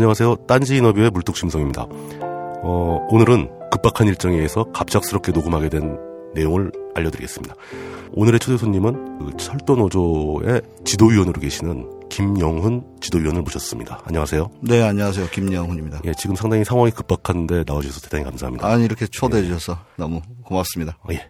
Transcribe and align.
안녕하세요. 0.00 0.46
딴지 0.46 0.78
인터뷰의 0.78 1.10
물뚝심성입니다. 1.10 1.86
어, 2.62 3.06
오늘은 3.10 3.50
급박한 3.70 4.06
일정에 4.06 4.36
의해서 4.36 4.64
갑작스럽게 4.72 5.30
녹음하게 5.30 5.68
된 5.68 5.98
내용을 6.34 6.72
알려드리겠습니다. 6.94 7.54
오늘의 8.12 8.40
초대 8.40 8.56
손님은 8.56 9.18
그 9.18 9.36
철도노조의 9.36 10.62
지도위원으로 10.86 11.38
계시는 11.38 12.08
김영훈 12.08 12.82
지도위원을 13.02 13.42
모셨습니다. 13.42 14.00
안녕하세요. 14.06 14.50
네, 14.62 14.80
안녕하세요. 14.80 15.26
김영훈입니다. 15.28 16.00
예, 16.06 16.14
지금 16.14 16.34
상당히 16.34 16.64
상황이 16.64 16.90
급박한데 16.92 17.64
나와주셔서 17.66 18.00
대단히 18.00 18.24
감사합니다. 18.24 18.66
아니, 18.66 18.86
이렇게 18.86 19.06
초대해 19.06 19.44
주셔서 19.44 19.72
예. 19.72 19.76
너무 19.98 20.22
고맙습니다. 20.44 20.96
예. 21.12 21.28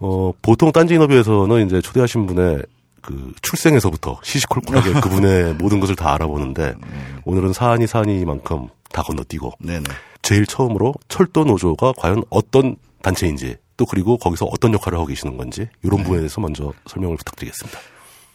어, 0.00 0.32
보통 0.42 0.72
딴지 0.72 0.94
인터뷰에서는 0.94 1.66
이제 1.66 1.80
초대하신 1.80 2.26
분의 2.26 2.64
그 3.02 3.32
출생에서부터 3.42 4.20
시시콜콜하게 4.22 4.92
그분의 5.02 5.54
모든 5.54 5.80
것을 5.80 5.96
다 5.96 6.14
알아보는데 6.14 6.74
음. 6.82 7.20
오늘은 7.24 7.52
사안이 7.52 7.86
사안이만큼 7.86 8.68
다 8.90 9.02
건너뛰고 9.02 9.52
네네. 9.60 9.84
제일 10.22 10.46
처음으로 10.46 10.94
철도 11.08 11.44
노조가 11.44 11.94
과연 11.98 12.22
어떤 12.30 12.76
단체인지 13.02 13.56
또 13.76 13.84
그리고 13.84 14.16
거기서 14.16 14.46
어떤 14.46 14.72
역할을 14.72 14.96
하고 14.96 15.06
계시는 15.06 15.36
건지 15.36 15.68
이런 15.82 15.98
네. 15.98 16.02
부분에 16.04 16.20
대해서 16.20 16.40
먼저 16.40 16.72
설명을 16.86 17.16
부탁드리겠습니다. 17.16 17.78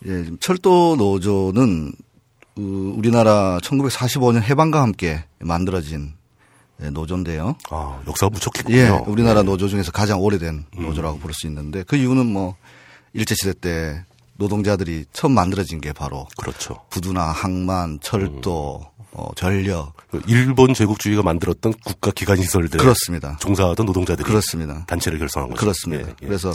예, 0.07 0.25
철도 0.39 0.95
노조는 0.97 1.93
우리나라 2.57 3.59
1945년 3.59 4.41
해방과 4.41 4.81
함께 4.81 5.23
만들어진 5.39 6.13
예, 6.81 6.89
노조인데요. 6.89 7.55
아, 7.71 8.01
역사가 8.07 8.29
무척 8.29 8.53
깊군요. 8.53 8.77
예, 8.77 8.89
우리나라 9.07 9.41
네. 9.41 9.47
노조 9.47 9.67
중에서 9.67 9.91
가장 9.91 10.21
오래된 10.21 10.65
음. 10.77 10.83
노조라고 10.83 11.17
볼수 11.17 11.47
있는데 11.47 11.83
그 11.83 11.95
이유는 11.95 12.25
뭐 12.25 12.55
일제시대 13.13 13.53
때 13.53 14.05
노동자들이 14.37 15.05
처음 15.13 15.33
만들어진 15.33 15.81
게 15.81 15.93
바로 15.93 16.27
그렇죠. 16.37 16.81
부두나 16.89 17.23
항만, 17.23 17.99
철도, 18.01 18.81
음. 18.99 19.03
어, 19.13 19.29
전력. 19.35 19.93
그 20.11 20.21
일본 20.27 20.73
제국주의가 20.73 21.23
만들었던 21.23 21.73
국가 21.83 22.11
기관 22.11 22.37
시설들 22.37 22.79
그렇습니다. 22.79 23.37
종사하던 23.39 23.85
노동자들이 23.85 24.27
그렇습니다. 24.27 24.85
단체를 24.85 25.17
결성한 25.19 25.49
거죠. 25.49 25.59
그렇습니다. 25.59 26.09
예, 26.09 26.13
예. 26.21 26.25
그래서 26.27 26.53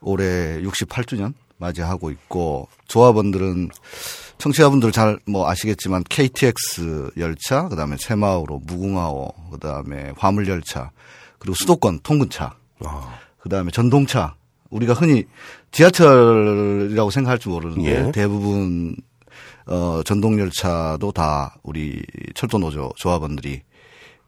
올해 0.00 0.60
68주년 0.62 1.32
맞이하고 1.58 2.10
있고 2.10 2.68
조합원들은 2.88 3.70
청취자분들 4.38 4.92
잘 4.92 5.18
뭐 5.26 5.48
아시겠지만 5.48 6.04
KTX 6.08 7.12
열차, 7.16 7.68
그다음에 7.68 7.96
새마을호, 7.98 8.60
무궁화호, 8.66 9.32
그다음에 9.52 10.12
화물 10.18 10.46
열차, 10.48 10.90
그리고 11.38 11.54
수도권 11.58 12.00
통근차, 12.02 12.56
아. 12.84 13.18
그다음에 13.40 13.70
전동차. 13.70 14.34
우리가 14.70 14.94
흔히 14.94 15.24
지하철이라고 15.72 17.10
생각할 17.10 17.38
줄 17.38 17.52
모르는데 17.52 18.06
예. 18.06 18.12
대부분 18.12 18.96
어, 19.66 20.02
전동열차도 20.04 21.12
다 21.12 21.56
우리 21.62 22.02
철도노조 22.34 22.92
조합원들이 22.96 23.62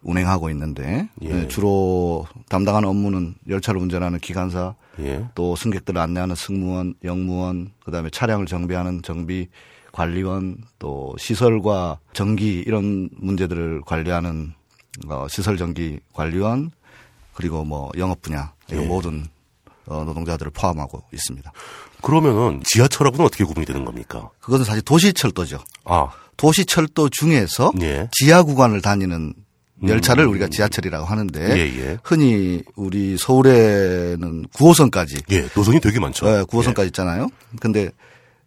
운행하고 0.03 0.51
있는데 0.51 1.09
예. 1.23 1.29
네, 1.29 1.49
주로 1.49 2.27
담당하는 2.49 2.89
업무는 2.89 3.35
열차를 3.49 3.81
운전하는 3.81 4.19
기관사 4.19 4.75
예. 5.01 5.29
또 5.35 5.57
승객들을 5.57 6.01
안내하는 6.01 6.35
승무원, 6.35 6.95
영무원 7.05 7.73
그다음에 7.85 8.11
차량을 8.11 8.47
정비하는 8.47 9.03
정비 9.03 9.49
관리원 9.93 10.59
또 10.79 11.15
시설과 11.19 11.99
전기 12.13 12.63
이런 12.67 13.09
문제들을 13.17 13.83
관리하는 13.83 14.53
어, 15.09 15.27
시설 15.29 15.57
전기 15.57 15.99
관리원 16.13 16.71
그리고 17.33 17.65
뭐 17.65 17.91
영업 17.97 18.23
분야 18.23 18.53
이런 18.69 18.85
예. 18.85 18.89
모든 18.89 19.25
어, 19.25 19.38
노동자들을 19.89 20.53
포함하고 20.53 21.03
있습니다. 21.13 21.53
그러면은 22.03 22.63
지하철하고는 22.65 23.25
어떻게 23.25 23.45
구분이 23.45 23.67
되는 23.67 23.85
겁니까? 23.85 24.31
그것은 24.41 24.65
사실 24.65 24.83
도시철도죠. 24.83 25.59
아. 25.85 26.09
도시철도 26.37 27.09
중에서 27.09 27.73
예. 27.83 28.09
지하 28.13 28.43
구간을 28.43 28.81
다니는 28.81 29.35
열차를 29.87 30.25
음. 30.25 30.31
우리가 30.31 30.49
지하철이라고 30.49 31.05
하는데 31.07 31.41
예, 31.57 31.81
예. 31.81 31.99
흔히 32.03 32.63
우리 32.77 33.17
서울에는 33.19 34.47
9호선까지 34.49 35.23
예, 35.33 35.49
노선이 35.55 35.81
되게 35.81 36.01
많죠. 36.01 36.27
네, 36.27 36.43
9호선까지 36.43 36.87
있잖아요. 36.87 37.29
근데 37.61 37.91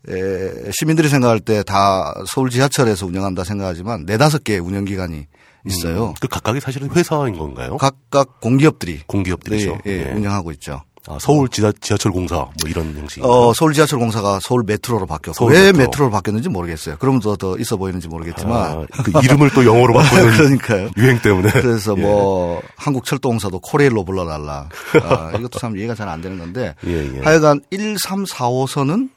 에, 0.10 0.72
시민들이 0.78 1.08
생각할 1.10 1.40
때 1.40 1.64
다 1.64 2.14
서울 2.28 2.50
지하철에서 2.50 3.06
운영한다 3.06 3.44
생각하지만 3.44 4.06
네 4.06 4.18
다섯 4.18 4.44
개의 4.44 4.60
운영 4.60 4.84
기관이 4.86 5.28
있어요. 5.66 6.08
음, 6.10 6.14
그 6.20 6.28
각각이 6.28 6.60
사실은 6.60 6.90
회사인 6.92 7.38
건가요? 7.38 7.78
각각 7.78 8.40
공기업들이 8.42 9.02
공기업들이죠. 9.06 9.78
네, 9.86 10.08
예, 10.10 10.12
운영하고 10.14 10.52
있죠. 10.54 10.82
아, 11.08 11.18
서울 11.20 11.50
지하, 11.50 11.72
지하 11.82 11.98
철 11.98 12.12
공사 12.12 12.36
뭐 12.36 12.52
이런 12.68 12.96
형식. 12.96 13.24
어, 13.26 13.54
서울 13.54 13.74
지하철 13.74 13.98
공사가 14.00 14.40
서울 14.44 14.64
메트로로 14.66 15.08
바뀌었고 15.08 15.34
서울 15.34 15.54
왜 15.54 15.66
메트로. 15.72 15.78
메트로로 15.86 16.12
바뀌었는지 16.12 16.50
모르겠어요. 16.50 16.98
그럼 17.00 17.20
더, 17.20 17.36
더 17.36 17.58
있어 17.58 17.76
보이는지 17.78 18.08
모르겠지만 18.08 18.54
아, 18.54 18.86
그 19.04 19.12
이름을 19.24 19.50
또 19.56 19.66
영어로 19.66 19.94
바꾸는 19.98 20.32
그러니까요. 20.34 20.90
유행 20.98 21.20
때문에. 21.20 21.50
그래서 21.52 21.96
뭐 21.96 21.98
예. 21.98 22.04
뭐 22.04 22.62
한국 22.76 23.06
철도공사도 23.06 23.60
코레일로 23.62 24.04
불러달라. 24.06 24.70
아, 25.04 25.32
이것도 25.38 25.58
참 25.60 25.76
이해가 25.78 25.96
잘 25.96 26.08
안 26.08 26.22
되는 26.22 26.38
건데 26.38 26.76
예, 26.86 27.16
예. 27.16 27.20
하여간 27.24 27.62
1, 27.72 27.98
3, 27.98 28.26
4, 28.26 28.50
5선은 28.50 29.10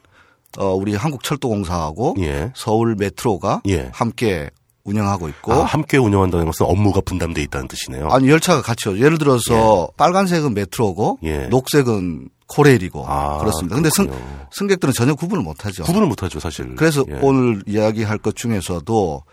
어, 0.57 0.73
우리 0.73 0.95
한국 0.95 1.23
철도공사하고 1.23 2.15
예. 2.19 2.51
서울 2.55 2.95
메트로가 2.95 3.61
예. 3.67 3.89
함께 3.93 4.49
운영하고 4.85 5.27
있고 5.29 5.51
아, 5.51 5.63
함께 5.63 5.97
운영한다는 5.97 6.45
것은 6.45 6.65
업무가 6.65 7.01
분담돼 7.01 7.41
있다는 7.43 7.67
뜻이네요. 7.67 8.07
아니 8.09 8.29
열차가 8.29 8.61
같이 8.61 8.89
예를 8.89 9.17
들어서 9.17 9.89
예. 9.91 9.95
빨간색은 9.97 10.53
메트로고 10.53 11.19
예. 11.23 11.47
녹색은 11.47 12.29
코레일이고 12.47 13.03
아, 13.07 13.39
그렇습니다. 13.39 13.75
근데 13.75 13.89
승, 13.89 14.07
승객들은 14.51 14.93
전혀 14.93 15.15
구분을 15.15 15.43
못하죠. 15.43 15.83
구분을 15.83 16.07
못하죠, 16.07 16.39
사실. 16.39 16.75
그래서 16.75 17.03
예. 17.09 17.19
오늘 17.21 17.63
이야기할 17.65 18.19
것 18.19 18.35
중에서도 18.35 19.23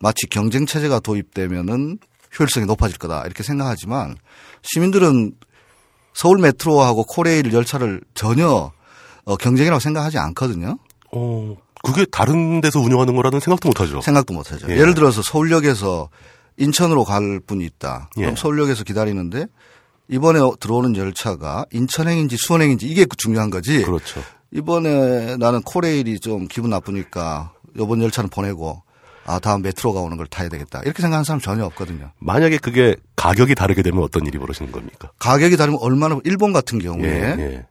마치 0.00 0.26
경쟁 0.28 0.66
체제가 0.66 0.98
도입되면은 1.00 1.98
효율성이 2.38 2.66
높아질 2.66 2.98
거다 2.98 3.22
이렇게 3.24 3.42
생각하지만 3.44 4.16
시민들은 4.62 5.32
서울 6.12 6.38
메트로하고 6.38 7.04
코레일 7.04 7.52
열차를 7.52 8.00
전혀 8.14 8.72
어, 9.24 9.36
경쟁이라고 9.36 9.78
생각하지 9.78 10.18
않거든요. 10.18 10.78
어, 11.12 11.56
그게 11.86 12.04
다른 12.04 12.60
데서 12.60 12.80
운영하는 12.80 13.14
거라는 13.14 13.38
생각도 13.40 13.68
못 13.68 13.80
하죠. 13.80 14.00
생각도 14.00 14.34
못 14.34 14.50
하죠. 14.52 14.66
예. 14.70 14.74
를 14.74 14.94
들어서 14.94 15.22
서울역에서 15.22 16.08
인천으로 16.56 17.04
갈 17.04 17.40
분이 17.46 17.64
있다. 17.64 18.10
그럼 18.14 18.30
예. 18.32 18.34
서울역에서 18.36 18.84
기다리는데 18.84 19.46
이번에 20.08 20.40
들어오는 20.60 20.96
열차가 20.96 21.64
인천행인지 21.70 22.36
수원행인지 22.38 22.86
이게 22.86 23.06
중요한 23.16 23.50
거지. 23.50 23.82
그렇죠. 23.82 24.20
이번에 24.50 25.36
나는 25.36 25.62
코레일이 25.62 26.18
좀 26.18 26.48
기분 26.48 26.70
나쁘니까 26.70 27.52
이번 27.76 28.02
열차는 28.02 28.30
보내고 28.30 28.82
아 29.24 29.38
다음 29.38 29.62
메트로가 29.62 30.00
오는 30.00 30.16
걸 30.16 30.26
타야 30.28 30.48
되겠다 30.48 30.80
이렇게 30.84 31.02
생각하는 31.02 31.24
사람 31.24 31.40
전혀 31.40 31.64
없거든요. 31.66 32.12
만약에 32.20 32.58
그게 32.58 32.96
가격이 33.16 33.54
다르게 33.54 33.82
되면 33.82 34.02
어떤 34.02 34.24
일이 34.26 34.38
벌어지는 34.38 34.72
겁니까? 34.72 35.10
가격이 35.18 35.56
다르면 35.56 35.80
얼마나 35.82 36.18
일본 36.24 36.52
같은 36.52 36.78
경우에 36.78 37.08
예, 37.08 37.36
예. 37.38 37.66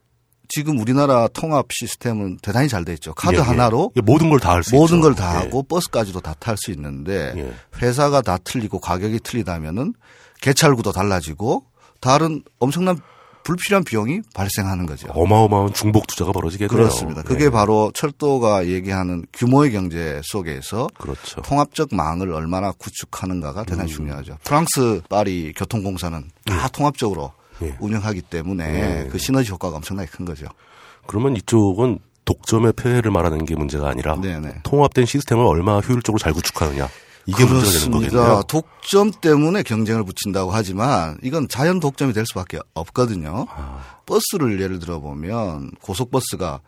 지금 0.49 0.79
우리나라 0.79 1.27
통합 1.29 1.67
시스템은 1.71 2.37
대단히 2.41 2.67
잘 2.69 2.85
돼 2.85 2.93
있죠. 2.93 3.13
카드 3.13 3.35
예, 3.35 3.39
예. 3.39 3.43
하나로 3.43 3.91
예, 3.95 4.01
모든 4.01 4.29
걸 4.29 4.39
다 4.39 4.51
할 4.51 4.63
수 4.63 4.69
있죠. 4.75 4.77
모든 4.81 5.01
걸 5.01 5.15
다 5.15 5.39
하고 5.39 5.63
버스까지도 5.63 6.21
다 6.21 6.33
탈 6.39 6.55
수 6.57 6.71
있는데 6.71 7.33
예. 7.37 7.53
회사가 7.81 8.21
다 8.21 8.37
틀리고 8.37 8.79
가격이 8.79 9.19
틀리다면은 9.21 9.93
개찰구도 10.41 10.91
달라지고 10.91 11.63
다른 12.01 12.43
엄청난 12.59 12.99
불필요한 13.43 13.83
비용이 13.83 14.21
발생하는 14.33 14.87
거죠. 14.87 15.07
어마어마한 15.11 15.73
중복 15.73 16.07
투자가 16.07 16.31
벌어지겠네요. 16.31 16.67
그렇습니다. 16.75 17.21
그게 17.21 17.43
네. 17.45 17.49
바로 17.51 17.91
철도가 17.93 18.65
얘기하는 18.65 19.23
규모의 19.33 19.71
경제 19.71 20.19
속에서 20.23 20.87
그렇죠. 20.97 21.41
통합적 21.43 21.89
망을 21.91 22.31
얼마나 22.33 22.71
구축하는가가 22.71 23.63
대단히 23.65 23.91
음. 23.91 23.95
중요하죠. 23.95 24.37
프랑스 24.43 25.01
파리 25.09 25.53
교통공사는 25.55 26.23
다 26.45 26.55
네. 26.63 26.67
통합적으로 26.73 27.33
예. 27.61 27.75
운영하기 27.79 28.23
때문에 28.23 29.05
예. 29.05 29.09
그 29.09 29.17
시너지 29.17 29.51
효과가 29.51 29.77
엄청나게 29.77 30.09
큰 30.11 30.25
거죠. 30.25 30.47
그러면 31.07 31.35
이쪽은 31.35 31.99
독점의 32.25 32.73
폐해를 32.73 33.11
말하는 33.11 33.45
게 33.45 33.55
문제가 33.55 33.89
아니라 33.89 34.19
네네. 34.19 34.61
통합된 34.63 35.05
시스템을 35.05 35.45
얼마나 35.45 35.79
효율적으로 35.79 36.19
잘 36.19 36.33
구축하느냐 36.33 36.89
이게 37.27 37.45
그렇습니다. 37.45 37.97
문제가 37.97 38.11
되는 38.11 38.11
거겠네요. 38.11 38.43
독점 38.43 39.11
때문에 39.21 39.63
경쟁을 39.63 40.03
붙인다고 40.03 40.51
하지만 40.51 41.17
이건 41.23 41.47
자연 41.47 41.79
독점이 41.79 42.13
될 42.13 42.25
수밖에 42.25 42.59
없거든요. 42.73 43.45
아. 43.49 43.99
버스를 44.05 44.59
예를 44.59 44.79
들어 44.79 44.99
보면 44.99 45.71
고속버스가 45.81 46.61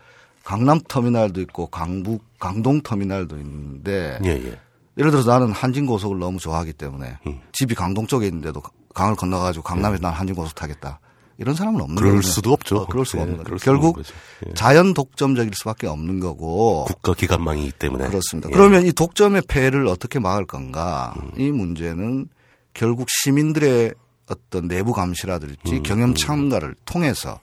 강남 0.43 0.79
터미널도 0.87 1.41
있고 1.41 1.67
강북 1.67 2.23
강동 2.39 2.81
터미널도 2.81 3.37
있는데 3.37 4.19
예, 4.23 4.29
예. 4.29 4.59
예를 4.97 5.11
들어서 5.11 5.31
나는 5.31 5.51
한진 5.51 5.85
고속을 5.85 6.19
너무 6.19 6.39
좋아하기 6.39 6.73
때문에 6.73 7.17
음. 7.27 7.39
집이 7.51 7.75
강동 7.75 8.07
쪽에 8.07 8.27
있는데도 8.27 8.61
강을 8.97 9.15
건너가지고 9.15 9.63
강남에서 9.63 10.01
난 10.01 10.13
한진고속 10.13 10.55
타겠다. 10.55 10.99
이런 11.37 11.53
사람은 11.53 11.79
없는 11.81 11.95
그럴 11.97 12.13
거거든요. 12.13 12.31
수도 12.31 12.51
없죠. 12.51 12.77
어, 12.77 12.85
그럴 12.87 13.05
수가 13.05 13.23
네, 13.23 13.31
없는 13.31 13.43
거죠. 13.43 13.63
결국 13.63 14.01
예. 14.47 14.53
자연 14.55 14.95
독점적일 14.95 15.51
수밖에 15.53 15.85
없는 15.85 16.19
거고 16.19 16.85
국가 16.85 17.13
기관망이기 17.13 17.73
때문에 17.73 18.07
그렇습니다. 18.07 18.49
예. 18.49 18.53
그러면 18.53 18.87
이 18.87 18.91
독점의 18.91 19.43
폐해를 19.47 19.85
어떻게 19.85 20.17
막을 20.17 20.47
건가? 20.47 21.13
음. 21.21 21.31
이 21.37 21.51
문제는 21.51 22.27
결국 22.73 23.07
시민들의 23.23 23.93
어떤 24.29 24.67
내부 24.67 24.93
감시라든지 24.93 25.75
음. 25.75 25.83
경험 25.83 26.09
음. 26.09 26.15
참가를 26.15 26.73
통해서 26.85 27.39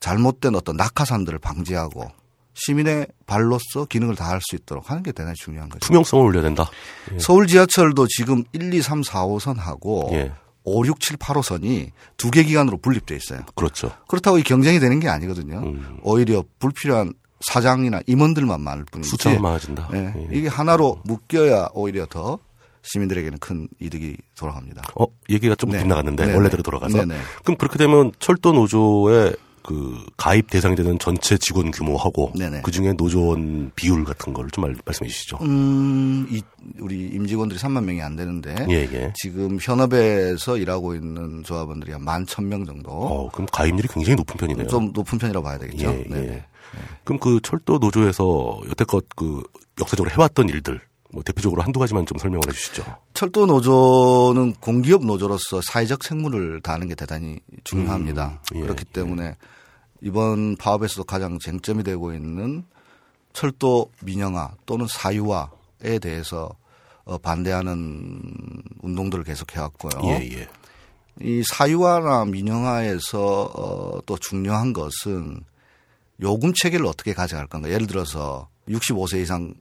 잘못된 0.00 0.54
어떤 0.54 0.76
낙하산들을 0.76 1.38
방지하고 1.38 2.10
시민의 2.52 3.06
발로서 3.24 3.86
기능을 3.88 4.14
다할 4.14 4.40
수 4.42 4.56
있도록 4.56 4.90
하는 4.90 5.02
게 5.02 5.12
대단히 5.12 5.34
중요한 5.36 5.70
거죠. 5.70 5.86
투명성을 5.86 6.22
올려야 6.22 6.42
된다. 6.42 6.68
예. 7.14 7.18
서울 7.18 7.46
지하철도 7.46 8.06
지금 8.08 8.44
1, 8.52 8.74
2, 8.74 8.82
3, 8.82 9.00
4호선하고 9.00 10.12
예. 10.12 10.32
5, 10.66 10.86
6, 10.86 11.00
7, 11.00 11.16
8호선이 11.16 11.90
두 12.16 12.30
개 12.30 12.42
기관으로 12.44 12.76
분립돼 12.78 13.16
있어요. 13.16 13.40
그렇죠. 13.54 13.92
그렇다고 14.08 14.38
이 14.38 14.42
경쟁이 14.42 14.78
되는 14.80 14.98
게 15.00 15.08
아니거든요. 15.08 15.58
음. 15.60 15.98
오히려 16.02 16.44
불필요한 16.58 17.14
사장이나 17.40 18.00
임원들만 18.06 18.60
많을 18.60 18.84
뿐이지. 18.90 19.08
숫자가 19.10 19.38
많아진다. 19.40 19.88
예. 19.94 20.12
예. 20.16 20.28
이게 20.32 20.48
하나로 20.48 21.00
묶여야 21.04 21.68
오히려 21.74 22.06
더 22.06 22.38
시민들에게는 22.82 23.38
큰 23.38 23.68
이득이 23.80 24.16
돌아갑니다. 24.38 24.82
어, 24.98 25.06
얘기가 25.28 25.54
좀 25.56 25.70
네. 25.70 25.78
빗나갔는데 25.82 26.26
네. 26.26 26.34
원래대로 26.34 26.62
돌아가서. 26.62 26.98
네네. 26.98 27.16
그럼 27.44 27.56
그렇게 27.58 27.78
되면 27.78 28.12
철도 28.20 28.52
노조의 28.52 29.36
그 29.66 29.98
가입 30.16 30.48
대상이 30.48 30.76
되는 30.76 30.96
전체 31.00 31.36
직원 31.36 31.72
규모하고 31.72 32.32
그 32.62 32.70
중에 32.70 32.92
노조원 32.92 33.72
비율 33.74 34.04
같은 34.04 34.32
걸좀 34.32 34.72
말씀해 34.84 35.08
주시죠. 35.08 35.38
음, 35.42 36.28
이 36.30 36.40
우리 36.78 37.08
임직원들이 37.08 37.58
3만 37.58 37.82
명이 37.82 38.00
안 38.00 38.14
되는데 38.14 38.54
예, 38.70 38.88
예. 38.92 39.12
지금 39.16 39.58
현업에서 39.60 40.56
일하고 40.56 40.94
있는 40.94 41.42
조합원들이 41.42 41.92
한 41.92 42.04
11,000명 42.04 42.64
정도. 42.64 42.90
어, 42.90 43.28
그럼 43.32 43.48
가입률이 43.52 43.88
굉장히 43.88 44.14
높은 44.14 44.36
편이네요. 44.36 44.68
좀 44.68 44.92
높은 44.94 45.18
편이라고 45.18 45.44
봐야 45.44 45.58
되겠죠. 45.58 45.90
예, 45.90 46.04
예. 46.12 46.44
그럼 47.02 47.18
그 47.18 47.40
철도 47.42 47.78
노조에서 47.78 48.60
여태껏 48.68 49.04
그 49.16 49.42
역사적으로 49.80 50.12
해왔던 50.12 50.48
일들 50.48 50.80
뭐 51.10 51.24
대표적으로 51.24 51.62
한두 51.62 51.80
가지만 51.80 52.06
좀 52.06 52.18
설명을 52.18 52.46
해 52.48 52.52
주시죠. 52.52 52.84
철도 53.14 53.46
노조는 53.46 54.54
공기업 54.60 55.04
노조로서 55.04 55.60
사회적 55.60 56.02
책무를 56.02 56.60
다하는 56.60 56.86
게 56.86 56.94
대단히 56.94 57.40
중요합니다. 57.64 58.40
음, 58.52 58.58
예, 58.58 58.60
그렇기 58.60 58.84
때문에 58.84 59.24
예. 59.24 59.36
이번 60.06 60.54
파업에서도 60.54 61.02
가장 61.02 61.40
쟁점이 61.40 61.82
되고 61.82 62.14
있는 62.14 62.64
철도 63.32 63.90
민영화 64.02 64.52
또는 64.64 64.86
사유화에 64.88 65.98
대해서 66.00 66.56
어, 67.04 67.18
반대하는 67.18 68.22
운동들을 68.82 69.24
계속 69.24 69.56
해 69.56 69.60
왔고요. 69.60 70.00
예, 70.04 70.30
예. 70.32 70.48
이 71.20 71.42
사유화나 71.44 72.24
민영화에서 72.26 73.42
어, 73.52 74.00
또 74.06 74.16
중요한 74.16 74.72
것은 74.72 75.40
요금 76.20 76.52
체계를 76.54 76.86
어떻게 76.86 77.12
가져갈 77.12 77.48
건가. 77.48 77.68
예를 77.68 77.88
들어서 77.88 78.48
65세 78.68 79.22
이상 79.22 79.54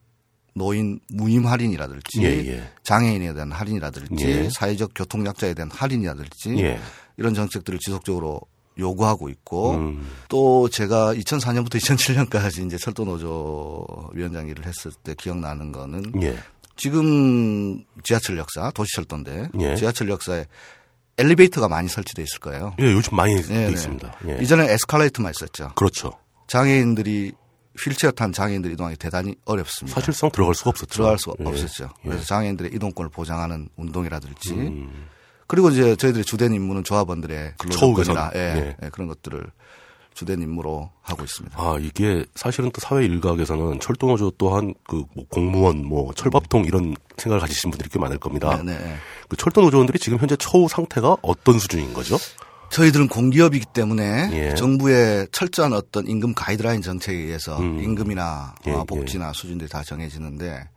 노인 0.53 1.00
무임 1.09 1.47
할인이라든지 1.47 2.21
예, 2.21 2.27
예. 2.47 2.71
장애인에 2.83 3.33
대한 3.33 3.51
할인이라든지 3.51 4.27
예. 4.27 4.50
사회적 4.51 4.92
교통약자에 4.94 5.56
대한 5.56 5.71
할인이라든지 5.71 6.57
예. 6.59 6.80
이런 7.18 7.33
정책들을 7.33 7.80
지속적으로 7.80 8.42
요구하고 8.77 9.30
있고 9.30 9.72
음. 9.75 10.07
또 10.30 10.68
제가 10.69 11.13
2004년부터 11.13 11.75
2007년까지 11.75 12.66
이제 12.66 12.77
철도 12.77 13.06
노조 13.06 13.86
위원장 14.13 14.48
일을 14.48 14.66
했을 14.66 14.92
때 15.04 15.16
기억나는 15.18 15.72
거는 15.72 16.22
예. 16.22 16.38
지금 16.75 17.83
지하철 18.04 18.38
역사 18.38 18.72
도시철도인데 18.72 19.50
예. 19.60 19.75
지하철 19.75 20.10
역사에 20.10 20.45
엘리베이터가 21.18 21.69
많이 21.69 21.88
설치돼 21.88 22.24
있을 22.24 22.39
거예요. 22.39 22.75
예, 22.80 22.92
요즘 22.92 23.16
많이 23.16 23.33
네, 23.42 23.69
있습니다. 23.69 24.16
예. 24.27 24.38
이전에 24.42 24.69
에스컬레이터만 24.74 25.31
있었죠. 25.31 25.71
그렇죠. 25.75 26.12
장애인들이 26.48 27.31
휠체어 27.78 28.12
탄 28.12 28.31
장애인들 28.31 28.71
이동하기 28.71 28.98
대단히 28.98 29.36
어렵습니다. 29.45 30.00
사실상 30.00 30.30
들어갈 30.31 30.56
수가 30.56 30.71
없었죠. 30.71 30.94
들어갈 30.94 31.18
수가 31.18 31.36
예. 31.39 31.45
없었죠. 31.45 31.89
그래서 32.01 32.19
예. 32.19 32.25
장애인들의 32.25 32.71
이동권을 32.74 33.10
보장하는 33.10 33.69
운동이라든지 33.78 34.54
음. 34.54 35.07
그리고 35.47 35.69
이제 35.69 35.95
저희들의 35.95 36.25
주된 36.25 36.53
임무는 36.53 36.83
조합원들의 36.83 37.53
근로조건이나 37.57 38.31
예, 38.36 38.39
예. 38.39 38.77
예, 38.83 38.89
그런 38.89 39.07
것들을 39.07 39.45
주된 40.13 40.42
임무로 40.42 40.89
하고 41.01 41.24
있습니다. 41.24 41.62
아 41.62 41.77
이게 41.80 42.25
사실은 42.36 42.71
또 42.71 42.80
사회 42.80 43.03
일각에서는 43.06 43.80
철도노조 43.81 44.31
또한 44.38 44.74
그 44.88 45.03
뭐 45.13 45.25
공무원 45.30 45.86
뭐 45.86 46.13
철밥통 46.13 46.62
음. 46.62 46.65
이런 46.65 46.95
생각을 47.18 47.42
가지신 47.42 47.69
분들이 47.69 47.89
꽤 47.89 48.00
많을 48.00 48.18
겁니다. 48.18 48.56
네네. 48.57 48.77
네. 48.77 48.95
그 49.27 49.36
철도노조원들이 49.36 50.00
지금 50.00 50.18
현재 50.18 50.36
처우 50.38 50.68
상태가 50.68 51.18
어떤 51.21 51.59
수준인 51.59 51.94
거죠? 51.94 52.18
저희들은 52.69 53.07
공기업이기 53.09 53.65
때문에 53.74 54.30
예. 54.33 54.56
정부의 54.56 55.27
철저한 55.31 55.74
어떤 55.74 56.07
임금 56.07 56.33
가이드라인 56.33 56.81
정책에 56.81 57.18
의해서 57.18 57.57
음. 57.59 57.80
임금이나 57.81 58.56
예, 58.68 58.71
어, 58.71 58.83
복지나 58.86 59.30
예. 59.30 59.31
수준들이 59.33 59.69
다 59.69 59.83
정해지는데 59.83 60.68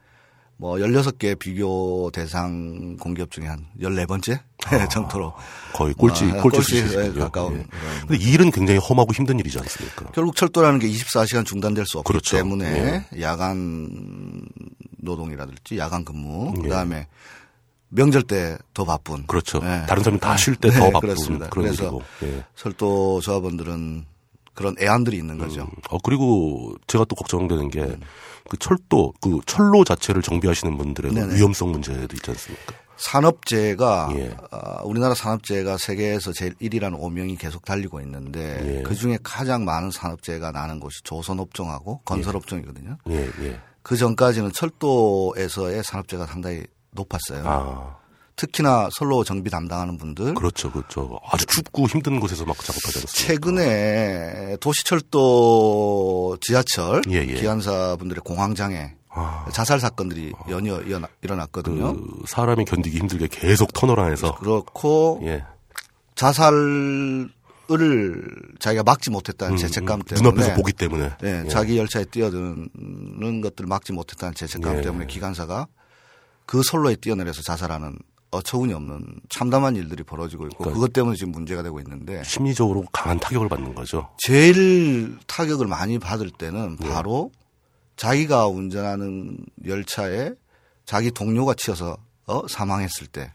뭐 0.61 0.77
16개 0.77 1.39
비교 1.39 2.11
대상 2.13 2.97
공기업 2.99 3.31
중에 3.31 3.47
한 3.47 3.65
14번째 3.81 4.41
아, 4.67 4.89
정도로 4.91 5.33
거의 5.73 5.95
꼴찌 5.95 6.25
어, 6.33 6.43
꼴찌 6.43 6.83
꼴찌에 6.83 7.13
가까운. 7.13 7.61
예. 7.61 7.67
근데 8.07 8.17
이 8.17 8.33
일은 8.33 8.51
굉장히 8.51 8.81
험하고 8.81 9.13
힘든 9.15 9.39
일이지 9.39 9.57
않습니까? 9.61 10.07
결국 10.11 10.35
철도라는 10.35 10.81
게 10.81 10.89
24시간 10.89 11.47
중단될 11.47 11.87
수 11.87 11.99
없기 11.99 12.09
그렇죠. 12.09 12.37
때문에 12.37 13.05
예. 13.15 13.23
야간 13.23 13.89
노동이라든지 14.99 15.79
야간 15.79 16.05
근무 16.05 16.53
예. 16.59 16.63
그다음에 16.63 17.07
명절 17.91 18.23
때 18.25 18.59
더 18.75 18.85
바쁜. 18.85 19.27
그렇죠. 19.27 19.59
예. 19.63 19.87
다른 19.89 20.03
사람이 20.03 20.21
다 20.21 20.37
쉴 20.37 20.57
때더 20.57 20.75
네, 20.87 20.91
바쁜. 20.93 21.01
그렇습니다. 21.09 21.49
그래서 21.51 22.01
예. 22.25 22.45
철도 22.57 23.21
조합원들은 23.21 24.05
그런 24.59 24.75
애안들이 24.81 25.17
있는 25.17 25.39
거죠. 25.39 25.61
음. 25.61 25.69
어, 25.89 25.99
그리고 26.03 26.75
제가 26.89 27.05
또 27.05 27.15
걱정되는 27.15 27.71
게 27.71 27.83
음. 27.83 28.01
그 28.51 28.57
철도 28.57 29.13
그 29.21 29.39
철로 29.47 29.85
자체를 29.85 30.21
정비하시는 30.21 30.77
분들의 30.77 31.13
네네. 31.13 31.37
위험성 31.37 31.71
문제도 31.71 32.03
있지 32.03 32.29
않습니까? 32.29 32.75
산업재해가 32.97 34.09
예. 34.17 34.37
어, 34.51 34.83
우리나라 34.83 35.15
산업재해가 35.15 35.77
세계에서 35.79 36.33
제일 36.33 36.55
1위라는 36.55 36.97
오명이 36.99 37.37
계속 37.37 37.65
달리고 37.65 38.01
있는데 38.01 38.79
예. 38.79 38.83
그 38.83 38.97
중에 38.97 39.17
가장 39.23 39.65
많은 39.65 39.93
산업재해가 39.93 40.51
나는 40.51 40.81
곳이 40.81 41.05
조선업종하고 41.05 42.01
건설업종이거든요. 42.05 42.97
예. 43.11 43.31
예. 43.43 43.61
그 43.85 43.97
전까지는 43.97 44.51
철도에서의 44.51 45.85
산업재해가 45.85 46.27
상당히 46.27 46.65
높았어요. 46.91 47.45
아. 47.47 47.97
특히나 48.39 48.89
선로 48.93 49.25
정비 49.25 49.51
담당하는 49.51 49.99
분들. 49.99 50.35
그렇죠, 50.35 50.71
그렇죠. 50.71 51.19
아주 51.31 51.45
춥고 51.45 51.89
힘든 51.89 52.21
곳에서 52.21 52.45
막 52.45 52.57
작업하지 52.57 53.01
않습니까? 53.01 53.13
최근에 53.13 54.57
도시철도 54.61 56.39
지하철 56.41 57.03
예, 57.11 57.17
예. 57.17 57.35
기관사 57.35 57.97
분들의 57.97 58.23
공황장애 58.25 58.95
아. 59.11 59.47
자살 59.53 59.81
사건들이 59.81 60.33
연이어 60.49 60.83
일어났거든요. 61.21 61.95
그 61.95 62.23
사람이 62.29 62.65
견디기 62.65 62.99
힘들게 62.99 63.27
계속 63.29 63.73
터널 63.73 63.99
안에서 63.99 64.37
그렇고 64.37 65.21
예. 65.25 65.45
자살을 66.15 67.29
자기가 68.61 68.85
막지 68.85 69.11
못했다는 69.11 69.55
음, 69.55 69.57
죄책감 69.57 70.03
때문에 70.03 70.31
눈앞에서 70.31 70.55
보기 70.55 70.73
때문에 70.73 71.11
예, 71.25 71.43
예. 71.45 71.49
자기 71.49 71.77
열차에 71.77 72.05
뛰어드는 72.05 73.41
것들을 73.41 73.67
막지 73.67 73.93
못했다는 73.93 74.35
죄책감 74.35 74.79
예. 74.79 74.83
때문에 74.83 75.07
기관사가 75.07 75.67
그 76.47 76.63
선로에 76.63 76.95
뛰어내려서 76.97 77.43
자살하는 77.43 77.99
어처구니 78.31 78.73
없는 78.75 79.21
참담한 79.29 79.77
일들이 79.77 80.03
벌어지고 80.03 80.47
있고 80.47 80.59
그러니까 80.59 80.75
그것 80.75 80.93
때문에 80.93 81.17
지금 81.17 81.33
문제가 81.33 81.63
되고 81.63 81.79
있는데 81.81 82.23
심리적으로 82.25 82.85
강한 82.93 83.19
타격을 83.19 83.49
받는 83.49 83.75
거죠. 83.75 84.09
제일 84.19 85.19
타격을 85.27 85.67
많이 85.67 85.99
받을 85.99 86.31
때는 86.31 86.77
네. 86.79 86.89
바로 86.89 87.31
자기가 87.97 88.47
운전하는 88.49 89.39
열차에 89.67 90.33
자기 90.85 91.11
동료가 91.11 91.55
치여서 91.55 91.97
어? 92.27 92.47
사망했을 92.47 93.07
때. 93.07 93.33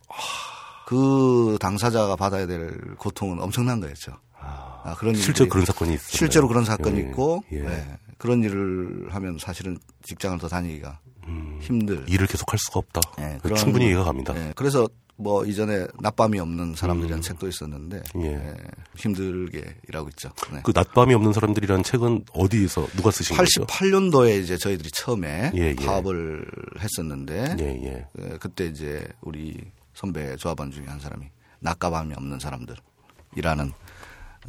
그 0.86 1.58
당사자가 1.60 2.16
받아야 2.16 2.46
될 2.46 2.96
고통은 2.98 3.42
엄청난 3.42 3.80
거였죠. 3.80 4.14
아, 4.40 4.96
그런 4.98 5.16
실제로 5.16 5.50
그런 5.50 5.66
사건이 5.66 5.94
있어요. 5.94 6.10
실제로 6.10 6.48
그런 6.48 6.66
사건이 6.66 6.98
예, 6.98 7.02
있고 7.04 7.44
예. 7.52 7.62
네. 7.62 7.98
그런 8.18 8.44
일을 8.44 9.08
하면 9.10 9.38
사실은 9.40 9.78
직장을 10.04 10.38
더 10.40 10.48
다니기가 10.48 11.00
음, 11.28 11.60
힘들. 11.62 12.04
일을 12.08 12.28
계속할 12.28 12.60
수가 12.60 12.80
없다. 12.80 13.02
네, 13.18 13.38
그런, 13.42 13.58
충분히 13.58 13.86
이해가 13.86 14.04
갑니다. 14.04 14.34
네, 14.34 14.54
그래서 14.56 14.88
뭐 15.16 15.46
이전에 15.46 15.86
낮밤이 16.00 16.40
없는 16.40 16.76
사람들이라는 16.76 17.20
음. 17.20 17.22
책도 17.22 17.48
있었는데 17.48 18.02
예. 18.16 18.30
네, 18.30 18.56
힘들게 18.96 19.64
일하고 19.88 20.10
있죠. 20.10 20.32
네. 20.52 20.62
그 20.64 20.72
낮밤이 20.74 21.14
없는 21.14 21.34
사람들이라는 21.34 21.84
책은 21.84 22.26
어디에서 22.34 22.88
누가 22.96 23.12
쓰신 23.12 23.38
88년도에 23.38 24.12
거죠? 24.12 24.30
이제 24.30 24.58
저희들이 24.58 24.90
처음에 24.92 25.52
예, 25.56 25.60
예. 25.60 25.76
파업을 25.76 26.46
했었는데 26.80 27.58
예, 27.60 27.66
예. 27.66 28.08
그, 28.16 28.40
그때 28.40 28.66
이제 28.66 29.08
우리 29.22 29.56
선배 29.94 30.36
조합원 30.36 30.72
중에 30.72 30.86
한 30.88 31.00
사람이 31.00 31.28
낮과 31.60 31.92
밤이 31.92 32.14
없는 32.16 32.40
사람들이라는 32.40 33.72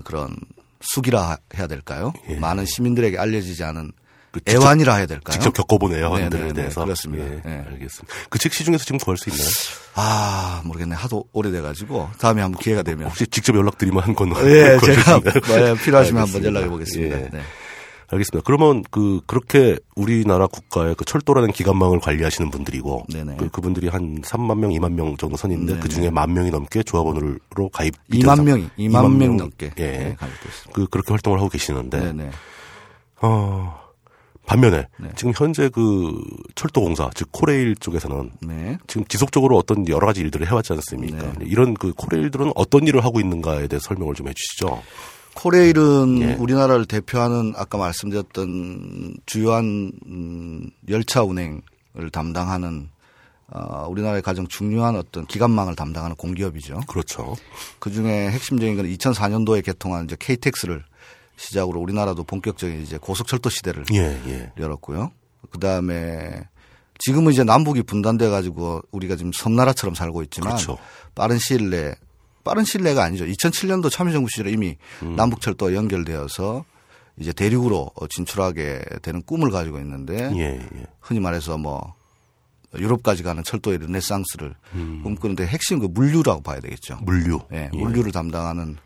그런 0.02 0.34
숙이라 0.80 1.36
해야 1.56 1.66
될까요? 1.66 2.12
예. 2.28 2.36
많은 2.36 2.64
시민들에게 2.64 3.18
알려지지 3.18 3.62
않은 3.64 3.92
그 4.34 4.40
애완이라 4.48 4.94
해야 4.96 5.06
될까요? 5.06 5.32
직접 5.32 5.52
겪어본 5.54 5.94
애완들에 5.94 6.28
네네네, 6.28 6.42
네, 6.42 6.48
네. 6.48 6.52
대해서 6.54 6.82
그렇습니다. 6.84 7.24
예, 7.24 7.40
네. 7.44 7.64
알겠습니다. 7.70 8.14
그 8.30 8.38
책 8.38 8.52
시중에서 8.52 8.84
지금 8.84 8.98
구할 8.98 9.16
수 9.16 9.30
있나요? 9.30 9.46
아 9.94 10.60
모르겠네. 10.64 10.96
하도 10.96 11.24
오래돼가지고 11.32 12.10
다음에 12.18 12.42
한번 12.42 12.60
기회가 12.60 12.82
되면 12.82 13.06
혹시 13.08 13.26
직접 13.28 13.54
연락드리면 13.56 14.02
한 14.02 14.14
건. 14.14 14.30
예, 14.44 14.78
제가 14.84 15.20
네, 15.46 15.74
필요하시면 15.82 16.22
한번 16.22 16.44
연락해 16.44 16.68
보겠습니다. 16.68 17.16
예. 17.16 17.28
네. 17.32 17.40
알겠습니다. 18.10 18.44
그러면 18.44 18.84
그 18.90 19.20
그렇게 19.26 19.78
우리나라 19.96 20.46
국가의 20.46 20.94
그 20.94 21.04
철도라는 21.04 21.52
기관망을 21.52 22.00
관리하시는 22.00 22.50
분들이고 22.50 23.06
그, 23.38 23.48
그분들이 23.48 23.88
한 23.88 24.20
3만 24.20 24.58
명, 24.58 24.70
2만 24.72 24.92
명 24.92 25.16
정도 25.16 25.36
선인데 25.36 25.78
그 25.78 25.88
중에 25.88 26.10
만 26.10 26.32
명이 26.34 26.50
넘게 26.50 26.82
조합원으로 26.82 27.70
가입 27.72 27.94
2만 28.12 28.42
명이 28.44 28.68
2만, 28.78 28.90
2만 28.90 29.02
명, 29.02 29.18
명 29.18 29.36
넘게 29.38 29.72
예. 29.78 29.82
네, 29.82 30.16
그 30.74 30.86
그렇게 30.86 31.10
활동을 31.12 31.38
하고 31.38 31.48
계시는데 31.48 31.98
네네. 31.98 32.30
어 33.22 33.83
반면에 34.46 34.86
네. 34.98 35.08
지금 35.16 35.32
현재 35.34 35.68
그 35.68 36.20
철도공사 36.54 37.10
즉 37.14 37.28
코레일 37.32 37.76
쪽에서는 37.76 38.30
네. 38.42 38.78
지금 38.86 39.04
지속적으로 39.06 39.56
어떤 39.56 39.88
여러 39.88 40.06
가지 40.06 40.20
일들을 40.20 40.46
해왔지 40.46 40.72
않습니까? 40.74 41.32
네. 41.38 41.46
이런 41.46 41.74
그 41.74 41.92
코레일들은 41.94 42.52
어떤 42.54 42.86
일을 42.86 43.04
하고 43.04 43.20
있는가에 43.20 43.66
대해 43.66 43.80
설명을 43.80 44.14
좀 44.14 44.28
해주시죠. 44.28 44.82
코레일은 45.34 46.22
예. 46.22 46.34
우리나라를 46.34 46.86
대표하는 46.86 47.54
아까 47.56 47.76
말씀드렸던 47.78 49.16
주요한 49.26 49.92
음, 50.06 50.70
열차 50.88 51.22
운행을 51.22 52.10
담당하는 52.12 52.88
어, 53.48 53.86
우리나라의 53.88 54.22
가장 54.22 54.46
중요한 54.46 54.96
어떤 54.96 55.26
기관망을 55.26 55.76
담당하는 55.76 56.16
공기업이죠. 56.16 56.80
그렇죠. 56.86 57.34
그 57.78 57.90
중에 57.90 58.30
핵심적인 58.30 58.76
건 58.76 58.86
2004년도에 58.86 59.64
개통한 59.64 60.04
이제 60.04 60.16
KTX를 60.18 60.84
시작으로 61.36 61.80
우리나라도 61.80 62.24
본격적인 62.24 62.82
이제 62.82 62.98
고속철도 62.98 63.50
시대를 63.50 63.84
예, 63.92 64.20
예. 64.26 64.52
열었고요. 64.58 65.10
그 65.50 65.58
다음에 65.58 66.48
지금은 66.98 67.32
이제 67.32 67.44
남북이 67.44 67.82
분단돼 67.82 68.28
가지고 68.28 68.82
우리가 68.92 69.16
지금 69.16 69.32
섬나라처럼 69.32 69.94
살고 69.94 70.22
있지만 70.24 70.50
그렇죠. 70.50 70.78
빠른 71.14 71.38
시일 71.38 71.70
내 71.70 71.94
빠른 72.44 72.64
시일 72.64 72.84
내가 72.84 73.02
아니죠. 73.02 73.24
2007년도 73.24 73.90
참여정부 73.90 74.28
시절에 74.30 74.52
이미 74.52 74.76
음. 75.02 75.16
남북철도 75.16 75.74
연결되어서 75.74 76.64
이제 77.16 77.32
대륙으로 77.32 77.90
진출하게 78.10 78.84
되는 79.02 79.22
꿈을 79.22 79.50
가지고 79.50 79.78
있는데 79.78 80.30
예, 80.36 80.60
예. 80.60 80.86
흔히 81.00 81.20
말해서 81.20 81.58
뭐 81.58 81.94
유럽까지 82.76 83.22
가는 83.22 83.42
철도의 83.42 83.78
르네상스를 83.78 84.54
음. 84.74 85.00
꿈꾸는데 85.02 85.46
핵심 85.46 85.78
그 85.78 85.86
물류라고 85.86 86.42
봐야 86.42 86.60
되겠죠. 86.60 86.98
물류. 87.02 87.40
예, 87.52 87.70
물류를 87.72 88.12
담당하는 88.12 88.76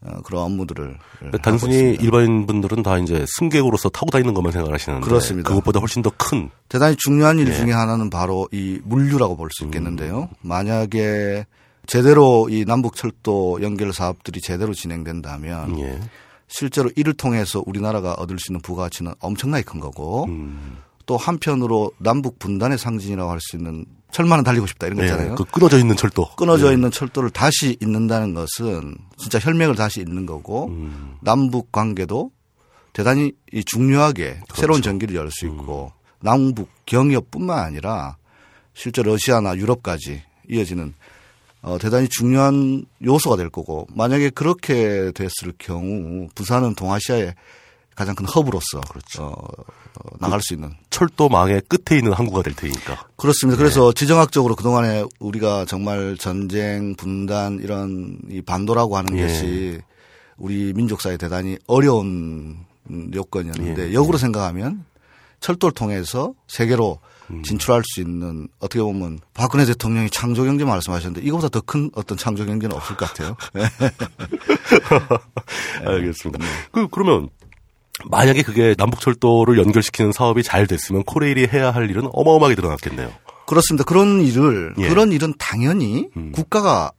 어, 0.00 0.20
그런 0.22 0.44
업무들을 0.44 0.96
단순히 1.42 1.96
일반인 2.00 2.46
분들은 2.46 2.82
다 2.84 2.98
이제 2.98 3.24
승객으로서 3.38 3.88
타고 3.88 4.10
다니는 4.10 4.32
것만 4.34 4.52
생각하시는데 4.52 5.04
그렇습니다. 5.04 5.48
그것보다 5.48 5.80
훨씬 5.80 6.02
더 6.02 6.10
큰 6.16 6.50
대단히 6.68 6.94
중요한 6.96 7.38
일 7.38 7.48
예. 7.48 7.54
중에 7.54 7.72
하나는 7.72 8.08
바로 8.10 8.48
이 8.52 8.80
물류라고 8.84 9.36
볼수 9.36 9.64
음. 9.64 9.68
있겠는데요. 9.68 10.28
음. 10.30 10.36
만약에 10.48 11.46
제대로 11.86 12.48
이 12.50 12.64
남북 12.64 12.94
철도 12.96 13.58
연결 13.62 13.92
사업들이 13.92 14.40
제대로 14.40 14.72
진행된다면 14.74 15.78
예. 15.80 16.00
실제로 16.46 16.90
이를 16.96 17.12
통해서 17.14 17.62
우리나라가 17.66 18.14
얻을 18.14 18.38
수 18.38 18.52
있는 18.52 18.60
부가가치는 18.62 19.14
엄청나게 19.20 19.64
큰 19.64 19.80
거고 19.80 20.26
음. 20.26 20.78
또 21.06 21.16
한편으로 21.16 21.92
남북 21.98 22.38
분단의 22.38 22.78
상징이라고 22.78 23.30
할 23.30 23.40
수 23.40 23.56
있는 23.56 23.84
철만은 24.10 24.42
달리고 24.44 24.66
싶다 24.66 24.86
이런 24.86 24.96
거 24.96 25.02
네, 25.04 25.08
있잖아요. 25.10 25.34
그 25.34 25.44
끊어져 25.44 25.78
있는 25.78 25.96
철도. 25.96 26.28
끊어져 26.36 26.68
네. 26.68 26.74
있는 26.74 26.90
철도를 26.90 27.30
다시 27.30 27.76
잇는다는 27.80 28.34
것은 28.34 28.96
진짜 29.18 29.38
혈맥을 29.38 29.74
다시 29.76 30.00
잇는 30.00 30.26
거고 30.26 30.66
음. 30.68 31.16
남북 31.20 31.70
관계도 31.72 32.30
대단히 32.92 33.32
중요하게 33.66 34.40
그렇죠. 34.44 34.54
새로운 34.60 34.82
전기를 34.82 35.14
열 35.14 35.30
수 35.30 35.46
있고 35.46 35.92
음. 35.94 35.98
남북 36.20 36.68
경협뿐만 36.86 37.58
아니라 37.58 38.16
실제 38.74 39.02
러시아나 39.02 39.56
유럽까지 39.56 40.22
이어지는 40.48 40.94
어, 41.60 41.76
대단히 41.78 42.08
중요한 42.08 42.86
요소가 43.04 43.36
될 43.36 43.50
거고 43.50 43.86
만약에 43.94 44.30
그렇게 44.30 45.12
됐을 45.14 45.52
경우 45.58 46.28
부산은 46.34 46.74
동아시아의 46.76 47.34
가장 47.94 48.14
큰 48.14 48.26
허브로서 48.26 48.80
그렇죠. 48.88 49.24
어, 49.24 49.48
어, 49.98 50.16
나갈 50.20 50.40
수 50.42 50.54
있는 50.54 50.72
철도망의 50.90 51.62
끝에 51.68 51.98
있는 51.98 52.12
항구가 52.12 52.42
될 52.42 52.54
테니까. 52.54 53.06
그렇습니다. 53.16 53.58
그래서 53.58 53.92
네. 53.92 53.94
지정학적으로 53.94 54.54
그동안에 54.54 55.04
우리가 55.18 55.64
정말 55.64 56.16
전쟁, 56.18 56.94
분단 56.94 57.58
이런 57.62 58.18
이 58.30 58.40
반도라고 58.40 58.96
하는 58.96 59.18
예. 59.18 59.22
것이 59.22 59.80
우리 60.36 60.72
민족사에 60.72 61.16
대단히 61.16 61.58
어려운 61.66 62.58
요건이었는데 63.14 63.90
예. 63.90 63.92
역으로 63.92 64.18
생각하면 64.18 64.84
철도를 65.40 65.72
통해서 65.72 66.34
세계로 66.46 66.98
음. 67.30 67.42
진출할 67.42 67.82
수 67.84 68.00
있는 68.00 68.48
어떻게 68.58 68.80
보면 68.80 69.20
박근혜 69.34 69.66
대통령이 69.66 70.08
창조 70.10 70.44
경제 70.44 70.64
말씀하셨는데 70.64 71.26
이거보다 71.26 71.48
더 71.48 71.60
큰 71.60 71.90
어떤 71.94 72.16
창조 72.16 72.46
경제는 72.46 72.74
없을 72.74 72.96
것 72.96 73.06
같아요. 73.10 73.36
알겠습니다. 75.84 76.44
그 76.72 76.88
그러면 76.88 77.28
만약에 78.06 78.42
그게 78.42 78.74
남북철도를 78.78 79.58
연결시키는 79.58 80.12
사업이 80.12 80.42
잘 80.42 80.66
됐으면 80.66 81.02
코레일이 81.04 81.48
해야 81.52 81.70
할 81.70 81.90
일은 81.90 82.08
어마어마하게 82.12 82.54
늘어났겠네요. 82.54 83.10
그렇습니다. 83.46 83.84
그런 83.84 84.20
일을 84.20 84.74
예. 84.78 84.88
그런 84.88 85.10
일은 85.10 85.34
당연히 85.38 86.08
음. 86.16 86.32
국가가 86.32 86.92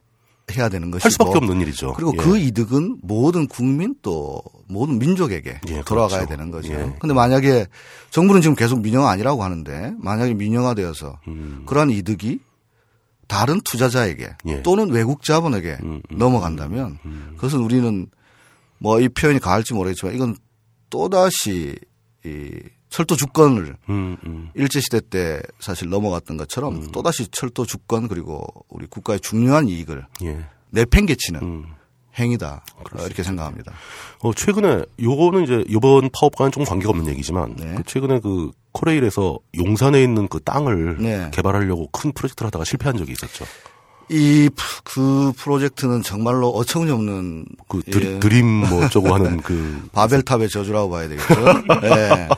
해야 0.56 0.68
되는 0.68 0.90
것이고 0.90 1.04
할 1.04 1.10
수밖에 1.12 1.38
없는 1.38 1.60
일이죠. 1.60 1.92
그리고 1.94 2.12
예. 2.14 2.16
그 2.16 2.36
이득은 2.38 2.98
모든 3.02 3.46
국민 3.46 3.94
또 4.02 4.42
모든 4.66 4.98
민족에게 4.98 5.60
예, 5.68 5.82
돌아가야 5.82 6.26
그렇죠. 6.26 6.26
되는 6.26 6.50
거죠. 6.50 6.72
예. 6.72 6.92
근데 6.98 7.14
만약에 7.14 7.66
정부는 8.10 8.42
지금 8.42 8.56
계속 8.56 8.80
민영화 8.80 9.10
아니라고 9.10 9.44
하는데 9.44 9.92
만약에 9.98 10.34
민영화되어서 10.34 11.20
음. 11.28 11.62
그러한 11.66 11.90
이득이 11.90 12.40
다른 13.28 13.60
투자자에게 13.60 14.30
예. 14.48 14.62
또는 14.62 14.90
외국 14.90 15.22
자본에게 15.22 15.78
음, 15.84 16.02
음, 16.10 16.18
넘어간다면 16.18 16.86
음, 16.86 16.98
음. 17.04 17.32
그것은 17.36 17.60
우리는 17.60 18.08
뭐 18.78 18.98
이 19.00 19.08
표현이 19.08 19.38
가할지 19.38 19.72
모르겠지만 19.72 20.16
이건 20.16 20.36
또다시 20.90 21.76
이 22.24 22.50
철도 22.90 23.16
주권을 23.16 23.76
음, 23.88 24.16
음. 24.26 24.50
일제시대 24.54 25.00
때 25.08 25.40
사실 25.60 25.88
넘어갔던 25.88 26.36
것처럼 26.36 26.74
음. 26.74 26.92
또다시 26.92 27.28
철도 27.28 27.64
주권 27.64 28.08
그리고 28.08 28.44
우리 28.68 28.86
국가의 28.86 29.20
중요한 29.20 29.68
이익을 29.68 30.04
예. 30.24 30.44
내팽개치는 30.70 31.40
음. 31.40 31.64
행위다 32.18 32.64
그렇습니다. 32.78 33.06
이렇게 33.06 33.22
생각합니다. 33.22 33.72
어, 34.18 34.34
최근에 34.34 34.84
요거는 35.00 35.44
이제 35.44 35.64
이번 35.68 36.10
파업과는 36.12 36.50
좀 36.50 36.64
관계가 36.64 36.90
없는 36.90 37.06
얘기지만 37.08 37.54
네. 37.56 37.74
그 37.76 37.84
최근에 37.84 38.18
그 38.18 38.50
코레일에서 38.72 39.38
용산에 39.56 40.02
있는 40.02 40.26
그 40.28 40.40
땅을 40.40 40.98
네. 40.98 41.30
개발하려고 41.32 41.88
큰 41.92 42.12
프로젝트를 42.12 42.48
하다가 42.48 42.64
실패한 42.64 42.96
적이 42.96 43.12
있었죠. 43.12 43.44
이, 44.10 44.50
그 44.82 45.32
프로젝트는 45.36 46.02
정말로 46.02 46.50
어처구니 46.50 46.90
없는. 46.90 47.46
그 47.68 47.80
드리, 47.82 48.14
예. 48.14 48.18
드림 48.18 48.44
뭐 48.44 48.84
어쩌고 48.84 49.14
하는 49.14 49.40
그. 49.42 49.88
바벨탑의 49.92 50.48
저주라고 50.48 50.90
봐야 50.90 51.08
되겠죠. 51.08 51.34
예. 51.84 52.28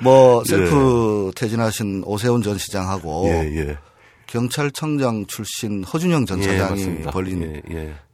뭐, 0.00 0.42
예. 0.46 0.50
셀프 0.50 1.30
예. 1.30 1.40
퇴진하신 1.40 2.02
오세훈 2.04 2.42
전 2.42 2.58
시장하고. 2.58 3.28
예, 3.28 3.56
예. 3.56 3.78
경찰청장 4.26 5.26
출신 5.26 5.84
허준영 5.84 6.26
전 6.26 6.40
예, 6.40 6.58
차장이 6.58 7.02
벌린 7.02 7.62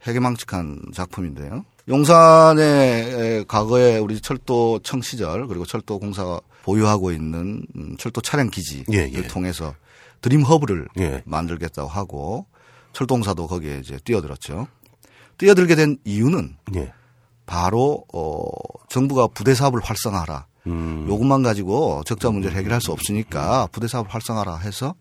해괴망측한 0.05 0.81
작품인데요. 0.93 1.65
용산의 1.89 3.45
과거에 3.47 3.97
우리 3.97 4.21
철도청 4.21 5.01
시절 5.01 5.47
그리고 5.47 5.65
철도공사가 5.65 6.39
보유하고 6.63 7.11
있는 7.11 7.65
음, 7.75 7.95
철도 7.97 8.21
차량 8.21 8.51
기지를 8.51 9.27
통해서 9.29 9.73
드림 10.21 10.43
허브를 10.43 10.87
만들겠다고 11.25 11.89
하고 11.89 12.45
철도공사도 12.93 13.47
거기에 13.47 13.79
이제 13.79 13.99
뛰어들었죠. 14.03 14.67
뛰어들게 15.37 15.75
된 15.75 15.97
이유는 16.03 16.57
예. 16.75 16.93
바로 17.45 18.05
어 18.13 18.43
정부가 18.89 19.27
부대 19.27 19.53
사업을 19.53 19.81
활성화하라. 19.81 20.45
음. 20.67 21.05
요것만 21.09 21.43
가지고 21.43 22.03
적자 22.05 22.29
문제를 22.29 22.55
해결할 22.57 22.81
수 22.81 22.91
없으니까 22.91 23.67
부대 23.71 23.87
사업을 23.87 24.13
활성화하라 24.13 24.57
해서 24.57 24.95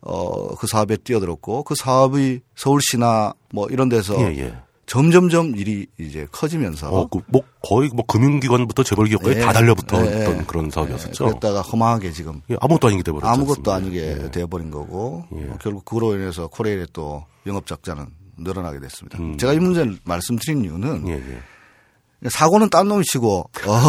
어그 0.00 0.66
사업에 0.66 0.96
뛰어들었고 0.96 1.64
그 1.64 1.74
사업이 1.74 2.40
서울시나 2.54 3.34
뭐 3.52 3.68
이런 3.68 3.88
데서 3.88 4.18
예, 4.20 4.38
예. 4.38 4.58
점점점 4.86 5.56
일이 5.56 5.86
이제 5.98 6.26
커지면서 6.30 6.88
어, 6.90 7.06
그, 7.08 7.18
뭐 7.26 7.42
거의 7.62 7.90
뭐 7.92 8.04
금융기관부터 8.06 8.84
재벌 8.84 9.06
기업까지 9.06 9.34
네, 9.34 9.40
다 9.40 9.52
달려붙었던 9.52 10.04
네, 10.04 10.44
그런 10.46 10.70
사업이었었죠. 10.70 11.24
네, 11.24 11.30
그랬다가 11.30 11.60
허망하게 11.60 12.12
지금 12.12 12.40
예, 12.50 12.56
아무것도 12.60 12.86
아니게 12.86 13.02
돼버렸죠. 13.02 13.26
아무것도 13.26 13.72
아니게 13.72 14.18
예. 14.22 14.30
돼버린 14.30 14.70
거고 14.70 15.24
예. 15.36 15.44
어, 15.50 15.56
결국 15.60 15.84
그로 15.84 16.14
인해서 16.14 16.46
코레일의 16.46 16.86
또 16.92 17.24
영업 17.46 17.66
적자는 17.66 18.06
늘어나게 18.38 18.78
됐습니다. 18.78 19.18
음. 19.18 19.36
제가 19.38 19.54
이 19.54 19.58
문제를 19.58 19.98
말씀드린 20.04 20.64
이유는 20.64 21.08
예, 21.08 21.14
예. 21.14 22.28
사고는 22.28 22.70
딴 22.70 22.86
놈이 22.86 23.04
치고 23.04 23.50
어, 23.66 23.80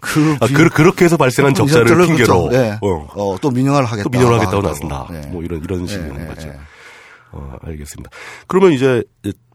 그 0.00 0.36
아, 0.40 0.46
그, 0.46 0.68
그렇게 0.68 1.04
해서 1.04 1.16
발생한 1.16 1.54
적자를 1.54 2.06
핑계로 2.06 2.50
네. 2.50 2.78
어. 2.80 3.08
어. 3.16 3.36
또 3.40 3.50
민영화를 3.50 3.86
하겠다. 3.86 4.04
또 4.04 4.10
민영화를 4.10 4.40
하겠다고 4.40 4.62
나선다. 4.62 5.08
네. 5.10 5.26
뭐 5.28 5.42
이런 5.42 5.60
이런 5.62 5.86
식인 5.88 6.14
네, 6.14 6.26
거죠. 6.26 6.52
어, 7.32 7.56
알겠습니다. 7.62 8.10
그러면 8.46 8.72
이제 8.72 9.02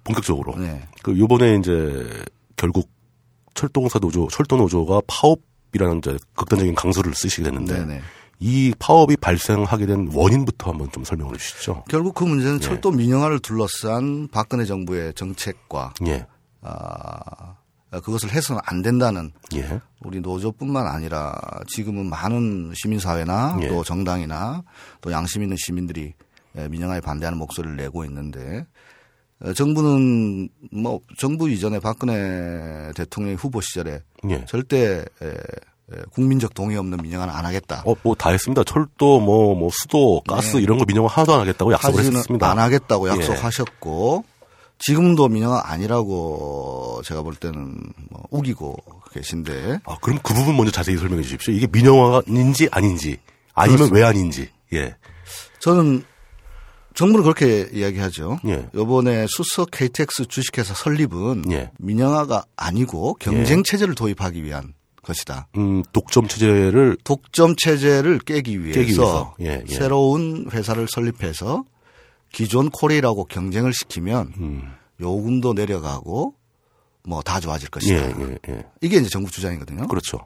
본격적으로. 0.08 0.56
네. 0.58 0.82
그 1.04 1.18
요번에 1.18 1.56
이제 1.56 2.08
결국 2.56 2.90
철도공사 3.54 4.00
노조, 4.00 4.28
철도 4.30 4.58
노조가 4.58 5.02
파업이라는 5.08 5.98
이제 6.00 6.18
극단적인 6.36 6.76
강수를 6.76 7.14
쓰시게 7.14 7.44
됐는데 7.44 7.74
네네. 7.74 7.86
네. 7.96 8.02
이 8.40 8.74
파업이 8.78 9.18
발생하게 9.18 9.88
된 9.88 10.12
원인부터 10.14 10.72
한번 10.72 10.92
좀 10.92 11.04
설명을 11.04 11.34
해 11.34 11.38
주시죠. 11.38 11.84
결국 11.90 12.14
그 12.14 12.24
문제는 12.24 12.58
예. 12.58 12.60
철도 12.60 12.92
민영화를 12.92 13.40
둘러싼 13.40 14.28
박근혜 14.28 14.64
정부의 14.64 15.14
정책과 15.16 15.94
예. 16.06 16.28
아, 16.62 17.56
그것을 17.90 18.32
해서는 18.32 18.62
안 18.64 18.84
된다는 18.84 19.32
예. 19.56 19.82
우리 20.04 20.20
노조뿐만 20.20 20.86
아니라 20.86 21.34
지금은 21.68 22.10
많은 22.10 22.74
시민사회나 22.76 23.58
예. 23.64 23.70
또 23.70 23.84
정당이나 23.84 24.64
또 25.02 25.12
양심 25.12 25.42
있는 25.42 25.58
시민들이 25.58 26.14
민영화에 26.54 27.02
반대하는 27.02 27.40
목소리를 27.40 27.76
내고 27.76 28.06
있는데 28.06 28.68
정부는 29.56 30.50
뭐 30.72 31.00
정부 31.17 31.50
이전에 31.50 31.79
박근혜 31.79 32.91
대통령 32.96 33.36
후보 33.36 33.62
시절에 33.62 34.01
예. 34.29 34.46
절대 34.46 35.06
예, 35.22 35.34
국민적 36.12 36.53
동의 36.53 36.75
없는 36.77 36.98
민영화는 37.01 37.34
안 37.34 37.46
하겠다. 37.46 37.84
어, 37.86 37.96
뭐 38.03 38.15
다 38.15 38.32
했습니다. 38.32 38.63
철도, 38.65 39.20
뭐, 39.22 39.56
뭐 39.56 39.70
수도, 39.72 40.22
가스 40.27 40.58
네. 40.58 40.63
이런 40.63 40.77
거 40.77 40.86
민영화 40.86 41.08
하나도 41.10 41.34
안 41.36 41.41
하겠다고 41.41 41.72
약속을 41.72 42.03
했습니다. 42.03 42.50
안 42.50 42.60
하겠다고 42.60 43.08
예. 43.10 43.13
약속하셨고 43.13 44.24
예. 44.25 44.38
지금도 44.79 45.27
민영화 45.29 45.62
아니라고 45.65 47.01
제가 47.06 47.22
볼 47.22 47.36
때는 47.36 47.77
뭐 48.10 48.24
우기고 48.32 48.75
계신데. 49.13 49.79
아, 49.86 49.98
그럼 50.01 50.20
그 50.24 50.34
부분 50.34 50.56
먼저 50.58 50.72
자세히 50.72 50.98
설명해 50.98 51.24
주십시오. 51.24 51.53
이게 51.53 51.67
민영화인지 51.72 52.70
아닌지, 52.72 53.17
아니면 53.53 53.77
그렇습니다. 53.77 53.96
왜 53.96 54.03
아닌지. 54.03 54.50
예. 54.74 54.96
저는 55.60 56.03
정부는 56.98 57.22
그렇게 57.22 57.70
이야기하죠. 57.72 58.39
예. 58.48 58.68
이번에 58.74 59.27
수서 59.30 59.66
KTX 59.66 60.25
주식회사 60.25 60.74
설립은 60.74 61.44
예. 61.51 61.70
민영화가 61.77 62.44
아니고 62.56 63.13
경쟁 63.20 63.62
체제를 63.62 63.94
도입하기 63.94 64.44
위한 64.44 64.74
것이다. 65.04 65.48
음, 65.58 65.84
독점 65.94 66.27
체제를 66.27 66.98
독점 67.04 67.56
체제를 67.56 68.18
깨기 68.25 68.63
위해서, 68.63 68.80
깨기 68.80 68.94
위해서. 68.94 69.36
예, 69.42 69.63
예. 69.70 69.74
새로운 69.75 70.50
회사를 70.51 70.88
설립해서 70.89 71.66
기존 72.34 72.72
코레일하고 72.72 73.25
경쟁을 73.25 73.74
시키면 73.74 74.34
음. 74.39 74.63
요금도 75.00 75.54
내려가고 75.54 76.34
뭐 77.04 77.22
다 77.22 77.39
좋아질 77.39 77.70
것이다. 77.70 77.96
예, 77.96 78.13
예, 78.20 78.38
예, 78.50 78.66
이게 78.82 78.98
이제 78.98 79.08
정부 79.08 79.30
주장이거든요. 79.30 79.88
그렇죠. 79.88 80.18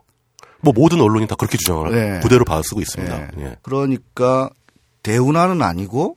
뭐 0.62 0.72
모든 0.74 1.02
언론이 1.02 1.28
다 1.28 1.36
그렇게 1.36 1.58
주장을 1.58 1.92
네. 1.92 2.22
그대로 2.22 2.46
받아쓰고 2.46 2.80
있습니다. 2.80 3.18
네. 3.18 3.28
예. 3.40 3.56
그러니까 3.62 4.50
대운하는 5.04 5.62
아니고 5.62 6.16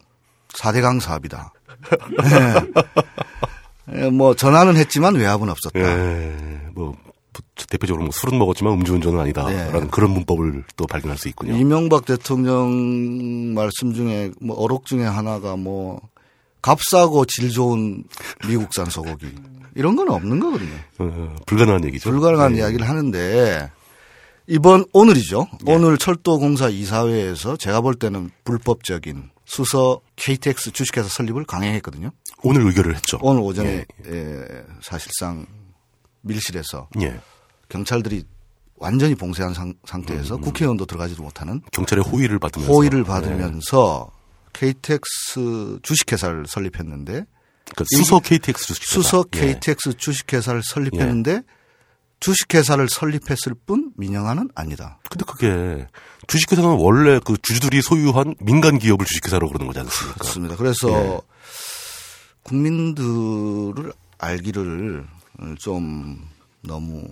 4대강 0.57 1.01
사업이다. 1.01 1.53
네. 3.87 4.11
뭐 4.11 4.35
전화는 4.35 4.77
했지만 4.77 5.15
외압은 5.15 5.49
없었다. 5.49 5.79
예. 5.81 6.35
뭐 6.75 6.97
대표적으로 7.69 8.05
뭐 8.05 8.13
술은 8.13 8.39
먹었지만 8.39 8.73
음주운전은 8.75 9.21
아니다라는 9.21 9.81
네. 9.81 9.87
그런 9.91 10.11
문법을 10.11 10.65
또 10.77 10.87
발견할 10.87 11.19
수 11.19 11.29
있군요. 11.29 11.55
이명박 11.57 12.05
대통령 12.05 13.55
말씀 13.55 13.93
중에 13.93 14.31
뭐 14.41 14.57
어록 14.57 14.87
중에 14.87 15.05
하나가 15.05 15.57
뭐 15.57 16.01
값싸고 16.63 17.27
질 17.27 17.51
좋은 17.51 18.05
미국산 18.49 18.87
소고기 18.87 19.27
이런 19.75 19.97
건 19.97 20.11
없는 20.11 20.41
거거든요. 20.41 20.75
어, 20.99 21.37
불가능한 21.47 21.85
얘기죠. 21.87 22.11
불가능한 22.11 22.53
네. 22.53 22.59
이야기를 22.59 22.89
하는데 22.89 23.71
이번 24.47 24.85
오늘이죠. 24.93 25.47
네. 25.65 25.75
오늘 25.75 25.99
철도공사 25.99 26.69
이사회에서 26.69 27.57
제가 27.57 27.81
볼 27.81 27.95
때는 27.95 28.31
불법적인 28.45 29.31
수서 29.45 30.01
KTX 30.17 30.73
주식회사 30.73 31.09
설립을 31.09 31.45
강행했거든요. 31.45 32.11
오늘 32.43 32.67
의결을 32.67 32.95
했죠. 32.97 33.19
오늘 33.21 33.43
오전에 33.43 33.85
예. 34.07 34.11
예, 34.11 34.65
사실상 34.83 35.47
밀실에서 36.23 36.89
예. 37.03 37.21
경찰들이 37.69 38.25
완전히 38.77 39.15
봉쇄한 39.15 39.55
상, 39.55 39.75
태에서 40.05 40.37
음, 40.37 40.39
음. 40.39 40.43
국회의원도 40.43 40.87
들어가지도 40.87 41.23
못하는 41.23 41.63
경찰의 41.73 42.05
호의를 42.05 42.39
받으면서 42.39 42.73
호의를 42.73 43.03
네. 43.03 43.07
받으면서 43.07 44.11
네. 44.53 44.73
KTX 44.73 45.79
주식회사를 45.83 46.47
설립했는데 46.47 47.25
그러니까 47.65 47.85
수서 47.97 48.21
KTX 48.21 48.67
주식회사 48.67 48.95
수서 48.95 49.23
KTX 49.25 49.89
예. 49.89 49.93
주식회사를 49.95 50.63
설립했는데 50.65 51.31
예. 51.33 51.43
주식회사를 52.21 52.89
설립했을 52.89 53.55
뿐 53.67 53.93
민영화는 53.97 54.51
아니다. 54.55 54.99
근데 55.11 55.25
그게 55.27 55.87
주식회사는 56.27 56.71
원래 56.79 57.21
그 57.25 57.37
주주들이 57.41 57.83
소유한 57.83 58.35
민간 58.41 58.79
기업을 58.79 59.05
주식회사로 59.07 59.49
그러는 59.49 59.67
거지 59.67 59.81
않습니까? 59.81 60.19
그렇습니다. 60.19 60.57
그래서 60.57 60.89
예. 60.89 61.21
국민들을 62.43 63.93
알기를 64.19 65.05
좀 65.59 66.29
너무 66.63 67.03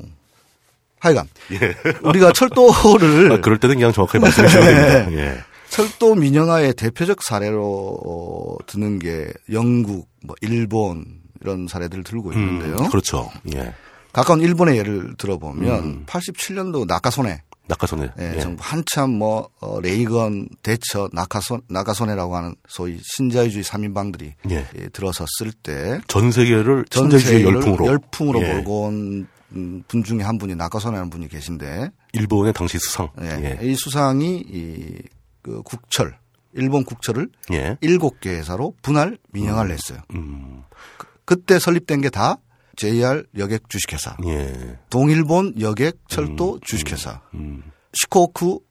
하여간 1.00 1.28
예. 1.52 1.74
우리가 2.02 2.32
철도를 2.32 3.32
아, 3.32 3.40
그럴 3.40 3.58
때는 3.58 3.76
그냥 3.76 3.92
정확하게 3.92 4.20
말씀해 4.20 4.48
주셔야 4.48 4.64
됩니다. 4.64 5.10
네. 5.10 5.16
예. 5.16 5.38
철도 5.68 6.14
민영화의 6.14 6.74
대표적 6.74 7.22
사례로 7.22 8.58
드는 8.66 8.98
게 8.98 9.32
영국, 9.50 10.08
뭐 10.22 10.36
일본 10.42 11.22
이런 11.40 11.66
사례들을 11.66 12.04
들고 12.04 12.30
음, 12.30 12.34
있는데요. 12.34 12.76
음, 12.76 12.90
그렇죠. 12.90 13.30
예. 13.54 13.74
가까운 14.12 14.40
일본의 14.42 14.76
예를 14.76 15.14
들어보면 15.16 15.78
음. 15.82 16.04
87년도 16.06 16.86
나카소네 16.86 17.42
나카소네. 17.68 18.10
예, 18.18 18.34
예. 18.36 18.40
정부 18.40 18.62
한참 18.64 19.10
뭐 19.10 19.48
어, 19.60 19.80
레이건 19.80 20.48
대처 20.62 21.08
나카소 21.12 21.60
나카소네라고 21.68 22.36
하는 22.36 22.54
소위 22.68 22.98
신자유주의 23.02 23.64
3인방들이 23.64 24.32
예. 24.50 24.66
예, 24.78 24.88
들어섰을 24.88 25.52
때 25.62 26.00
전 26.08 26.32
세계를 26.32 26.84
전 26.90 27.10
신자유주의 27.10 27.44
열풍으로 27.44 27.86
열풍으로 27.86 28.42
예. 28.42 28.54
몰고 28.54 28.82
온 28.82 29.26
음, 29.54 29.82
분 29.86 30.02
중에 30.02 30.22
한 30.22 30.38
분이 30.38 30.54
나카소네라는 30.56 31.10
분이 31.10 31.28
계신데 31.28 31.90
일본의 32.14 32.52
당시 32.54 32.78
수상. 32.78 33.08
예. 33.20 33.58
예. 33.60 33.66
이 33.66 33.74
수상이 33.74 34.44
이 34.48 34.98
그 35.42 35.60
국철 35.62 36.16
일본 36.54 36.84
국철을 36.84 37.28
예. 37.52 37.76
일곱 37.80 38.20
개 38.20 38.30
회사로 38.30 38.74
분할 38.80 39.18
민영화를 39.32 39.70
음. 39.70 39.74
했어요. 39.74 39.98
음. 40.14 40.62
그, 40.96 41.06
그때 41.24 41.58
설립된 41.58 42.00
게 42.00 42.10
다 42.10 42.36
JR 42.76 43.24
여객 43.36 43.68
주식회사, 43.68 44.16
예. 44.26 44.78
동일본 44.90 45.60
여객 45.60 45.98
철도 46.08 46.54
음. 46.54 46.60
주식회사, 46.62 47.20
음. 47.34 47.38
음. 47.40 47.72
시코쿠 47.92 48.62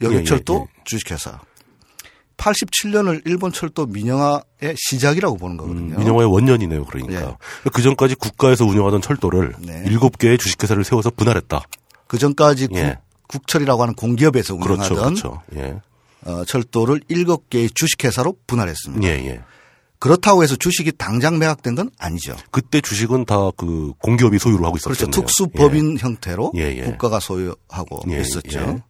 여객 0.00 0.24
철도 0.24 0.54
예, 0.54 0.58
예, 0.58 0.62
예. 0.62 0.82
주식회사. 0.84 1.40
87년을 2.36 3.22
일본 3.26 3.52
철도 3.52 3.84
민영화의 3.86 4.76
시작이라고 4.76 5.36
보는 5.36 5.56
거거든요. 5.56 5.96
음, 5.96 5.98
민영화의 5.98 6.30
원년이네요, 6.32 6.84
그러니까. 6.84 7.36
예. 7.66 7.70
그 7.72 7.82
전까지 7.82 8.14
국가에서 8.14 8.64
운영하던 8.64 9.02
철도를 9.02 9.54
네. 9.58 9.82
7개의 9.84 10.38
주식회사를 10.38 10.84
세워서 10.84 11.10
분할했다. 11.10 11.62
그 12.06 12.16
전까지 12.16 12.68
예. 12.74 12.98
국철이라고 13.26 13.82
하는 13.82 13.94
공기업에서 13.94 14.56
그렇죠, 14.56 14.94
운영하던 14.94 15.14
그렇죠, 15.14 15.42
그렇죠. 15.50 15.56
예. 15.56 15.80
어, 16.30 16.44
철도를 16.44 17.00
7개의 17.10 17.74
주식회사로 17.74 18.36
분할했습니다. 18.46 19.06
예, 19.98 20.06
예. 20.06 20.08
그렇다고 20.08 20.42
해서 20.42 20.56
주식이 20.56 20.92
당장 20.92 21.38
매각된 21.38 21.74
건 21.74 21.90
아니죠. 21.98 22.36
그때 22.50 22.80
주식은 22.80 23.24
다 23.24 23.50
그 23.56 23.92
공기업이 23.98 24.38
소유를 24.38 24.64
하고 24.64 24.76
있었죠. 24.76 24.94
그렇죠. 24.94 25.10
특수법인 25.10 25.94
예. 25.94 26.02
형태로 26.02 26.52
국가가 26.84 27.18
소유하고 27.20 28.00
있었죠. 28.08 28.80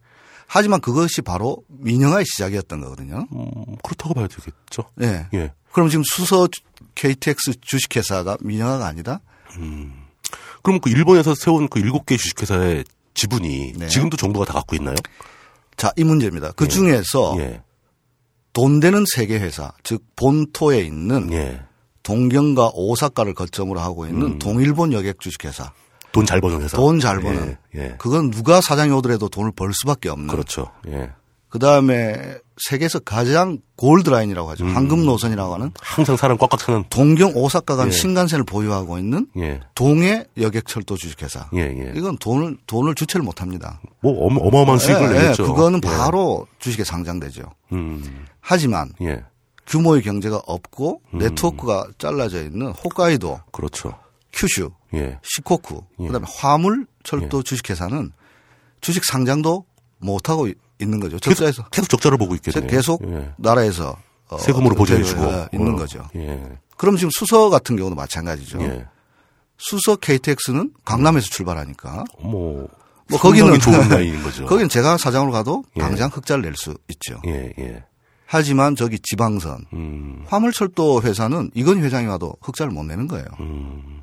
하지만 0.47 0.81
그것이 0.81 1.21
바로 1.21 1.57
민영화의 1.67 2.25
시작이었던 2.25 2.81
거거든요. 2.81 3.27
음, 3.31 3.75
그렇다고 3.83 4.15
봐야 4.15 4.27
되겠죠. 4.27 4.83
예. 5.01 5.27
예. 5.33 5.53
그럼 5.71 5.89
지금 5.89 6.03
수서 6.05 6.47
KTX 6.95 7.53
주식회사가 7.61 8.37
민영화가 8.41 8.85
아니다? 8.87 9.21
음. 9.57 9.93
그럼 10.63 10.79
그 10.79 10.89
일본에서 10.89 11.35
세운 11.35 11.67
그 11.69 11.79
일곱 11.79 12.05
개 12.05 12.17
주식회사의 12.17 12.83
지분이 13.13 13.73
네. 13.77 13.87
지금도 13.87 14.17
정부가 14.17 14.45
다 14.45 14.53
갖고 14.53 14.75
있나요? 14.75 14.95
자, 15.77 15.91
이 15.95 16.03
문제입니다. 16.03 16.51
그 16.53 16.65
예. 16.65 16.67
중에서 16.67 17.35
예. 17.39 17.61
돈 18.59 18.79
되는 18.81 19.05
세계 19.15 19.39
회사, 19.39 19.71
즉 19.83 20.03
본토에 20.17 20.81
있는 20.81 21.31
예. 21.31 21.61
동경과 22.03 22.71
오사카를 22.73 23.33
거점으로 23.33 23.79
하고 23.79 24.05
있는 24.05 24.21
음. 24.33 24.39
동일본 24.39 24.91
여객 24.91 25.19
주식회사. 25.21 25.71
돈 26.11 26.25
잘 26.25 26.41
버는 26.41 26.61
회사. 26.63 26.75
돈 26.75 26.99
잘 26.99 27.21
버는. 27.21 27.55
예, 27.75 27.79
예. 27.79 27.95
그건 27.99 28.31
누가 28.31 28.59
사장이 28.61 28.91
오더라도 28.91 29.29
돈을 29.29 29.51
벌 29.55 29.71
수밖에 29.73 30.09
없는. 30.09 30.27
그렇죠. 30.27 30.71
예. 30.87 31.09
그 31.49 31.57
다음에 31.59 32.37
세계에서 32.57 32.99
가장 32.99 33.59
골드라인이라고 33.75 34.49
하죠. 34.51 34.65
음. 34.65 34.75
황금 34.75 35.05
노선이라고 35.05 35.53
하는. 35.55 35.71
항상 35.81 36.15
사람 36.15 36.37
꽉꽉 36.37 36.59
차는. 36.59 36.83
동경 36.89 37.31
오사카 37.35 37.75
간 37.75 37.87
예. 37.87 37.91
신간센을 37.91 38.43
보유하고 38.43 38.99
있는 38.99 39.27
예. 39.37 39.61
동해 39.73 40.25
여객철도 40.37 40.97
주식회사. 40.97 41.49
예, 41.55 41.61
예. 41.61 41.93
이건 41.95 42.17
돈을 42.17 42.57
돈을 42.67 42.95
주체를 42.95 43.23
못합니다. 43.23 43.79
뭐 44.01 44.25
어마 44.25 44.41
어마한 44.41 44.77
수익을 44.77 45.15
예, 45.15 45.19
내겠죠. 45.21 45.45
그거는 45.45 45.81
바로 45.81 46.45
주식에 46.59 46.83
상장되죠. 46.83 47.43
음. 47.71 48.25
하지만 48.41 48.91
규모의 49.65 50.01
경제가 50.01 50.41
없고 50.45 51.01
음. 51.13 51.19
네트워크가 51.19 51.87
잘라져 51.97 52.43
있는 52.43 52.71
홋카이도. 52.71 53.39
그렇죠. 53.51 53.93
큐슈, 54.33 54.71
예. 54.93 55.17
시코쿠, 55.23 55.83
예. 56.01 56.07
그다음에 56.07 56.27
화물 56.29 56.85
철도 57.03 57.39
예. 57.39 57.43
주식회사는 57.43 58.11
주식 58.81 59.03
상장도 59.05 59.65
못 59.97 60.29
하고 60.29 60.47
있는 60.79 60.99
거죠. 60.99 61.19
적자에서 61.19 61.63
계속, 61.63 61.71
계속 61.71 61.89
적자를 61.89 62.17
보고 62.17 62.35
있겠네요. 62.35 62.69
계속 62.69 63.01
예. 63.05 63.31
나라에서 63.37 63.97
어, 64.29 64.37
세금으로 64.37 64.75
보조해주고 64.75 65.47
있는 65.53 65.73
어. 65.73 65.75
거죠. 65.77 66.07
예. 66.15 66.41
그럼 66.77 66.95
지금 66.95 67.09
수서 67.17 67.49
같은 67.49 67.75
경우도 67.75 67.95
마찬가지죠. 67.95 68.61
예. 68.61 68.85
수서 69.57 69.95
KTX는 69.97 70.71
강남에서 70.85 71.27
출발하니까 71.27 72.05
뭐, 72.21 72.67
뭐 73.09 73.19
거기는 73.19 73.59
좋은 73.59 73.87
라인인 73.89 74.23
거죠. 74.23 74.45
거기는 74.45 74.69
제가 74.69 74.97
사장으로 74.97 75.31
가도 75.33 75.63
당장 75.77 76.09
흑자를 76.13 76.43
낼 76.43 76.55
수 76.55 76.77
있죠. 76.87 77.21
하지만 78.25 78.75
저기 78.75 78.99
지방선 78.99 79.65
음. 79.73 80.23
화물철도 80.27 81.01
회사는 81.01 81.49
이건희 81.55 81.81
회장이 81.81 82.05
와도 82.05 82.35
흑자를 82.41 82.71
못 82.71 82.83
내는 82.83 83.07
거예요. 83.07 83.25
음. 83.39 84.01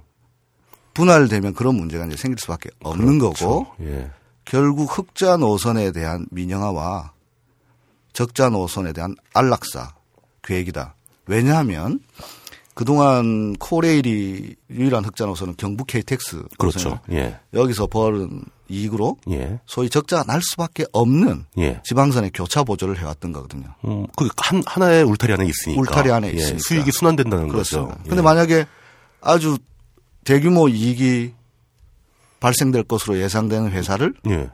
분할되면 0.95 1.55
그런 1.55 1.77
문제가 1.77 2.05
이제 2.07 2.17
생길 2.17 2.39
수밖에 2.41 2.71
없는 2.83 3.19
그렇죠. 3.21 3.47
거고 3.47 3.67
예. 3.83 4.11
결국 4.47 4.97
흑자 4.97 5.37
노선에 5.37 5.93
대한 5.93 6.27
민영화와 6.31 7.13
적자 8.13 8.49
노선에 8.49 8.93
대한 8.95 9.15
안락사 9.35 9.95
계획이다. 10.43 10.95
왜냐하면 11.27 12.01
그동안 12.75 13.55
코레일이 13.55 14.55
유일한 14.71 15.05
흑자 15.05 15.27
노선은 15.27 15.55
경북 15.57 15.89
KTX 15.89 16.45
그렇죠. 16.59 17.01
예. 17.11 17.39
여기서 17.53 17.87
벌은 17.87 18.45
이익으로 18.69 19.17
예. 19.31 19.61
소위 19.67 19.91
적자가 19.91 20.25
날 20.25 20.41
수밖에 20.43 20.87
없는 20.93 21.47
예. 21.59 21.81
지방선의 21.85 22.31
교차 22.33 22.65
보조를 22.65 22.99
해왔던 22.99 23.33
거거든요. 23.33 23.67
음, 23.85 24.07
그한 24.17 24.63
하나의 24.67 25.05
울타리 25.05 25.33
안에 25.33 25.47
있으니까 25.47 25.81
울타리 25.81 26.11
안에 26.13 26.29
예, 26.29 26.33
있으니까 26.33 26.59
수익이 26.61 26.93
순환된다는 26.93 27.49
그렇습니다. 27.49 27.95
거죠. 27.95 28.05
근데 28.05 28.19
예. 28.19 28.23
만약에 28.23 28.67
아주 29.21 29.59
대규모 30.25 30.69
이익이 30.69 31.33
발생될 32.41 32.85
것으로 32.85 33.19
예상되는 33.19 33.71
회사를 33.71 34.15
예. 34.29 34.51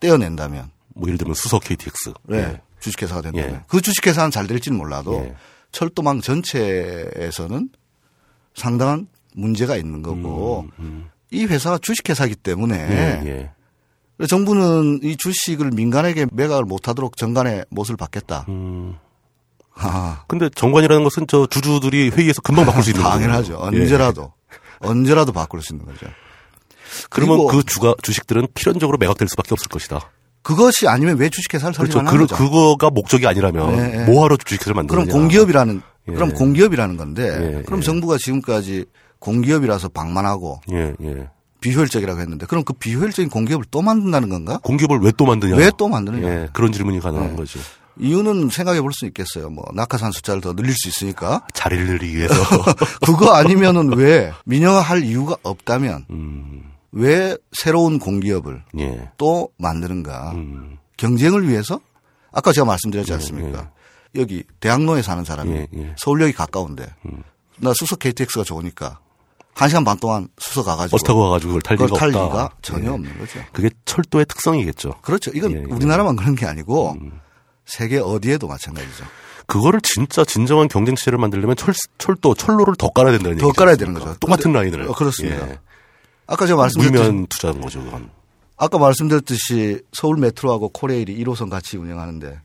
떼어낸다면 0.00 0.70
뭐 0.94 1.08
예를 1.08 1.18
들면 1.18 1.34
수석 1.34 1.64
KTX. 1.64 2.14
네. 2.24 2.38
예. 2.38 2.60
주식회사가 2.80 3.22
된다면 3.22 3.50
예. 3.54 3.64
그 3.68 3.80
주식회사는 3.80 4.30
잘 4.30 4.46
될지는 4.46 4.78
몰라도 4.78 5.14
예. 5.24 5.34
철도망 5.72 6.20
전체에서는 6.20 7.68
상당한 8.54 9.08
문제가 9.34 9.76
있는 9.76 10.02
거고 10.02 10.66
이 11.30 11.44
회사가 11.44 11.78
주식회사이기 11.78 12.36
때문에 12.36 12.84
음, 12.84 13.26
예. 13.26 13.52
예. 14.20 14.26
정부는 14.26 15.00
이 15.02 15.16
주식을 15.16 15.72
민간에게 15.72 16.26
매각을 16.32 16.64
못하도록 16.64 17.16
정관의 17.18 17.66
못을 17.68 17.96
받겠다. 17.96 18.46
음. 18.48 18.96
아, 19.74 20.24
근데 20.26 20.48
정관이라는 20.48 21.04
것은 21.04 21.26
저 21.28 21.46
주주들이 21.46 22.08
회의에서 22.10 22.40
금방 22.40 22.64
바꿀 22.64 22.82
수 22.82 22.90
있는 22.90 23.02
당연하죠. 23.04 23.54
거거든요. 23.54 23.78
예. 23.78 23.82
언제라도 23.82 24.32
언제라도 24.80 25.32
바꿀 25.32 25.60
수 25.60 25.74
있는 25.74 25.84
거죠. 25.84 26.06
그러면 27.10 27.46
그 27.48 27.62
주가 27.64 27.94
주식들은 28.02 28.48
필연적으로 28.54 28.98
매각될 28.98 29.28
수밖에 29.28 29.48
없을 29.52 29.68
것이다. 29.68 30.00
그것이 30.42 30.86
아니면 30.86 31.18
왜 31.18 31.28
주식회사를 31.28 31.74
그렇죠. 31.74 31.92
설립하는 31.98 32.10
그, 32.20 32.26
거죠? 32.26 32.36
그거가 32.36 32.90
목적이 32.90 33.26
아니라면 33.26 33.76
네, 33.76 33.96
네. 33.96 34.04
뭐하러 34.04 34.36
주식회사를 34.36 34.74
그럼 34.86 34.86
만드느냐. 35.04 35.12
공기업이라는 35.12 35.82
예. 36.08 36.12
그럼 36.12 36.32
공기업이라는 36.32 36.96
건데 36.96 37.22
예, 37.58 37.62
그럼 37.64 37.80
예. 37.80 37.84
정부가 37.84 38.16
지금까지 38.18 38.84
공기업이라서 39.18 39.88
방만하고. 39.88 40.60
비효율적이라고 41.60 42.20
했는데 42.20 42.46
그럼 42.46 42.62
그 42.64 42.74
비효율적인 42.74 43.28
공기업을 43.30 43.64
또 43.70 43.82
만든다는 43.82 44.28
건가? 44.28 44.60
공기업을 44.62 45.00
왜 45.00 45.10
또 45.16 45.24
만드냐. 45.24 45.56
왜 45.56 45.70
또 45.76 45.88
만드느냐? 45.88 46.28
예, 46.28 46.48
그런 46.52 46.70
질문이 46.70 47.00
가능한 47.00 47.30
네. 47.30 47.36
거죠. 47.36 47.58
이유는 47.98 48.50
생각해 48.50 48.80
볼 48.82 48.92
수 48.92 49.06
있겠어요. 49.06 49.48
뭐 49.48 49.64
낙하산 49.74 50.12
숫자를 50.12 50.42
더 50.42 50.52
늘릴 50.52 50.74
수 50.74 50.86
있으니까 50.88 51.44
자리를 51.54 51.86
늘리기 51.86 52.18
위해서. 52.18 52.34
그거 53.04 53.32
아니면은 53.34 53.96
왜 53.96 54.32
민영화할 54.44 55.02
이유가 55.02 55.36
없다면 55.42 56.04
음, 56.10 56.62
왜 56.96 57.36
새로운 57.52 57.98
공기업을 57.98 58.62
예. 58.78 59.10
또 59.18 59.50
만드는가? 59.58 60.32
음, 60.32 60.78
경쟁을 60.96 61.46
위해서? 61.46 61.78
아까 62.32 62.52
제가 62.52 62.64
말씀드렸지 62.64 63.12
않습니까? 63.12 63.70
여기 64.14 64.44
대학로에 64.60 65.02
사는 65.02 65.22
사람이 65.22 65.50
예, 65.54 65.68
예. 65.76 65.94
서울역이 65.98 66.32
가까운데 66.32 66.86
나 67.58 67.74
수석 67.74 67.98
KTX가 67.98 68.44
좋으니까 68.44 68.98
한 69.52 69.68
시간 69.68 69.84
반 69.84 69.98
동안 69.98 70.28
수서 70.38 70.62
가가지고 70.62 70.94
버스 70.94 71.04
타고 71.04 71.22
가가지고 71.24 71.48
그걸 71.50 71.62
탈 71.62 71.76
그걸 71.76 71.88
리가 71.88 71.98
탈 71.98 72.08
없다. 72.08 72.24
리가 72.24 72.50
전혀 72.62 72.84
예. 72.86 72.88
없는 72.88 73.18
거죠. 73.18 73.40
그게 73.52 73.68
철도의 73.84 74.24
특성이겠죠. 74.26 74.94
그렇죠. 75.02 75.30
이건 75.34 75.52
예, 75.52 75.56
예. 75.56 75.74
우리나라만 75.74 76.16
그런 76.16 76.34
게 76.34 76.46
아니고 76.46 76.96
세계 77.66 77.98
어디에도 77.98 78.48
마찬가지죠. 78.48 79.04
그거를 79.46 79.80
진짜 79.82 80.24
진정한 80.24 80.66
경쟁 80.68 80.94
체제를 80.96 81.18
만들려면 81.18 81.56
철, 81.56 81.74
철도, 81.98 82.34
철로를 82.34 82.74
더 82.76 82.88
깔아야 82.88 83.12
된다는 83.12 83.36
더 83.36 83.46
얘기죠. 83.48 83.58
깔아야 83.58 83.76
되는 83.76 83.92
거죠. 83.92 84.16
똑같은 84.18 84.52
라인을. 84.52 84.88
어, 84.88 84.92
그렇습니다. 84.92 85.46
예. 86.28 86.32
아까 86.32 86.46
제가 86.46 86.60
말씀드렸듯이 86.62 87.00
무의미한 87.02 87.26
투자인 87.28 87.60
거죠, 87.60 87.82
그건. 87.84 88.10
아까 88.56 88.78
말씀드렸듯이 88.78 89.80
서울 89.92 90.16
메트로하고 90.16 90.70
코레일이 90.70 91.16
1호선 91.24 91.50
같이 91.50 91.76
운영하는데 91.76 92.40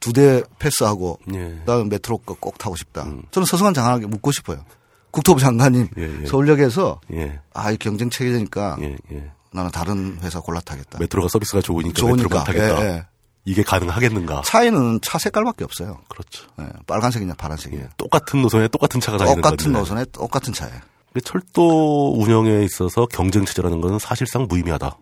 두 0.00 0.12
대 0.12 0.42
패스하고 0.58 1.18
예. 1.34 1.60
나는 1.66 1.88
메트로 1.88 2.18
거 2.18 2.34
꼭 2.34 2.56
타고 2.58 2.76
싶다. 2.76 3.04
저는 3.30 3.46
서승환 3.46 3.74
장관에게 3.74 4.06
묻고 4.06 4.30
싶어요. 4.32 4.64
국토부 5.10 5.40
장관님 5.40 5.88
예, 5.98 6.20
예. 6.22 6.26
서울역에서 6.26 7.00
예. 7.14 7.40
아, 7.54 7.70
이 7.72 7.76
경쟁 7.78 8.08
체계니까 8.10 8.76
예, 8.82 8.96
예. 9.12 9.30
나는 9.50 9.70
다른 9.70 10.18
회사 10.22 10.38
골라 10.40 10.60
타겠다. 10.60 10.98
메트로가 11.00 11.28
서비스가 11.28 11.62
좋으니까, 11.62 11.94
좋으니까. 11.94 12.44
메트로만 12.44 12.44
타겠다. 12.44 13.10
이게 13.44 13.62
가능하겠는가? 13.62 14.42
차이는 14.44 15.00
차 15.02 15.18
색깔밖에 15.18 15.64
없어요. 15.64 15.98
그렇죠. 16.08 16.46
예, 16.60 16.66
빨간색이냐 16.86 17.34
파란색이냐. 17.34 17.82
예. 17.82 17.88
똑같은 17.96 18.42
노선에 18.42 18.68
똑같은 18.68 19.00
차가 19.00 19.16
다니는 19.18 19.36
똑같은 19.42 19.56
건데. 19.64 19.78
노선에 19.78 20.04
똑같은. 20.12 20.52
근데 20.52 20.80
철도 21.20 22.14
운영에 22.14 22.64
있어서 22.64 23.06
경쟁 23.06 23.44
체제라는 23.44 23.80
것은 23.80 23.98
사실상 23.98 24.46
무의미하다. 24.48 24.96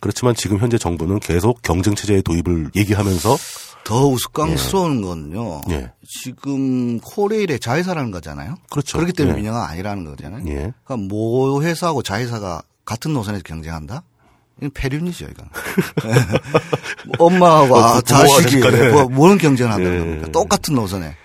그렇지만 0.00 0.34
지금 0.34 0.58
현재 0.58 0.78
정부는 0.78 1.20
계속 1.20 1.60
경쟁 1.62 1.94
체제의 1.94 2.22
도입을 2.22 2.70
얘기하면서 2.76 3.36
더 3.84 4.06
우스꽝스러운 4.06 5.02
건요. 5.02 5.62
예. 5.70 5.90
지금 6.06 7.00
코레일의 7.00 7.58
자회사라는 7.58 8.10
거잖아요. 8.10 8.56
그렇죠. 8.70 8.98
그렇기 8.98 9.14
때문에 9.14 9.36
예. 9.36 9.40
민영화 9.40 9.66
아니라는 9.66 10.04
거잖아요. 10.04 10.44
예. 10.46 10.72
그러니까 10.84 10.96
모 10.96 11.62
회사하고 11.62 12.02
자회사가 12.02 12.62
같은 12.84 13.12
노선에서 13.12 13.42
경쟁한다? 13.44 14.02
이건 14.58 14.70
폐륜이죠, 14.74 15.26
이건. 15.26 15.48
엄마하고 17.18 17.68
뭐, 17.68 17.82
아, 17.82 18.00
자식이. 18.00 18.58
뭐, 18.92 19.04
뭐는 19.08 19.38
경쟁을 19.38 19.72
한다는 19.72 19.94
예. 19.94 20.00
겁니까? 20.00 20.32
똑같은 20.32 20.74
노선에. 20.74 21.16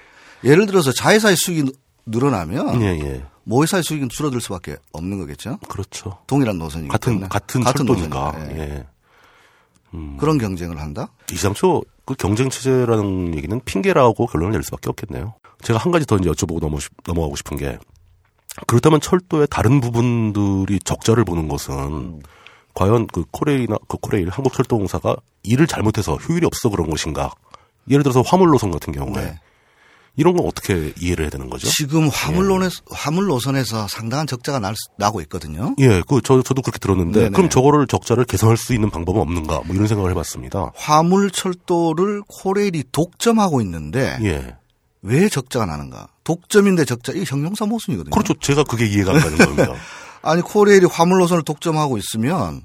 예를 0.43 0.65
들어서 0.65 0.91
자회사의 0.91 1.35
수익이 1.35 1.71
늘어나면 2.05 2.81
예, 2.81 2.99
예. 2.99 3.25
모 3.43 3.61
회사의 3.63 3.83
수익은 3.83 4.09
줄어들 4.09 4.41
수밖에 4.41 4.77
없는 4.91 5.19
거겠죠. 5.19 5.57
그렇죠. 5.69 6.17
동일한 6.27 6.57
노선이기 6.57 6.89
같은 6.89 7.13
때문에. 7.13 7.27
같은 7.29 7.61
철도니까. 7.63 8.33
예. 8.51 8.59
예. 8.59 8.85
그런 10.17 10.37
경쟁을 10.37 10.79
한다? 10.79 11.09
이상초 11.31 11.83
그 12.05 12.15
경쟁 12.15 12.49
체제라는 12.49 13.35
얘기는 13.35 13.59
핑계라고 13.63 14.25
결론을 14.25 14.53
낼 14.53 14.63
수밖에 14.63 14.89
없겠네요. 14.89 15.35
제가 15.61 15.79
한 15.79 15.91
가지 15.91 16.05
더 16.05 16.17
이제 16.17 16.29
여쭤보고 16.29 16.59
넘어, 16.59 16.77
넘어가고 17.05 17.35
싶은 17.35 17.57
게 17.57 17.77
그렇다면 18.67 19.01
철도의 19.01 19.47
다른 19.49 19.81
부분들이 19.81 20.79
적자를 20.79 21.23
보는 21.23 21.47
것은 21.47 22.21
과연 22.73 23.07
그 23.07 23.23
코레일이나 23.31 23.77
그 23.87 23.97
코레일 23.97 24.29
한국철도공사가 24.29 25.15
일을 25.43 25.67
잘못해서 25.67 26.15
효율이 26.15 26.45
없어 26.45 26.69
그런 26.69 26.89
것인가? 26.89 27.31
예를 27.89 28.03
들어서 28.03 28.21
화물 28.21 28.49
노선 28.49 28.71
같은 28.71 28.93
경우에 28.93 29.23
네. 29.23 29.39
이런 30.15 30.35
건 30.35 30.45
어떻게 30.45 30.93
이해를 30.99 31.25
해야 31.25 31.29
되는 31.31 31.49
거죠? 31.49 31.67
지금 31.69 32.07
화물론에 32.07 32.69
화물 32.91 33.25
노선에서 33.25 33.87
상당한 33.87 34.27
적자가 34.27 34.59
날, 34.59 34.75
수- 34.75 34.89
나고 34.97 35.21
있거든요. 35.21 35.75
예, 35.79 36.01
그 36.07 36.21
저 36.21 36.41
저도 36.43 36.61
그렇게 36.61 36.77
들었는데 36.79 37.19
네네. 37.19 37.31
그럼 37.31 37.49
저거를 37.49 37.87
적자를 37.87 38.25
개선할 38.25 38.55
수 38.57 38.73
있는 38.73 38.89
방법은 38.91 39.19
없는가? 39.21 39.61
뭐 39.65 39.75
이런 39.75 39.87
생각을 39.87 40.11
해봤습니다. 40.11 40.71
화물 40.75 41.31
철도를 41.31 42.21
코레일이 42.27 42.83
독점하고 42.91 43.59
있는데 43.61 44.17
예, 44.21 44.55
왜 45.01 45.27
적자가 45.29 45.65
나는가? 45.65 46.07
독점인데 46.23 46.85
적자 46.85 47.11
이 47.13 47.23
형용사 47.27 47.65
모순이거든요. 47.65 48.11
그렇죠. 48.13 48.33
제가 48.39 48.63
그게 48.65 48.85
이해가 48.85 49.13
안 49.13 49.19
가는 49.19 49.37
겁니다. 49.37 49.73
아니 50.21 50.41
코레일이 50.43 50.85
화물 50.85 51.17
노선을 51.19 51.43
독점하고 51.43 51.97
있으면 51.97 52.61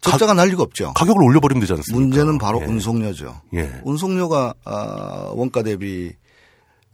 적자가 0.00 0.34
날 0.34 0.48
리가 0.48 0.62
없죠. 0.62 0.92
가격을 0.94 1.22
올려버리면 1.22 1.60
되지 1.60 1.72
않습니까? 1.74 2.00
문제는 2.00 2.38
바로 2.38 2.60
예. 2.62 2.66
운송료죠. 2.66 3.40
예. 3.54 3.80
운송료가 3.84 4.54
아, 4.64 5.30
원가 5.34 5.62
대비 5.62 6.12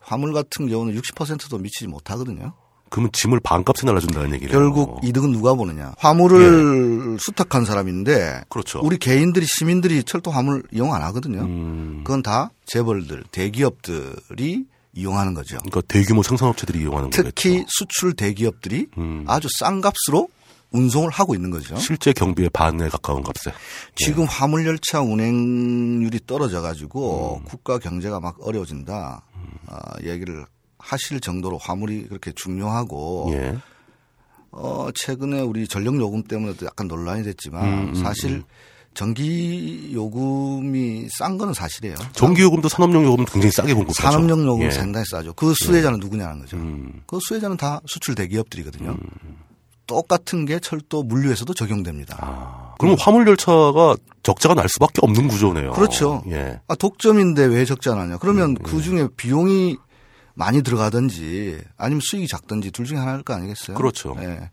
화물 0.09 0.33
같은 0.33 0.69
경우는 0.69 0.99
60%도 1.01 1.59
미치지 1.59 1.87
못하거든요. 1.87 2.55
그러면 2.91 3.11
짐을 3.13 3.41
반값에 3.41 3.85
날라준다는 3.85 4.33
얘기네요. 4.35 4.59
결국 4.59 5.01
이득은 5.05 5.33
누가 5.33 5.53
보느냐? 5.53 5.93
화물을 5.99 7.19
수탁한 7.21 7.67
사람인데 7.67 8.13
예. 8.13 8.45
그렇죠. 8.49 8.81
우리 8.83 8.97
개인들이 8.97 9.45
시민들이 9.47 10.03
철도 10.03 10.31
화물 10.31 10.63
이용 10.73 10.95
안 10.95 11.03
하거든요. 11.03 11.43
음, 11.43 12.01
그건 12.03 12.23
다 12.23 12.51
재벌들, 12.65 13.25
대기업들이 13.31 14.65
이용하는 14.95 15.35
거죠. 15.35 15.59
그러니까 15.59 15.83
대규모 15.83 16.23
생산업체들이 16.23 16.81
이용하는 16.81 17.11
특히 17.11 17.51
거겠죠. 17.51 17.67
수출 17.69 18.15
대기업들이 18.15 18.87
음. 18.97 19.25
아주 19.29 19.49
싼 19.59 19.83
값으로 19.83 20.29
운송을 20.71 21.11
하고 21.11 21.35
있는 21.35 21.51
거죠. 21.51 21.77
실제 21.77 22.13
경비의 22.13 22.51
반에 22.51 22.89
가까운 22.89 23.23
값에. 23.23 23.53
지금 23.97 24.25
화물 24.25 24.67
열차 24.67 25.01
운행률이 25.01 26.21
떨어져 26.27 26.61
가지고 26.61 27.41
음. 27.43 27.45
국가 27.49 27.79
경제가 27.79 28.21
막 28.21 28.37
어려워진다. 28.41 29.23
아, 29.67 29.81
얘기를 30.03 30.47
하실 30.79 31.21
정도로 31.21 31.59
화물이 31.59 32.09
그렇게 32.09 32.33
중요하고 32.33 33.31
예. 33.33 33.59
어, 34.51 34.89
최근에 34.95 35.41
우리 35.41 35.69
전력 35.69 35.97
요금 35.97 36.23
때문에도 36.23 36.67
약간 36.67 36.89
논란이 36.89 37.23
됐지만 37.25 37.89
음, 37.91 37.95
사실 37.95 38.43
전기 38.95 39.91
요금이 39.93 41.09
싼 41.11 41.39
거는 41.39 41.55
사실이에요. 41.55 41.95
전기 42.13 42.43
요금도 42.43 42.69
산업용 42.69 43.05
요금은 43.05 43.27
굉장히 43.27 43.53
싸게 43.53 43.75
공급하죠. 43.75 44.03
산업용 44.03 44.45
요금 44.47 44.63
예. 44.63 44.67
은 44.67 44.71
상당히 44.73 45.05
싸죠. 45.09 45.35
그 45.35 45.55
수혜자는 45.55 46.01
누구냐는 46.01 46.41
거죠. 46.41 46.57
음. 46.57 47.03
그 47.07 47.19
수혜자는 47.21 47.57
다 47.57 47.81
수출 47.87 48.15
대기업들이거든요. 48.15 48.97
똑같은 49.89 50.45
게 50.45 50.61
철도 50.61 51.03
물류에서도 51.03 51.53
적용됩니다. 51.55 52.17
아, 52.21 52.75
그럼 52.79 52.97
화물 53.01 53.27
열차가 53.27 53.97
적자가 54.23 54.55
날 54.55 54.69
수밖에 54.69 55.01
없는 55.03 55.27
구조네요. 55.27 55.73
그렇죠. 55.73 56.23
예. 56.29 56.61
아, 56.69 56.77
독점인데 56.77 57.47
왜 57.47 57.65
적지 57.65 57.89
않았냐? 57.89 58.19
그러면 58.19 58.55
그 58.55 58.81
중에 58.81 59.09
비용이 59.17 59.77
많이 60.35 60.63
들어가든지 60.63 61.61
아니면 61.77 62.01
수익이 62.05 62.29
작든지 62.29 62.71
둘 62.71 62.85
중에 62.85 62.99
하나일 62.99 63.23
거 63.23 63.35
아니겠어요? 63.35 63.77
그렇죠. 63.77 64.15
예. 64.21 64.51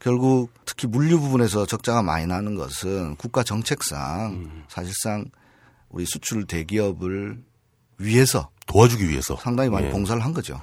결국 0.00 0.50
특히 0.66 0.88
물류 0.88 1.20
부분에서 1.20 1.64
적자가 1.64 2.02
많이 2.02 2.26
나는 2.26 2.56
것은 2.56 3.14
국가 3.16 3.44
정책상 3.44 4.32
음. 4.32 4.64
사실상 4.68 5.24
우리 5.88 6.04
수출 6.04 6.44
대기업을 6.44 7.38
위해서 7.98 8.50
도와주기 8.66 9.08
위해서. 9.08 9.36
상당히 9.36 9.70
많이 9.70 9.86
예. 9.86 9.90
봉사를 9.90 10.22
한 10.22 10.34
거죠. 10.34 10.60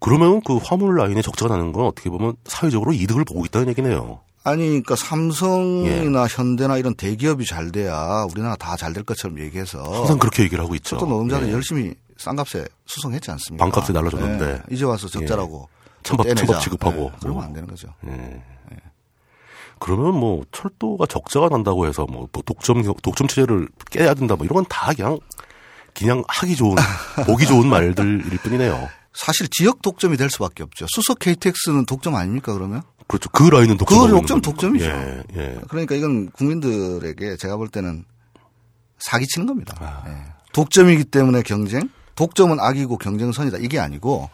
그러면 0.00 0.40
그 0.42 0.56
화물 0.58 0.96
라인에 0.96 1.22
적자가 1.22 1.56
나는 1.56 1.72
건 1.72 1.86
어떻게 1.86 2.10
보면 2.10 2.36
사회적으로 2.44 2.92
이득을 2.92 3.24
보고 3.24 3.44
있다는 3.44 3.68
얘기네요. 3.68 4.20
아니, 4.44 4.66
그러니까 4.68 4.94
삼성이나 4.94 6.22
예. 6.22 6.26
현대나 6.30 6.76
이런 6.78 6.94
대기업이 6.94 7.44
잘 7.46 7.72
돼야 7.72 8.24
우리나라 8.30 8.54
다 8.56 8.76
잘 8.76 8.92
될 8.92 9.02
것처럼 9.04 9.40
얘기해서 9.40 9.82
항상 9.82 10.18
그렇게 10.18 10.44
얘기를 10.44 10.62
하고 10.62 10.74
있죠. 10.76 10.98
또 10.98 11.06
노동자들 11.06 11.48
예. 11.48 11.52
열심히 11.52 11.94
싼값에 12.18 12.64
수송했지 12.86 13.30
않습니까? 13.32 13.64
반값에 13.64 13.92
날라줬는데 13.92 14.44
예. 14.46 14.62
이제 14.74 14.84
와서 14.84 15.08
적자라고 15.08 15.68
예. 15.68 16.02
천밥 16.04 16.26
천밥 16.36 16.60
취급하고 16.62 17.10
예. 17.12 17.18
그러면 17.20 17.42
안 17.44 17.52
되는 17.52 17.66
거죠. 17.68 17.88
예. 18.06 18.42
그러면 19.78 20.14
뭐 20.14 20.42
철도가 20.52 21.06
적자가 21.06 21.48
난다고 21.50 21.86
해서 21.86 22.06
뭐, 22.10 22.28
뭐 22.32 22.42
독점 22.46 22.82
독점 23.02 23.26
체제를 23.28 23.68
깨야 23.90 24.14
된다 24.14 24.34
뭐 24.36 24.46
이런 24.46 24.54
건 24.54 24.64
다 24.68 24.92
그냥 24.94 25.18
그냥 25.94 26.22
하기 26.28 26.56
좋은 26.56 26.76
보기 27.26 27.46
좋은 27.46 27.68
말들일 27.68 28.38
뿐이네요. 28.42 28.88
사실 29.16 29.48
지역 29.48 29.82
독점이 29.82 30.16
될 30.16 30.30
수밖에 30.30 30.62
없죠. 30.62 30.86
수석 30.88 31.18
KTX는 31.18 31.86
독점 31.86 32.14
아닙니까 32.14 32.52
그러면? 32.52 32.82
그렇죠. 33.08 33.30
그 33.30 33.44
라인은 33.44 33.78
독점. 33.78 33.98
그 33.98 34.10
독점 34.10 34.40
독점이죠. 34.42 34.84
예, 34.84 35.22
예. 35.36 35.60
그러니까 35.68 35.94
이건 35.94 36.30
국민들에게 36.30 37.36
제가 37.36 37.56
볼 37.56 37.68
때는 37.68 38.04
사기치는 38.98 39.46
겁니다. 39.46 39.74
아. 39.80 40.04
예. 40.08 40.36
독점이기 40.52 41.04
때문에 41.04 41.42
경쟁, 41.42 41.88
독점은 42.14 42.60
악이고 42.60 42.98
경쟁선이다 42.98 43.58
이게 43.58 43.78
아니고 43.78 44.28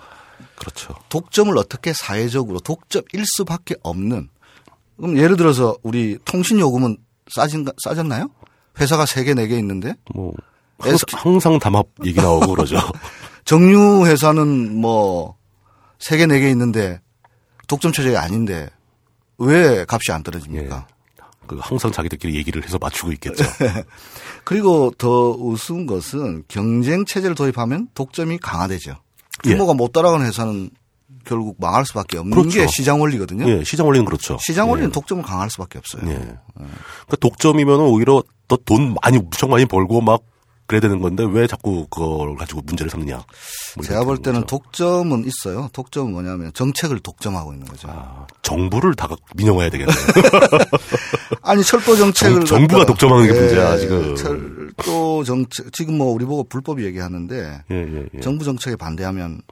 그렇죠. 0.57 0.95
독점을 1.09 1.57
어떻게 1.59 1.93
사회적으로 1.93 2.61
독점일 2.61 3.25
수밖에 3.37 3.77
없는 3.83 4.29
그럼 4.97 5.19
예를 5.19 5.37
들어서 5.37 5.77
우리 5.83 6.19
통신 6.25 6.59
요금은 6.59 6.97
싸진 7.35 7.67
싸졌나요? 7.83 8.31
회사가 8.81 9.05
3개, 9.05 9.35
4개 9.35 9.59
있는데 9.59 9.95
뭐 10.15 10.33
항상, 10.79 11.07
항상 11.13 11.59
담합 11.59 11.87
얘기 12.05 12.21
나오고 12.21 12.55
그러죠. 12.55 12.79
정유 13.45 14.07
회사는 14.07 14.81
뭐 14.81 15.37
3개, 15.99 16.27
4개 16.27 16.51
있는데 16.51 17.01
독점 17.69 17.93
체제가 17.93 18.23
아닌데 18.23 18.69
왜 19.39 19.85
값이 19.89 20.13
안 20.13 20.23
떨어집니까? 20.23 20.87
예. 20.89 20.93
그 21.47 21.59
항상 21.61 21.91
자기들끼리 21.91 22.37
얘기를 22.37 22.65
해서 22.65 22.79
맞추고 22.81 23.13
있겠죠. 23.13 23.45
그리고 24.45 24.93
더 24.97 25.31
우스운 25.33 25.87
것은 25.87 26.45
경쟁 26.49 27.05
체제를 27.05 27.35
도입하면 27.35 27.89
독점이 27.95 28.39
강화되죠. 28.39 28.97
규모가 29.43 29.73
예. 29.73 29.77
못 29.77 29.93
따라가는 29.93 30.25
회사는 30.27 30.71
결국 31.25 31.57
망할 31.59 31.85
수밖에 31.85 32.19
없는 32.19 32.37
그렇죠. 32.37 32.61
게 32.61 32.67
시장 32.69 33.01
원리거든요. 33.01 33.49
예, 33.49 33.65
시장 33.65 33.87
원리는 33.87 34.05
그렇죠. 34.05 34.39
시장 34.41 34.71
원리는 34.71 34.91
예. 34.91 34.93
독점을 34.93 35.23
강할 35.23 35.51
수밖에 35.51 35.79
없어요. 35.79 36.03
예. 36.11 36.15
그러니까 36.55 37.17
독점이면 37.21 37.81
오히려 37.81 38.23
더 38.49 38.57
돈 38.57 38.95
많이 39.03 39.19
무척 39.19 39.49
많이 39.51 39.65
벌고 39.65 40.01
막 40.01 40.23
그래야 40.73 40.81
되는 40.81 41.01
건데 41.01 41.23
왜 41.31 41.47
자꾸 41.47 41.87
그걸 41.91 42.35
가지고 42.35 42.63
문제를 42.65 42.89
삼느냐. 42.89 43.23
뭐 43.77 43.85
제가 43.85 44.05
볼 44.05 44.17
때는 44.17 44.41
거죠. 44.41 44.57
독점은 44.57 45.27
있어요. 45.27 45.69
독점은 45.75 46.13
뭐냐면 46.13 46.51
정책을 46.55 47.01
독점하고 47.01 47.53
있는 47.53 47.67
거죠. 47.67 47.89
아, 47.91 48.27
정부를 48.41 48.95
다 48.95 49.07
민영화해야 49.37 49.69
되겠네요. 49.71 49.95
아니 51.43 51.63
철도 51.63 51.95
정책을 51.95 52.47
정, 52.47 52.67
부가 52.67 52.87
독점하는 52.87 53.27
게 53.27 53.39
문제야 53.39 53.77
지금. 53.77 54.17
철도 54.17 55.25
정책 55.25 55.71
지금 55.75 55.99
뭐 55.99 56.11
우리 56.11 56.25
보고 56.25 56.43
불법 56.45 56.83
얘기하는데 56.83 57.65
예, 57.71 57.77
예, 57.77 58.07
예. 58.15 58.21
정부 58.21 58.43
정책에 58.43 58.75
반대하면 58.77 59.43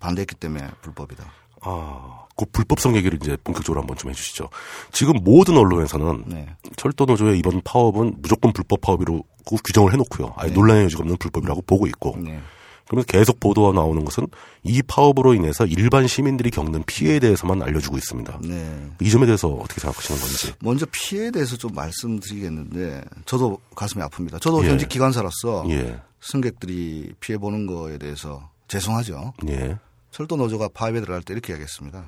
반대했기 0.00 0.34
때문에 0.34 0.66
불법이다. 0.82 1.24
아, 1.64 2.26
그 2.36 2.44
불법성 2.46 2.96
얘기를 2.96 3.18
이제 3.20 3.36
본격적으로 3.42 3.80
한번 3.80 3.96
좀 3.96 4.10
해주시죠. 4.10 4.48
지금 4.92 5.14
모든 5.22 5.56
언론에서는 5.56 6.24
네. 6.26 6.46
철도 6.76 7.04
노조의 7.04 7.38
이번 7.38 7.60
파업은 7.62 8.16
무조건 8.18 8.52
불법 8.52 8.80
파업으로 8.80 9.22
규정을 9.64 9.92
해놓고요. 9.92 10.34
아예 10.36 10.48
네. 10.48 10.54
논란의 10.54 10.84
여지가 10.84 11.00
없는 11.00 11.16
불법이라고 11.18 11.62
보고 11.62 11.86
있고. 11.86 12.16
네. 12.18 12.40
그러면서 12.86 13.06
계속 13.06 13.40
보도가 13.40 13.72
나오는 13.72 14.04
것은 14.04 14.26
이 14.62 14.82
파업으로 14.82 15.32
인해서 15.32 15.64
일반 15.64 16.06
시민들이 16.06 16.50
겪는 16.50 16.82
피해에 16.84 17.18
대해서만 17.18 17.62
알려주고 17.62 17.96
있습니다. 17.96 18.40
네. 18.42 18.90
이 19.00 19.10
점에 19.10 19.24
대해서 19.24 19.48
어떻게 19.48 19.80
생각하시는 19.80 20.20
건지. 20.20 20.52
먼저 20.60 20.84
피해에 20.92 21.30
대해서 21.30 21.56
좀 21.56 21.72
말씀드리겠는데 21.74 23.02
저도 23.24 23.58
가슴이 23.74 24.04
아픕니다. 24.04 24.40
저도 24.40 24.62
예. 24.64 24.68
현직 24.68 24.90
기관사로서 24.90 25.64
예. 25.70 25.98
승객들이 26.20 27.14
피해 27.20 27.38
보는 27.38 27.66
거에 27.66 27.96
대해서 27.96 28.50
죄송하죠. 28.68 29.32
예. 29.48 29.78
철도 30.14 30.36
노조가 30.36 30.68
파업에 30.68 31.00
들어갈 31.00 31.24
때 31.24 31.34
이렇게 31.34 31.52
하겠습니다. 31.52 32.06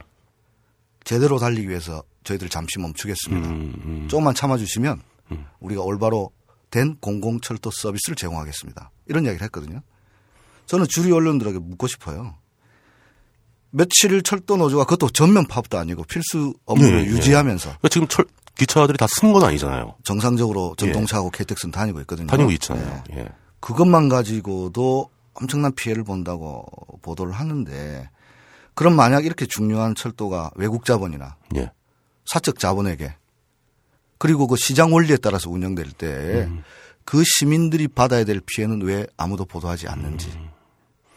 제대로 1.03 1.41
달리기 1.41 1.69
위해서 1.69 2.05
저희들 2.23 2.49
잠시 2.49 2.79
멈추겠습니다. 2.79 3.49
음, 3.49 3.75
음. 3.85 4.07
조금만 4.09 4.33
참아주시면 4.33 5.03
음. 5.33 5.47
우리가 5.59 5.83
올바로 5.83 6.31
된 6.71 6.97
공공 7.01 7.41
철도 7.41 7.73
서비스를 7.73 8.15
제공하겠습니다. 8.15 8.93
이런 9.07 9.25
이야기를 9.25 9.45
했거든요. 9.47 9.83
저는 10.67 10.87
주류 10.89 11.17
언론들에게 11.17 11.59
묻고 11.59 11.89
싶어요. 11.89 12.37
며칠 13.71 14.23
철도 14.23 14.57
노조가 14.57 14.85
그것도 14.85 15.11
전면 15.11 15.45
파업도 15.49 15.77
아니고 15.77 16.05
필수 16.05 16.55
업무를 16.65 17.01
예, 17.01 17.07
예. 17.07 17.07
유지하면서. 17.09 17.65
그러니까 17.71 17.89
지금 17.89 18.07
철, 18.07 18.25
기차들이 18.57 18.99
다 18.99 19.07
쓴 19.09 19.33
건 19.33 19.43
아니잖아요. 19.43 19.97
정상적으로 20.05 20.77
전동차하고 20.79 21.33
예. 21.35 21.39
KTX는 21.39 21.73
다니고 21.73 22.01
있거든요. 22.03 22.29
다니고 22.29 22.53
있잖아요. 22.53 23.03
예. 23.15 23.19
예. 23.19 23.29
그것만 23.59 24.09
가지고도 24.09 25.11
엄청난 25.41 25.73
피해를 25.73 26.05
본다고 26.05 26.65
보도를 27.03 27.33
하는데 27.33 28.09
그럼 28.75 28.95
만약 28.95 29.25
이렇게 29.25 29.47
중요한 29.47 29.95
철도가 29.95 30.51
외국 30.55 30.85
자본이나 30.85 31.37
예. 31.57 31.71
사적 32.27 32.59
자본에게 32.59 33.15
그리고 34.19 34.47
그 34.47 34.57
시장 34.57 34.93
원리에 34.93 35.17
따라서 35.17 35.51
운영될 35.51 35.93
때그 35.93 36.49
음. 36.49 36.63
그 37.05 37.23
시민들이 37.25 37.89
받아야 37.89 38.25
될 38.25 38.41
피해는 38.45 38.83
왜 38.83 39.07
아무도 39.17 39.45
보도하지 39.45 39.89
않는지 39.89 40.29
음. 40.37 40.51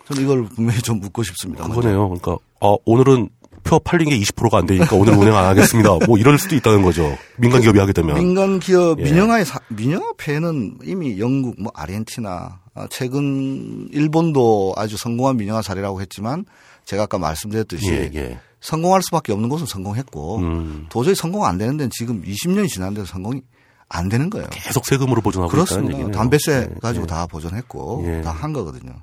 저는 0.06 0.24
이걸 0.24 0.46
분명히 0.46 0.82
좀 0.82 1.00
묻고 1.00 1.24
싶습니다. 1.24 1.68
그거네요. 1.68 2.10
그러니까 2.10 2.38
아, 2.62 2.76
오늘은 2.86 3.30
표 3.64 3.80
팔린 3.80 4.10
게 4.10 4.18
20%가 4.20 4.58
안 4.58 4.66
되니까 4.66 4.96
오늘 4.96 5.14
운행 5.14 5.36
안 5.36 5.46
하겠습니다. 5.46 5.98
뭐 6.08 6.18
이럴 6.18 6.38
수도 6.40 6.56
있다는 6.56 6.82
거죠. 6.82 7.18
민간 7.38 7.62
기업이 7.62 7.78
하게 7.78 7.94
되면. 7.94 8.16
민간 8.16 8.60
기업 8.60 9.00
예. 9.00 9.04
민영화의 9.04 9.46
사, 9.46 9.60
민영화 9.68 10.14
폐해는 10.18 10.80
이미 10.84 11.20
영국 11.20 11.62
뭐 11.62 11.72
아르헨티나 11.76 12.30
아, 12.30 12.60
최근 12.90 13.90
일본도 13.92 14.74
아주 14.76 14.98
성공한 14.98 15.38
민영화 15.38 15.62
사례라고 15.62 16.02
했지만 16.02 16.46
제가 16.86 17.04
아까 17.04 17.18
말씀드렸듯이 17.18 17.88
예, 17.92 18.12
예. 18.16 18.40
성공할 18.62 19.02
수밖에 19.04 19.32
없는 19.32 19.50
곳은 19.50 19.66
성공했고 19.66 20.38
음. 20.38 20.86
도저히 20.90 21.16
성공 21.16 21.46
안 21.46 21.58
되는 21.58 21.78
데는 21.78 21.90
지금 21.92 22.22
20년이 22.24 22.68
지났는데 22.70 23.06
성공이 23.06 23.42
안 23.90 24.08
되는 24.10 24.30
거예요. 24.30 24.48
계속 24.52 24.86
세금으로 24.86 25.22
보존하고 25.22 25.52
그렇습니다. 25.52 25.96
있다는 25.98 26.12
담배세 26.12 26.70
예, 26.72 26.80
가지고 26.80 27.04
예. 27.04 27.08
다 27.08 27.26
보존했고 27.28 28.04
예. 28.06 28.22
다한 28.22 28.54
거거든요. 28.54 28.94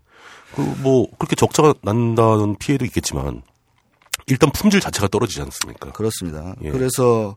그 0.55 0.63
뭐 0.83 1.07
그렇게 1.19 1.35
적자가 1.37 1.75
난다는 1.83 2.57
피해도 2.59 2.85
있겠지만 2.87 3.43
일단 4.27 4.51
품질 4.53 4.81
자체가 4.81 5.09
떨어지지 5.09 5.41
않습니까? 5.43 5.93
그렇습니다. 5.93 6.55
예. 6.63 6.71
그래서 6.71 7.37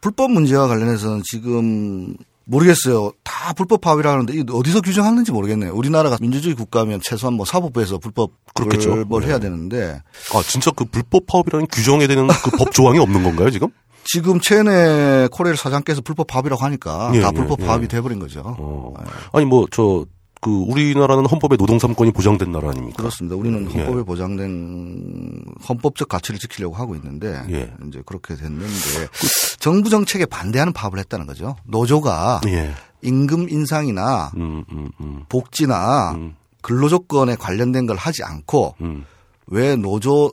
불법 0.00 0.30
문제와 0.32 0.66
관련해서는 0.68 1.22
지금 1.24 2.14
모르겠어요. 2.50 3.12
다 3.22 3.52
불법 3.52 3.80
파업이라 3.80 4.10
하는데 4.10 4.42
어디서 4.52 4.80
규정하는지 4.80 5.30
모르겠네요. 5.32 5.72
우리나라가 5.72 6.16
민주주의 6.20 6.54
국가면 6.54 7.00
최소한 7.02 7.34
뭐 7.34 7.46
사법부에서 7.46 7.98
불법 7.98 8.32
그렇겠죠. 8.54 9.04
뭘 9.06 9.22
해야 9.22 9.34
네. 9.38 9.42
되는데. 9.48 10.02
아 10.34 10.42
진짜 10.42 10.70
그 10.72 10.84
불법 10.84 11.26
파업이라는 11.26 11.68
규정에 11.68 12.06
되는 12.06 12.26
그 12.26 12.50
법 12.58 12.72
조항이 12.72 12.98
없는 12.98 13.22
건가요 13.22 13.50
지금? 13.50 13.68
지금 14.04 14.40
최은혜 14.40 15.28
코레일 15.30 15.56
사장께서 15.56 16.00
불법 16.00 16.26
파업이라고 16.26 16.62
하니까 16.64 17.12
예, 17.14 17.20
다 17.20 17.30
불법 17.30 17.60
예, 17.60 17.66
파업이 17.66 17.84
예. 17.84 17.88
돼버린 17.88 18.18
거죠. 18.18 18.42
어. 18.58 18.94
아니 19.32 19.44
뭐 19.46 19.66
저 19.70 20.04
그 20.40 20.50
우리나라는 20.50 21.26
헌법에 21.26 21.56
노동 21.58 21.78
삼권이 21.78 22.12
보장된 22.12 22.50
나라 22.50 22.70
아닙니까? 22.70 22.96
그렇습니다. 22.96 23.36
우리는 23.36 23.70
예. 23.74 23.78
헌법에 23.78 24.00
예. 24.00 24.04
보장된 24.04 25.44
헌법적 25.68 26.08
가치를 26.08 26.40
지키려고 26.40 26.74
하고 26.74 26.94
있는데 26.96 27.42
예. 27.50 27.72
이제 27.86 28.02
그렇게 28.06 28.34
됐는데 28.36 29.06
그, 29.12 29.58
정부 29.58 29.90
정책에 29.90 30.24
반대하는 30.24 30.72
파업을 30.72 30.98
했다는 30.98 31.26
거죠. 31.26 31.56
노조가 31.64 32.40
예. 32.46 32.72
임금 33.02 33.50
인상이나 33.50 34.32
음, 34.36 34.64
음, 34.72 34.90
음. 35.00 35.24
복지나 35.28 36.12
음. 36.12 36.36
근로 36.62 36.88
조건에 36.88 37.36
관련된 37.36 37.86
걸 37.86 37.96
하지 37.96 38.22
않고 38.24 38.76
음. 38.80 39.04
왜 39.46 39.76
노조 39.76 40.32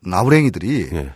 나부랭이들이 0.00 0.90
예. 0.94 1.12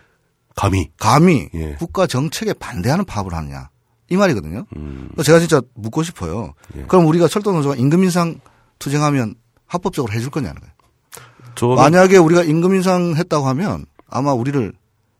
감히 0.55 0.89
감히 0.97 1.49
예. 1.55 1.73
국가 1.75 2.05
정책에 2.05 2.53
반대하는 2.53 3.03
파업을 3.05 3.33
하느냐? 3.33 3.69
이 4.09 4.15
말이거든요. 4.17 4.65
음. 4.75 5.09
제가 5.23 5.39
진짜 5.39 5.61
묻고 5.75 6.03
싶어요. 6.03 6.53
예. 6.77 6.83
그럼 6.83 7.05
우리가 7.07 7.27
철도 7.27 7.51
노조가 7.51 7.75
임금 7.75 8.03
인상 8.03 8.39
투쟁하면 8.79 9.35
합법적으로 9.65 10.13
해줄 10.13 10.29
거냐는 10.29 10.61
거예요. 10.61 11.75
만약에 11.75 12.17
우리가 12.17 12.43
임금 12.43 12.75
인상 12.75 13.15
했다고 13.15 13.47
하면 13.47 13.85
아마 14.09 14.33
우리를 14.33 14.73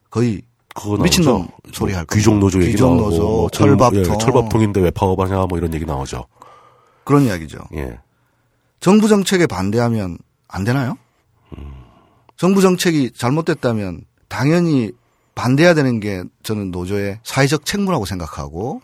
거의 0.09 0.41
미친놈 1.01 1.47
소리 1.73 1.93
할 1.93 2.05
거예요. 2.05 2.17
귀족 2.17 2.37
노조 2.37 2.61
얘기 2.61 2.79
나오고 2.79 2.95
노조, 3.01 3.21
뭐 3.23 3.49
철밥통. 3.49 3.99
예, 3.99 4.03
철밥통인데 4.03 4.81
왜 4.81 4.91
파업하냐 4.91 5.45
뭐 5.47 5.57
이런 5.57 5.73
얘기 5.73 5.85
나오죠. 5.85 6.25
그런 7.03 7.23
이야기죠. 7.23 7.57
예. 7.73 7.99
정부 8.79 9.07
정책에 9.07 9.47
반대하면 9.47 10.17
안 10.47 10.63
되나요? 10.63 10.97
음. 11.57 11.73
정부 12.37 12.61
정책이 12.61 13.11
잘못됐다면 13.11 14.01
당연히 14.27 14.91
반대해야 15.37 15.75
되는 15.75 15.99
게 15.99 16.23
저는 16.43 16.71
노조의 16.71 17.19
사회적 17.23 17.65
책무라고 17.65 18.05
생각하고 18.05 18.81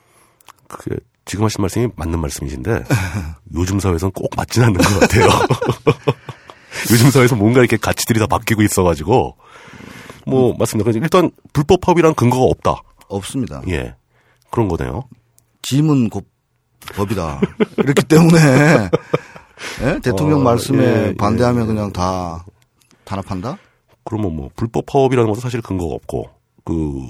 그게 0.67 0.95
지금 1.25 1.45
하신 1.45 1.61
말씀이 1.61 1.87
맞는 1.95 2.19
말씀이신데 2.19 2.83
요즘 3.55 3.79
사회에서는 3.79 4.11
꼭 4.11 4.29
맞지는 4.37 4.67
않는 4.67 4.79
것 4.79 4.99
같아요. 4.99 5.27
요즘 6.91 7.09
사회에서 7.09 7.35
뭔가 7.35 7.59
이렇게 7.59 7.77
가치들이 7.77 8.19
다 8.19 8.27
바뀌고 8.27 8.61
있어가지고 8.61 9.35
뭐 10.27 10.51
음. 10.51 10.57
맞습니다. 10.57 10.91
일단 10.91 11.31
불법 11.53 11.81
파업이란 11.81 12.13
근거가 12.13 12.43
없다. 12.43 12.81
없습니다. 13.07 13.61
예, 13.69 13.95
그런 14.51 14.67
거네요. 14.67 15.03
짐은 15.63 16.09
곧 16.09 16.27
법이다. 16.95 17.41
이렇기 17.77 18.03
때문에 18.03 18.89
예? 19.81 19.99
대통령 20.01 20.39
어, 20.39 20.43
말씀에 20.43 21.07
예, 21.09 21.15
반대하면 21.15 21.63
예. 21.63 21.67
그냥 21.67 21.91
다 21.91 22.45
탄압한다? 23.05 23.57
그러면 24.03 24.35
뭐 24.35 24.49
불법 24.55 24.85
파업이라는 24.85 25.29
것도 25.29 25.39
사실 25.39 25.61
근거가 25.61 25.95
없고 25.95 26.29
그 26.63 27.02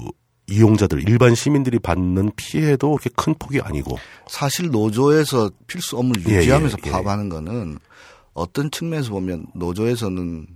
이용자들 0.46 1.08
일반 1.08 1.34
시민들이 1.34 1.78
받는 1.78 2.32
피해도 2.36 2.90
그렇게 2.90 3.10
큰 3.16 3.34
폭이 3.38 3.60
아니고 3.60 3.96
사실 4.26 4.68
노조에서 4.70 5.50
필수 5.66 5.96
업무를 5.96 6.22
예, 6.28 6.36
유지하면서 6.38 6.76
예, 6.84 6.88
예, 6.88 6.90
파업하는 6.92 7.28
거는 7.30 7.78
어떤 8.34 8.70
측면에서 8.70 9.10
보면 9.10 9.46
노조에서는 9.54 10.46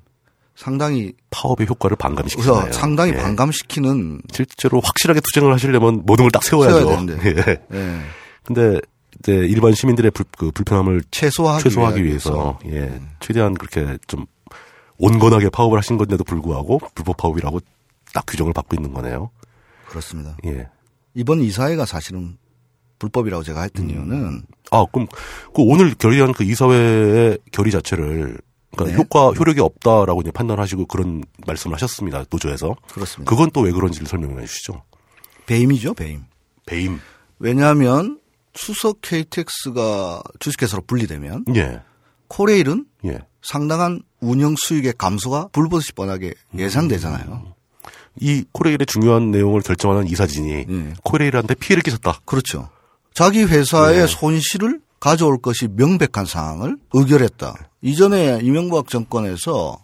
상당히 0.57 1.13
파업의 1.31 1.69
효과를 1.69 1.97
반감시키잖아요. 1.97 2.73
상당히 2.73 3.13
예. 3.13 3.17
반감시키는 3.17 4.21
실제로 4.33 4.81
확실하게 4.81 5.21
투쟁을 5.21 5.55
하시려면 5.55 6.03
모든 6.05 6.25
걸 6.25 6.31
딱 6.33 6.43
세워야죠. 6.43 7.07
예. 7.25 7.57
예. 7.73 8.01
근데 8.43 8.81
이제 9.21 9.33
일반 9.33 9.73
시민들의 9.73 10.11
불, 10.11 10.27
그 10.37 10.51
불편함을 10.51 11.03
최소화하기, 11.11 11.63
최소화하기 11.65 12.05
위해서, 12.05 12.59
위해서. 12.65 12.77
예 12.77 12.89
음. 12.91 13.11
최대한 13.21 13.55
그렇게 13.55 13.97
좀 14.07 14.27
온건하게 14.99 15.49
파업을 15.51 15.79
하신 15.79 15.97
건데도 15.97 16.25
불구하고 16.25 16.81
불법 16.95 17.17
파업이라고 17.19 17.61
딱 18.14 18.25
규정을 18.27 18.53
받고 18.53 18.77
있는 18.77 18.92
거네요. 18.92 19.31
그렇습니다. 19.88 20.37
예. 20.47 20.68
이번 21.14 21.40
이사회가 21.40 21.85
사실은 21.85 22.37
불법이라고 22.99 23.42
제가 23.42 23.62
했던 23.62 23.87
음. 23.87 23.90
이유는 23.90 24.42
아 24.71 24.85
그럼 24.92 25.07
그 25.55 25.62
오늘 25.62 25.94
결의한 25.94 26.33
그 26.33 26.44
이사회의 26.44 27.38
결의 27.53 27.73
자체를 27.73 28.38
그러니까 28.73 28.85
네. 28.97 29.03
효과 29.03 29.31
효력이 29.31 29.61
없다라고 29.61 30.21
이제 30.21 30.31
판단하시고 30.31 30.87
그런 30.87 31.23
말씀을 31.47 31.75
하셨습니다 31.75 32.25
노조에서 32.31 32.75
그렇습니다. 32.92 33.31
그건 33.31 33.51
또 33.51 33.62
왜 33.62 33.73
그런지를 33.73 34.07
설명해 34.07 34.44
주시죠. 34.47 34.83
배임이죠 35.47 35.94
배임. 35.94 36.25
배임. 36.66 37.01
왜냐하면 37.38 38.21
수석 38.55 39.01
KTX가 39.01 40.23
주식회사로 40.40 40.83
분리되면 40.87 41.47
예. 41.57 41.81
코레일은 42.29 42.85
예. 43.07 43.21
상당한 43.42 44.03
운영 44.21 44.55
수익의 44.59 44.94
감소가 44.99 45.49
불보듯이 45.53 45.92
뻔하게 45.94 46.35
예상되잖아요. 46.57 47.42
음. 47.47 47.53
이 48.21 48.45
코레일의 48.53 48.87
중요한 48.87 49.31
내용을 49.31 49.63
결정하는 49.63 50.09
이사진이 50.09 50.67
네. 50.67 50.93
코레일한테 51.03 51.55
피해를 51.55 51.83
끼쳤다. 51.83 52.21
그렇죠. 52.25 52.69
자기 53.15 53.43
회사의 53.45 54.01
네. 54.01 54.07
손실을 54.07 54.81
가져올 55.01 55.41
것이 55.41 55.69
명백한 55.69 56.27
상황을 56.27 56.77
의결했다. 56.93 57.55
이전에 57.83 58.41
이명박 58.43 58.89
정권에서 58.89 59.79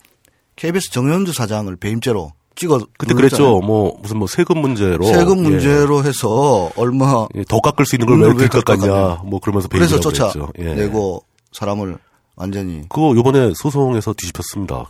KBS 0.57 0.91
정현주 0.91 1.33
사장을 1.33 1.75
배임죄로 1.77 2.33
찍어 2.57 2.87
그때 2.97 3.15
그랬죠. 3.15 3.61
뭐 3.61 3.97
무슨 4.01 4.19
뭐 4.19 4.29
세금 4.29 4.59
문제로 4.59 5.05
세금 5.05 5.43
문제로 5.43 5.99
예. 6.05 6.09
해서 6.09 6.71
얼마 6.77 7.27
예, 7.35 7.43
더 7.49 7.61
깎을 7.61 7.85
수 7.85 7.97
있는 7.97 8.07
걸왜 8.07 8.33
그렇게 8.35 8.61
깎았냐. 8.61 9.23
뭐 9.25 9.41
그러면서 9.41 9.69
그래서 9.69 9.99
쫓아 9.99 10.33
예. 10.59 10.75
내고 10.75 11.25
사람을 11.53 11.99
완전히 12.37 12.83
그거 12.89 13.15
요번에 13.17 13.53
소송에서 13.55 14.13
뒤집혔습니다. 14.13 14.85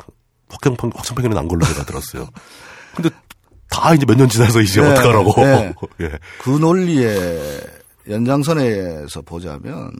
확정판 0.51 0.93
확정판결은 0.95 1.35
난 1.35 1.49
걸로 1.49 1.65
제가 1.65 1.85
들었어요. 1.85 2.29
근데 2.95 3.11
다 3.75 3.95
이제 3.95 4.05
몇 4.07 4.17
년 4.17 4.29
지나서 4.29 4.61
이제 4.61 4.81
네, 4.81 4.89
어떡하라고. 4.93 5.33
네. 5.43 5.75
예. 6.01 6.19
그 6.41 6.51
논리의 6.51 7.61
연장선에서 8.09 9.23
보자면 9.23 9.91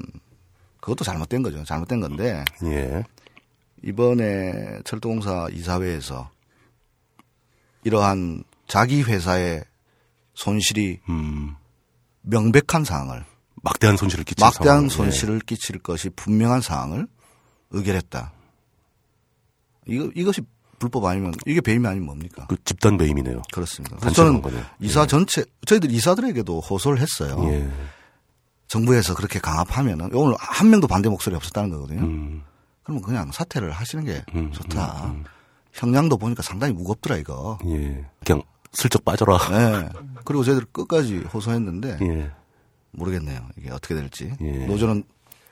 그것도 0.81 1.05
잘못된 1.05 1.43
거죠. 1.43 1.65
잘못된 1.65 2.01
건데. 2.01 2.45
예. 2.65 3.03
이번에 3.83 4.81
철도공사 4.85 5.49
이사회에서 5.53 6.31
이러한 7.85 8.45
자기 8.67 9.03
회사의 9.03 9.65
손실이 10.35 11.01
음. 11.09 11.55
명백한 12.23 12.85
사항을 12.85 13.25
막대한 13.63 13.97
손실을 13.97 14.25
끼칠 14.25 14.43
막대한 14.45 14.89
상황. 14.89 14.89
손실을 14.89 15.35
예. 15.37 15.41
끼칠 15.47 15.79
것이 15.79 16.11
분명한 16.11 16.61
사항을 16.61 17.07
의결했다. 17.71 18.33
이거 19.87 20.11
이것이 20.15 20.41
불법 20.85 21.07
아니면 21.07 21.33
이게 21.47 21.63
배임이 21.63 21.87
아니면 21.87 22.05
뭡니까? 22.07 22.47
그 22.47 22.57
집단 22.65 22.99
배임이네요. 22.99 23.41
그렇습니다. 23.53 23.97
저는 24.11 24.43
이사 24.81 25.03
예. 25.03 25.07
전체 25.07 25.45
저희들 25.67 25.91
이사들에게도 25.91 26.61
호소를 26.61 26.99
했어요. 27.01 27.39
예. 27.51 27.71
정부에서 28.69 29.15
그렇게 29.15 29.39
강압하면은 29.39 30.15
오늘 30.15 30.37
한 30.39 30.69
명도 30.69 30.87
반대 30.87 31.09
목소리 31.09 31.35
없었다는 31.37 31.71
거거든요. 31.71 32.03
음. 32.03 32.43
그러면 32.83 33.03
그냥 33.03 33.33
사퇴를 33.33 33.71
하시는 33.71 34.05
게 34.05 34.23
음, 34.35 34.53
좋다. 34.53 35.07
음, 35.07 35.11
음. 35.11 35.25
형량도 35.73 36.19
보니까 36.19 36.43
상당히 36.43 36.75
무겁더라 36.75 37.17
이거. 37.17 37.59
예. 37.67 38.05
그냥 38.27 38.43
슬쩍 38.73 39.05
빠져라. 39.05 39.39
네. 39.49 39.89
그리고 40.25 40.45
저희들 40.45 40.67
끝까지 40.67 41.19
호소했는데 41.33 41.99
예. 42.03 42.31
모르겠네요. 42.91 43.41
이게 43.57 43.71
어떻게 43.71 43.95
될지. 43.95 44.33
예. 44.39 44.67
노조는 44.67 45.05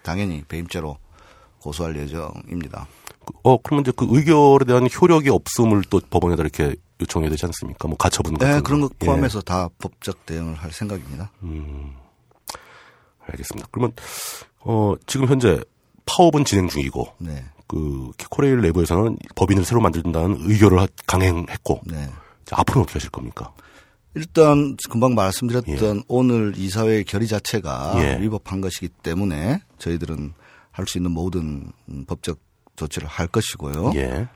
당연히 0.03 0.45
배임죄로 0.47 0.99
고소할 1.61 1.97
예정입니다. 1.97 2.87
어, 3.43 3.57
그러면 3.61 3.83
이제 3.83 3.93
그 3.95 4.07
의결에 4.09 4.65
대한 4.67 4.89
효력이 4.89 5.31
없음을 5.31 5.83
또 5.91 6.01
법원에다 6.11 6.43
이렇게 6.43 6.75
요청해야 7.01 7.31
되지 7.31 7.47
않습니까? 7.47 7.89
뭐 7.89 7.97
가처분 7.97 8.35
같은 8.39 8.57
네, 8.57 8.61
그런 8.63 8.81
거 8.81 8.91
포함해서 8.99 9.39
예. 9.39 9.43
다 9.43 9.69
법적 9.79 10.27
대응을 10.27 10.55
할 10.55 10.73
생각입니다. 10.73 11.31
음, 11.43 11.95
알겠습니다. 13.27 13.69
그러면 13.71 13.93
어, 14.61 14.95
지금 15.07 15.27
현재 15.27 15.61
파업은 16.07 16.45
진행 16.45 16.69
중이고 16.69 17.09
네. 17.19 17.45
그 17.67 18.11
코레일 18.31 18.61
내부에서는 18.61 19.17
법인을 19.35 19.65
새로 19.65 19.81
만든다는 19.81 20.39
의결을 20.43 20.87
강행했고 21.07 21.81
네. 21.87 22.09
자, 22.45 22.57
앞으로는 22.59 22.83
어떻게 22.85 22.99
하실 22.99 23.11
겁니까? 23.11 23.53
일단 24.15 24.77
금방 24.91 25.15
말씀드렸던 25.15 25.97
예. 25.97 26.03
오늘 26.07 26.53
이사회 26.57 27.03
결의 27.03 27.27
자체가 27.29 27.95
예. 27.97 28.21
위법한 28.21 28.61
것이기 28.61 28.89
때문에 28.89 29.63
저희들은 29.79 30.35
할 30.71 30.87
수 30.87 30.99
있는 30.99 31.11
모든 31.13 31.71
법적 32.07 32.39
조치를 32.77 33.09
할 33.09 33.27
것이고요. 33.27 33.93
예. 33.97 34.29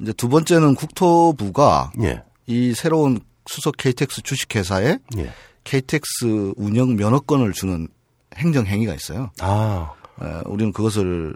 이제 0.00 0.12
두 0.14 0.28
번째는 0.28 0.74
국토부가 0.74 1.92
예. 2.02 2.22
이 2.46 2.74
새로운 2.74 3.20
수석 3.46 3.76
KTX 3.76 4.22
주식회사에 4.22 4.98
예. 5.18 5.32
KTX 5.64 6.54
운영 6.56 6.96
면허권을 6.96 7.52
주는 7.52 7.88
행정 8.36 8.66
행위가 8.66 8.94
있어요. 8.94 9.30
아. 9.40 9.92
에, 10.22 10.42
우리는 10.46 10.72
그것을 10.72 11.34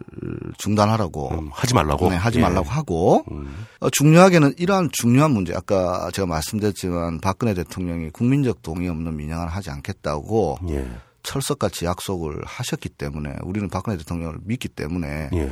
중단하라고 0.59 1.31
음, 1.31 1.51
하지 1.53 1.75
말라고 1.75 2.11
네, 2.11 2.17
하지 2.17 2.39
예. 2.39 2.43
말라고 2.43 2.69
하고 2.69 3.25
음. 3.31 3.67
어, 3.81 3.89
중요하게는 3.91 4.55
이러한 4.59 4.91
중요한 4.93 5.31
문제 5.31 5.55
아까 5.55 6.11
제가 6.13 6.27
말씀드렸지만 6.27 7.21
박근혜 7.21 7.55
대통령이 7.55 8.11
국민적 8.11 8.63
동의 8.63 8.89
없는 8.89 9.17
민영화를 9.17 9.51
하지 9.53 9.71
않겠다고 9.71 10.59
예. 10.69 10.87
철석같이 11.23 11.87
약속을 11.87 12.43
하셨기 12.45 12.91
때문에 12.91 13.37
우리는 13.43 13.69
박근혜 13.69 13.97
대통령을 13.97 14.37
믿기 14.43 14.69
때문에 14.69 15.31
예. 15.33 15.51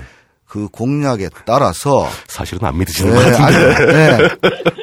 그 0.53 0.69
공약에 0.69 1.31
따라서 1.47 2.07
사실은 2.29 2.69
안 2.69 2.77
믿으시는 2.77 3.11
네, 3.11 3.31
것 3.31 3.38
같은데. 3.38 3.87
네, 3.87 4.29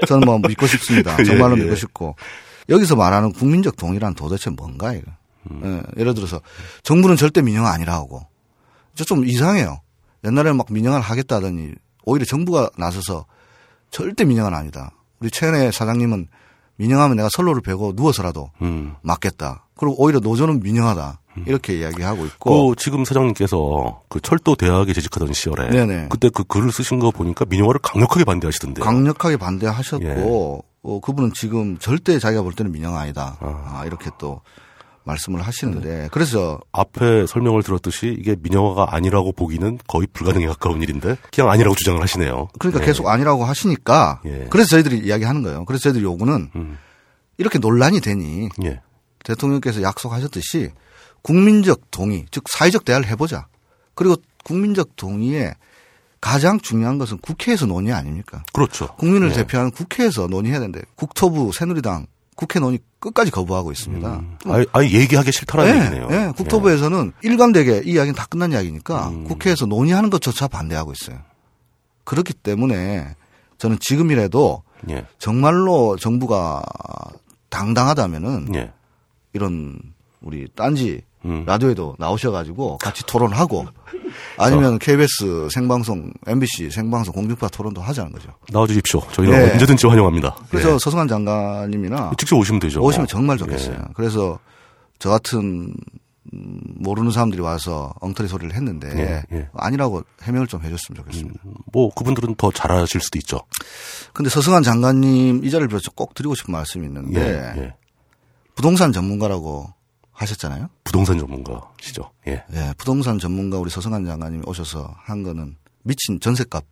저는 0.08 0.26
뭐 0.26 0.40
믿고 0.40 0.66
싶습니다. 0.66 1.16
예, 1.22 1.24
정말로 1.24 1.56
예, 1.58 1.60
예. 1.60 1.64
믿고 1.66 1.76
싶고 1.76 2.16
여기서 2.70 2.96
말하는 2.96 3.32
국민적 3.34 3.76
동의란 3.78 4.16
도대체 4.16 4.50
뭔가 4.50 4.94
이거. 4.94 5.12
음. 5.52 5.62
예, 5.64 6.02
예를 6.02 6.16
들어서 6.16 6.42
정부는 6.82 7.18
절대 7.18 7.44
민영화 7.44 7.70
아니라고. 7.70 8.26
좀 8.96 9.26
이상해요. 9.26 9.80
옛날에 10.26 10.54
막 10.54 10.66
민영화를 10.72 11.06
하겠다더니 11.06 11.74
오히려 12.04 12.26
정부가 12.26 12.72
나서서 12.76 13.28
절대 13.92 14.26
민영화는 14.26 14.58
아니다. 14.58 14.92
우리 15.20 15.30
최은혜 15.30 15.70
사장님은 15.70 16.30
민영하면 16.78 17.16
내가 17.18 17.30
선로를 17.32 17.62
베고 17.62 17.94
누워서라도 17.96 18.50
음. 18.64 18.96
맞겠다. 19.04 19.68
그리고 19.78 20.04
오히려 20.04 20.20
노조는 20.20 20.62
민영하다. 20.62 21.19
이렇게 21.46 21.80
이야기하고 21.80 22.26
있고. 22.26 22.70
그 22.70 22.76
지금 22.76 23.06
사장님께서 23.06 24.02
그 24.10 24.20
철도 24.22 24.56
대학에 24.56 24.94
재직하던 24.94 25.34
시절에 25.34 25.70
네네. 25.70 26.08
그때 26.10 26.30
그 26.30 26.44
글을 26.44 26.72
쓰신 26.72 27.00
거 27.00 27.12
보니까 27.12 27.46
민영화를 27.46 27.80
강력하게 27.82 28.24
반대하시던데요. 28.26 28.84
강력하게 28.84 29.38
반대하셨고 29.38 30.04
예. 30.06 30.70
어, 30.82 31.00
그분은 31.00 31.34
지금 31.34 31.78
절대 31.78 32.20
자기가 32.20 32.42
볼 32.42 32.54
때는 32.54 32.72
민영화 32.72 33.02
아니다. 33.02 33.38
아. 33.42 33.80
아, 33.80 33.86
이렇게 33.86 34.10
또 34.18 34.42
말씀을 35.04 35.42
하시는데 35.42 35.90
네. 35.90 36.10
그래서 36.12 36.60
앞에 36.72 37.26
설명을 37.26 37.64
들었듯이 37.64 38.16
이게 38.18 38.36
민영화가 38.40 38.96
아니라고 38.96 39.32
보기는 39.32 39.80
거의 39.88 40.08
불가능에 40.12 40.46
가까운 40.48 40.82
일인데 40.82 41.18
그냥 41.34 41.50
아니라고 41.50 41.76
주장을 41.76 42.00
하시네요. 42.02 42.50
그러니까 42.60 42.80
네. 42.82 42.86
계속 42.86 43.08
아니라고 43.08 43.44
하시니까 43.46 44.22
예. 44.26 44.48
그래서 44.50 44.70
저희들이 44.70 45.00
이야기하는 45.00 45.42
거예요. 45.44 45.66
그래서 45.66 45.84
저희들이 45.84 46.04
요구는 46.04 46.52
음. 46.56 46.78
이렇게 47.38 47.58
논란이 47.60 48.02
되니 48.02 48.50
예. 48.64 48.82
대통령께서 49.24 49.82
약속하셨듯이 49.82 50.72
국민적 51.22 51.92
동의, 51.92 52.26
즉 52.32 52.44
사회적 52.50 52.86
대화를 52.86 53.08
해보자. 53.08 53.48
그리고 53.94 54.16
국민적 54.44 54.96
동의에 54.96 55.54
가장 56.22 56.60
중요한 56.60 56.98
것은 56.98 57.18
국회에서 57.20 57.66
논의 57.66 57.94
아닙니까? 57.94 58.44
그렇죠. 58.54 58.88
국민을 58.98 59.30
네. 59.30 59.36
대표하는 59.36 59.72
국회에서 59.72 60.28
논의해야 60.28 60.60
되는데 60.60 60.82
국토부 60.96 61.52
새누리당 61.54 62.08
국회 62.36 62.60
논의 62.60 62.80
끝까지 63.00 63.32
거부하고 63.32 63.72
있습니다. 63.72 64.16
음. 64.16 64.38
아예, 64.46 64.66
아예 64.72 64.90
얘기하기 64.90 65.32
싫다라는 65.32 65.74
네, 65.74 65.86
얘기네요. 65.86 66.08
네, 66.08 66.32
국토부에서는 66.36 67.06
네. 67.08 67.30
일관되게 67.30 67.84
이 67.86 67.92
이야기는 67.92 68.16
다 68.16 68.26
끝난 68.30 68.52
이야기니까 68.52 69.10
음. 69.10 69.24
국회에서 69.26 69.66
논의하는 69.66 70.10
것조차 70.10 70.48
반대하고 70.48 70.94
있어요. 70.94 71.20
그렇기 72.06 72.34
때문에 72.34 73.16
저는 73.58 73.78
지금이라도 73.80 74.64
예. 74.90 75.06
정말로 75.18 75.98
정부가 75.98 76.62
당당하다면은 77.50 78.56
예. 78.56 78.72
이런 79.34 79.78
우리 80.22 80.48
딴지 80.56 81.02
음. 81.26 81.44
라디오에도 81.46 81.96
나오셔가지고 82.00 82.78
같이 82.78 83.04
토론하고 83.06 83.68
아니면 84.38 84.76
어. 84.76 84.78
KBS 84.78 85.50
생방송, 85.52 86.12
MBC 86.26 86.72
생방송 86.72 87.14
공중파 87.14 87.50
토론도 87.50 87.82
하자는 87.82 88.12
거죠. 88.12 88.30
나와주십시오. 88.52 89.02
저희는 89.12 89.38
네. 89.38 89.52
언제든지 89.54 89.88
환영합니다. 89.88 90.36
그래서 90.50 90.72
네. 90.72 90.78
서승환 90.80 91.08
장관님이나 91.08 92.12
직접 92.18 92.38
오시면 92.38 92.60
되죠. 92.62 92.82
오시면 92.82 93.08
정말 93.08 93.38
좋겠어요. 93.38 93.76
네. 93.76 93.84
그래서 93.94 94.40
저 94.98 95.10
같은 95.10 95.74
음, 96.34 96.60
모르는 96.76 97.12
사람들이 97.12 97.42
와서 97.42 97.94
엉터리 98.02 98.28
소리를 98.28 98.54
했는데 98.54 98.88
예, 99.32 99.36
예. 99.36 99.50
아니라고 99.54 100.04
해명을 100.22 100.48
좀 100.48 100.62
해줬으면 100.64 100.98
좋겠습니다. 100.98 101.40
음, 101.46 101.54
뭐 101.72 101.90
그분들은 101.94 102.36
더 102.36 102.52
잘하실 102.52 103.02
수도 103.02 103.18
있죠. 103.18 103.40
근데 104.14 104.30
서승환 104.30 104.62
장관님 104.62 105.44
이 105.44 105.50
자리를 105.50 105.68
빌어서 105.70 105.92
꼭 105.96 106.14
드리고 106.14 106.36
싶은 106.36 106.52
말씀이 106.52 106.86
있는데 106.86 107.20
예, 107.20 107.62
예. 107.62 107.74
부동산 108.56 108.92
전문가라고 108.92 109.74
하셨잖아요. 110.20 110.70
부동산 110.84 111.18
전문가시죠. 111.18 112.12
예. 112.28 112.44
예, 112.54 112.74
부동산 112.78 113.20
전문가 113.20 113.58
우리 113.58 113.70
서승환 113.70 114.06
장관님이 114.06 114.44
오셔서 114.46 114.94
한 114.98 115.24
거는 115.24 115.56
미친 115.84 116.20
전세값 116.20 116.64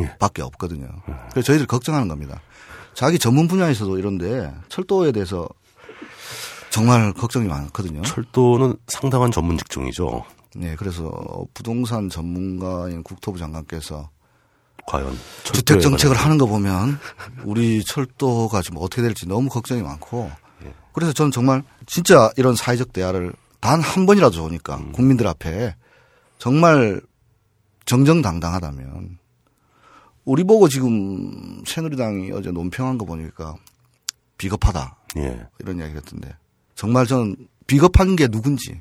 예. 0.00 0.16
밖에 0.18 0.42
없거든요. 0.42 0.86
그래서 1.30 1.46
저희들 1.46 1.66
걱정하는 1.66 2.08
겁니다. 2.08 2.40
자기 2.94 3.18
전문 3.18 3.48
분야에서도 3.48 3.98
이런데 3.98 4.52
철도에 4.68 5.12
대해서 5.12 5.48
정말 6.70 7.12
걱정이 7.12 7.48
많거든요. 7.48 8.02
철도는 8.02 8.76
상당한 8.86 9.30
전문 9.30 9.56
직종이죠. 9.56 10.24
네, 10.56 10.76
그래서 10.76 11.10
부동산 11.54 12.08
전문가인 12.08 13.02
국토부 13.02 13.38
장관께서 13.38 14.10
과연 14.86 15.16
주택 15.44 15.80
정책을 15.80 16.16
하는 16.16 16.38
거 16.38 16.46
보면 16.46 16.98
우리 17.44 17.82
철도가 17.84 18.60
좀 18.62 18.76
어떻게 18.78 19.02
될지 19.02 19.26
너무 19.26 19.48
걱정이 19.48 19.82
많고 19.82 20.30
예. 20.64 20.74
그래서 20.92 21.12
저는 21.12 21.30
정말 21.30 21.62
진짜 21.90 22.30
이런 22.36 22.54
사회적 22.54 22.92
대화를 22.92 23.32
단 23.60 23.80
한 23.80 24.06
번이라도 24.06 24.34
좋으니까 24.36 24.76
음. 24.76 24.92
국민들 24.92 25.26
앞에 25.26 25.74
정말 26.38 27.00
정정당당하다면 27.84 29.18
우리 30.24 30.44
보고 30.44 30.68
지금 30.68 31.62
새누리당이 31.66 32.30
어제 32.32 32.52
논평한 32.52 32.96
거 32.96 33.04
보니까 33.04 33.56
비겁하다 34.38 34.96
예. 35.16 35.46
이런 35.58 35.78
이야기 35.78 35.94
같은데 35.94 36.34
정말 36.74 37.06
저는 37.06 37.36
비겁한 37.66 38.16
게 38.16 38.28
누군지 38.28 38.80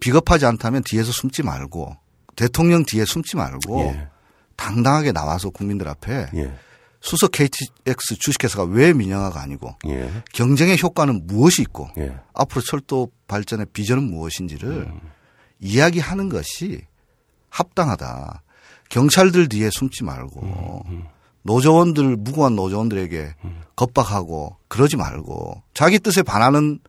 비겁하지 0.00 0.46
않다면 0.46 0.82
뒤에서 0.84 1.12
숨지 1.12 1.42
말고 1.42 1.96
대통령 2.34 2.84
뒤에 2.84 3.04
숨지 3.04 3.36
말고 3.36 3.80
예. 3.80 4.08
당당하게 4.56 5.12
나와서 5.12 5.50
국민들 5.50 5.86
앞에 5.88 6.28
예. 6.34 6.54
수석 7.04 7.32
KTX 7.32 8.16
주식회사가 8.18 8.64
왜 8.64 8.94
민영화가 8.94 9.38
아니고 9.38 9.76
예. 9.88 10.10
경쟁의 10.32 10.78
효과는 10.82 11.26
무엇이 11.26 11.60
있고 11.60 11.90
예. 11.98 12.18
앞으로 12.32 12.62
철도 12.62 13.10
발전의 13.28 13.66
비전은 13.74 14.04
무엇인지를 14.04 14.70
음. 14.70 15.00
이야기하는 15.60 16.30
것이 16.30 16.80
합당하다. 17.50 18.42
경찰들 18.88 19.50
뒤에 19.50 19.68
숨지 19.70 20.02
말고 20.02 20.40
음. 20.40 20.92
음. 20.92 21.04
노조원들 21.42 22.16
무고한 22.16 22.56
노조원들에게 22.56 23.34
음. 23.44 23.60
겁박하고 23.76 24.56
그러지 24.68 24.96
말고 24.96 25.62
자기 25.74 25.98
뜻에 25.98 26.22
반하는 26.22 26.80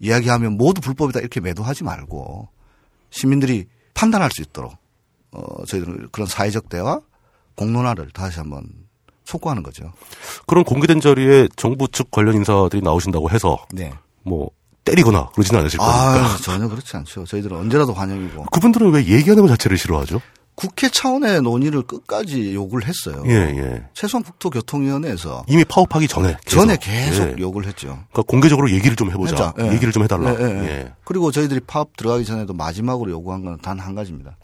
이야기하면 0.00 0.56
모두 0.56 0.80
불법이다 0.80 1.20
이렇게 1.20 1.38
매도하지 1.38 1.84
말고 1.84 2.48
시민들이 3.10 3.66
판단할 3.94 4.30
수 4.32 4.42
있도록 4.42 4.76
어 5.30 5.64
저희들은 5.66 6.08
그런 6.10 6.26
사회적 6.26 6.68
대화 6.68 7.00
공론화를 7.54 8.10
다시 8.10 8.40
한번 8.40 8.79
촉구하는 9.30 9.62
거죠. 9.62 9.92
그런 10.46 10.64
공개된 10.64 11.00
자리에 11.00 11.48
정부 11.56 11.86
측 11.88 12.10
관련 12.10 12.34
인사들이 12.34 12.82
나오신다고 12.82 13.30
해서 13.30 13.56
네. 13.72 13.92
뭐 14.22 14.50
때리거나 14.84 15.28
그러지는 15.34 15.60
않으실 15.60 15.78
겁니까? 15.78 16.24
아, 16.24 16.36
전혀 16.42 16.68
그렇지 16.68 16.96
않죠. 16.96 17.24
저희들은 17.24 17.56
언제라도 17.56 17.92
환영이고. 17.92 18.44
그분들은 18.46 18.90
왜 18.92 19.04
얘기하는 19.06 19.42
것 19.42 19.48
자체를 19.48 19.76
싫어하죠? 19.78 20.20
국회 20.56 20.90
차원의 20.90 21.40
논의를 21.40 21.82
끝까지 21.82 22.54
요구를 22.54 22.86
했어요. 22.86 23.22
예, 23.26 23.30
예. 23.56 23.82
최소한 23.94 24.22
국토교통위원회에서 24.24 25.44
이미 25.48 25.64
파업하기 25.64 26.06
전에 26.06 26.36
계속. 26.44 26.60
전에 26.60 26.76
계속 26.76 27.28
예. 27.28 27.34
요구를 27.38 27.68
했죠. 27.68 27.86
그러니까 28.10 28.22
공개적으로 28.26 28.70
얘기를 28.70 28.94
좀 28.94 29.10
해보자. 29.10 29.54
예. 29.58 29.72
얘기를 29.72 29.90
좀 29.92 30.02
해달라. 30.02 30.34
예, 30.38 30.44
예, 30.44 30.92
그리고 31.04 31.30
저희들이 31.30 31.60
파업 31.66 31.96
들어가기 31.96 32.24
전에도 32.26 32.52
마지막으로 32.52 33.10
요구한 33.10 33.42
건 33.44 33.56
단 33.62 33.78
한 33.78 33.94
가지입니다. 33.94 34.36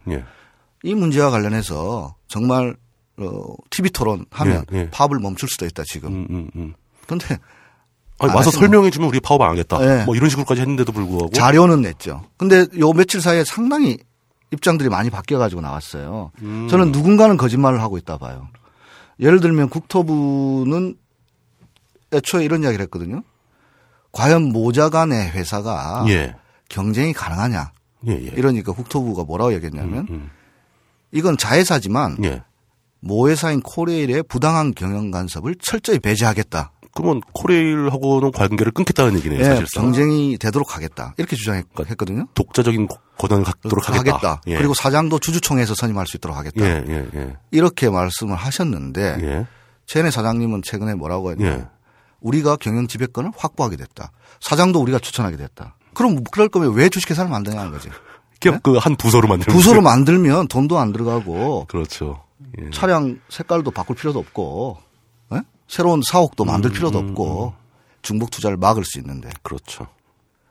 이 0.83 0.95
문제와 0.95 1.31
관련해서 1.31 2.15
정말 2.29 2.77
어, 3.19 3.55
TV 3.71 3.91
토론 3.91 4.27
하면 4.31 4.65
파업을 4.91 5.19
멈출 5.19 5.49
수도 5.49 5.67
있다 5.67 5.83
지금. 5.87 6.13
음, 6.13 6.27
음, 6.31 6.51
음. 6.57 6.75
그런데 7.07 7.39
아니, 8.19 8.33
와서 8.33 8.51
설명해 8.51 8.91
주면 8.91 9.09
우리 9.09 9.21
파업 9.21 9.43
안 9.43 9.51
하겠다. 9.51 10.05
뭐 10.05 10.17
이런 10.17 10.29
식으로까지 10.31 10.61
했는데도 10.61 10.93
불구하고 10.93 11.31
자료는 11.31 11.83
냈죠. 11.83 12.25
근데 12.37 12.67
요 12.79 12.93
며칠 12.93 13.21
사이에 13.21 13.45
상당히 13.45 13.99
입장들이 14.53 14.89
많이 14.89 15.11
바뀌어 15.11 15.39
가지고 15.39 15.61
나왔어요. 15.61 16.31
음. 16.43 16.69
저는 16.71 16.93
누군가는 16.93 17.37
거짓말을 17.37 17.83
하고 17.83 17.99
있다 17.99 18.17
봐요. 18.19 18.49
예를 19.21 19.41
들면 19.41 19.69
국토부는 19.71 20.97
애초에 22.13 22.45
이런 22.45 22.63
이야기를 22.63 22.83
했거든요. 22.85 23.23
과연 24.13 24.45
모자 24.53 24.89
간의 24.89 25.31
회사가 25.31 26.05
예. 26.09 26.35
경쟁이 26.69 27.13
가능하냐. 27.13 27.73
예, 28.09 28.13
예. 28.13 28.33
이러니까 28.37 28.73
국토부가 28.73 29.25
뭐라고 29.25 29.53
얘기했냐면 29.55 30.07
음, 30.11 30.15
음. 30.15 30.31
이건 31.13 31.37
자회사지만 31.37 32.19
예. 32.25 32.43
모회사인 33.07 33.61
코레일의 33.61 34.25
부당한 34.25 34.75
경영 34.75 35.11
간섭을 35.11 35.57
철저히 35.61 35.99
배제하겠다. 35.99 36.73
그러면 36.95 37.21
코레일하고는 37.33 38.33
관계를 38.33 38.73
끊겠다는 38.73 39.17
얘기네요, 39.17 39.39
네, 39.39 39.45
사실상. 39.45 39.85
경쟁이 39.85 40.39
되도록 40.39 40.75
하겠다. 40.75 41.15
이렇게 41.19 41.37
주장했거든요. 41.37 42.27
독자적인 42.35 42.89
권한을 43.19 43.45
갖도록 43.45 43.89
하겠다. 43.89 44.17
하겠다. 44.17 44.41
예. 44.47 44.57
그리고 44.57 44.73
사장도 44.73 45.19
주주총회에서 45.19 45.75
선임할 45.75 46.07
수 46.07 46.17
있도록 46.17 46.37
하겠다. 46.37 46.65
예, 46.65 46.85
예, 46.89 47.07
예. 47.15 47.37
이렇게 47.51 47.91
말씀을 47.91 48.35
하셨는데 48.35 49.19
예. 49.21 49.47
최은혜 49.85 50.11
사장님은 50.11 50.63
최근에 50.63 50.95
뭐라고 50.95 51.33
했냐. 51.33 51.47
예. 51.47 51.65
우리가 52.21 52.57
경영 52.57 52.89
지배권을 52.89 53.31
확보하게 53.37 53.77
됐다. 53.77 54.11
사장도 54.41 54.81
우리가 54.81 54.99
추천하게 54.99 55.37
됐다. 55.37 55.77
그럼 55.93 56.25
그럴 56.25 56.49
거면 56.49 56.73
왜 56.73 56.89
주식회사를 56.89 57.31
만드냐는 57.31 57.73
거지. 57.73 57.91
네? 58.41 58.59
그한 58.63 58.97
부서로 58.97 59.29
만들면 59.29 59.55
부서로 59.55 59.83
만들면 59.83 60.49
돈도 60.49 60.79
안 60.79 60.93
들어가고 60.93 61.67
그렇죠. 61.69 62.23
예. 62.61 62.71
차량 62.71 63.21
색깔도 63.29 63.71
바꿀 63.71 63.97
필요도 63.97 64.19
없고 64.19 64.87
새로운 65.69 66.01
사옥도 66.03 66.45
만들 66.45 66.71
음, 66.71 66.73
필요도 66.75 66.99
음, 66.99 67.09
없고 67.09 67.55
음. 67.57 67.67
중복 68.03 68.31
투자를 68.31 68.57
막을 68.57 68.85
수 68.85 68.99
있는데. 68.99 69.29
그렇죠. 69.43 69.89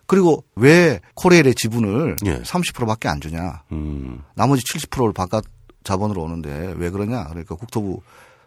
그리고 0.08 0.44
왜 0.56 1.00
코레일의 1.16 1.56
지분을 1.56 2.18
예. 2.26 2.42
30%밖에 2.42 3.08
안 3.08 3.22
주냐. 3.22 3.64
음. 3.72 4.22
나머지 4.36 4.64
70%를 4.64 5.14
바깥 5.14 5.46
자본으로 5.84 6.22
오는데 6.22 6.74
왜 6.78 6.90
그러냐. 6.90 7.26
그러니까 7.26 7.56
국토부 7.56 8.02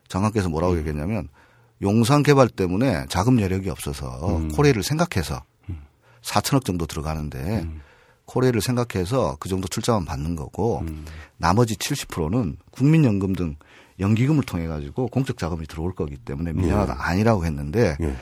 장관께서 0.08 0.48
뭐라고 0.48 0.74
음. 0.74 0.78
얘기했냐면 0.78 1.28
용산 1.80 2.22
개발 2.22 2.48
때문에 2.48 3.06
자금 3.08 3.40
여력이 3.40 3.70
없어서 3.70 4.36
음. 4.36 4.52
코레일을 4.52 4.82
생각해서 4.82 5.42
4천억 6.22 6.64
정도 6.64 6.84
들어가는데 6.86 7.66
코레일을 8.28 8.60
생각해서 8.60 9.36
그 9.40 9.48
정도 9.48 9.66
출자만 9.68 10.04
받는 10.04 10.36
거고 10.36 10.84
나머지 11.38 11.74
70%는 11.76 12.58
국민연금 12.70 13.34
등 13.34 13.56
연기금을 13.98 14.44
통해 14.44 14.66
가지고 14.66 15.08
공적 15.08 15.38
자금이 15.38 15.66
들어올 15.66 15.92
거기 15.94 16.16
때문에 16.16 16.52
민영화가 16.52 16.92
예. 16.92 16.96
아니라고 16.98 17.44
했는데 17.46 17.96
예. 18.00 18.14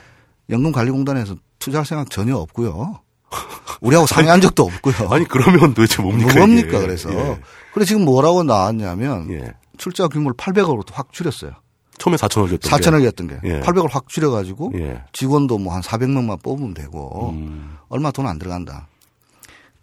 연금관리공단에서 0.49 1.35
투자할 1.59 1.85
생각 1.85 2.09
전혀 2.09 2.35
없고요. 2.37 3.01
우리하고 3.81 4.07
상의한 4.07 4.41
적도 4.41 4.63
없고요. 4.63 5.09
아니 5.11 5.25
그러면 5.27 5.73
도대체 5.73 6.01
뭡니까? 6.01 6.33
뭡니까 6.33 6.79
그래서 6.79 7.11
예. 7.13 7.39
그래 7.73 7.85
지금 7.85 8.05
뭐라고 8.05 8.43
나왔냐면 8.43 9.29
예. 9.31 9.53
출자 9.77 10.07
규모를 10.07 10.35
800억으로 10.37 10.83
확 10.91 11.11
줄였어요. 11.11 11.51
처음에 11.99 12.15
4천억이었던 12.17 12.61
4천억이었던 12.61 13.29
게, 13.29 13.39
게. 13.41 13.59
800을 13.61 13.83
예. 13.83 13.87
확 13.91 14.07
줄여가지고 14.07 14.71
예. 14.75 15.03
직원도 15.13 15.57
뭐 15.57 15.73
한 15.73 15.81
400명만 15.81 16.41
뽑으면 16.41 16.73
되고 16.73 17.31
음. 17.31 17.75
얼마 17.89 18.09
돈 18.11 18.25
안 18.25 18.39
들어간다. 18.39 18.87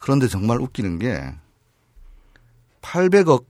그런데 0.05 0.29
정말 0.29 0.61
웃기는 0.61 0.99
게 0.99 1.33
800억 2.83 3.47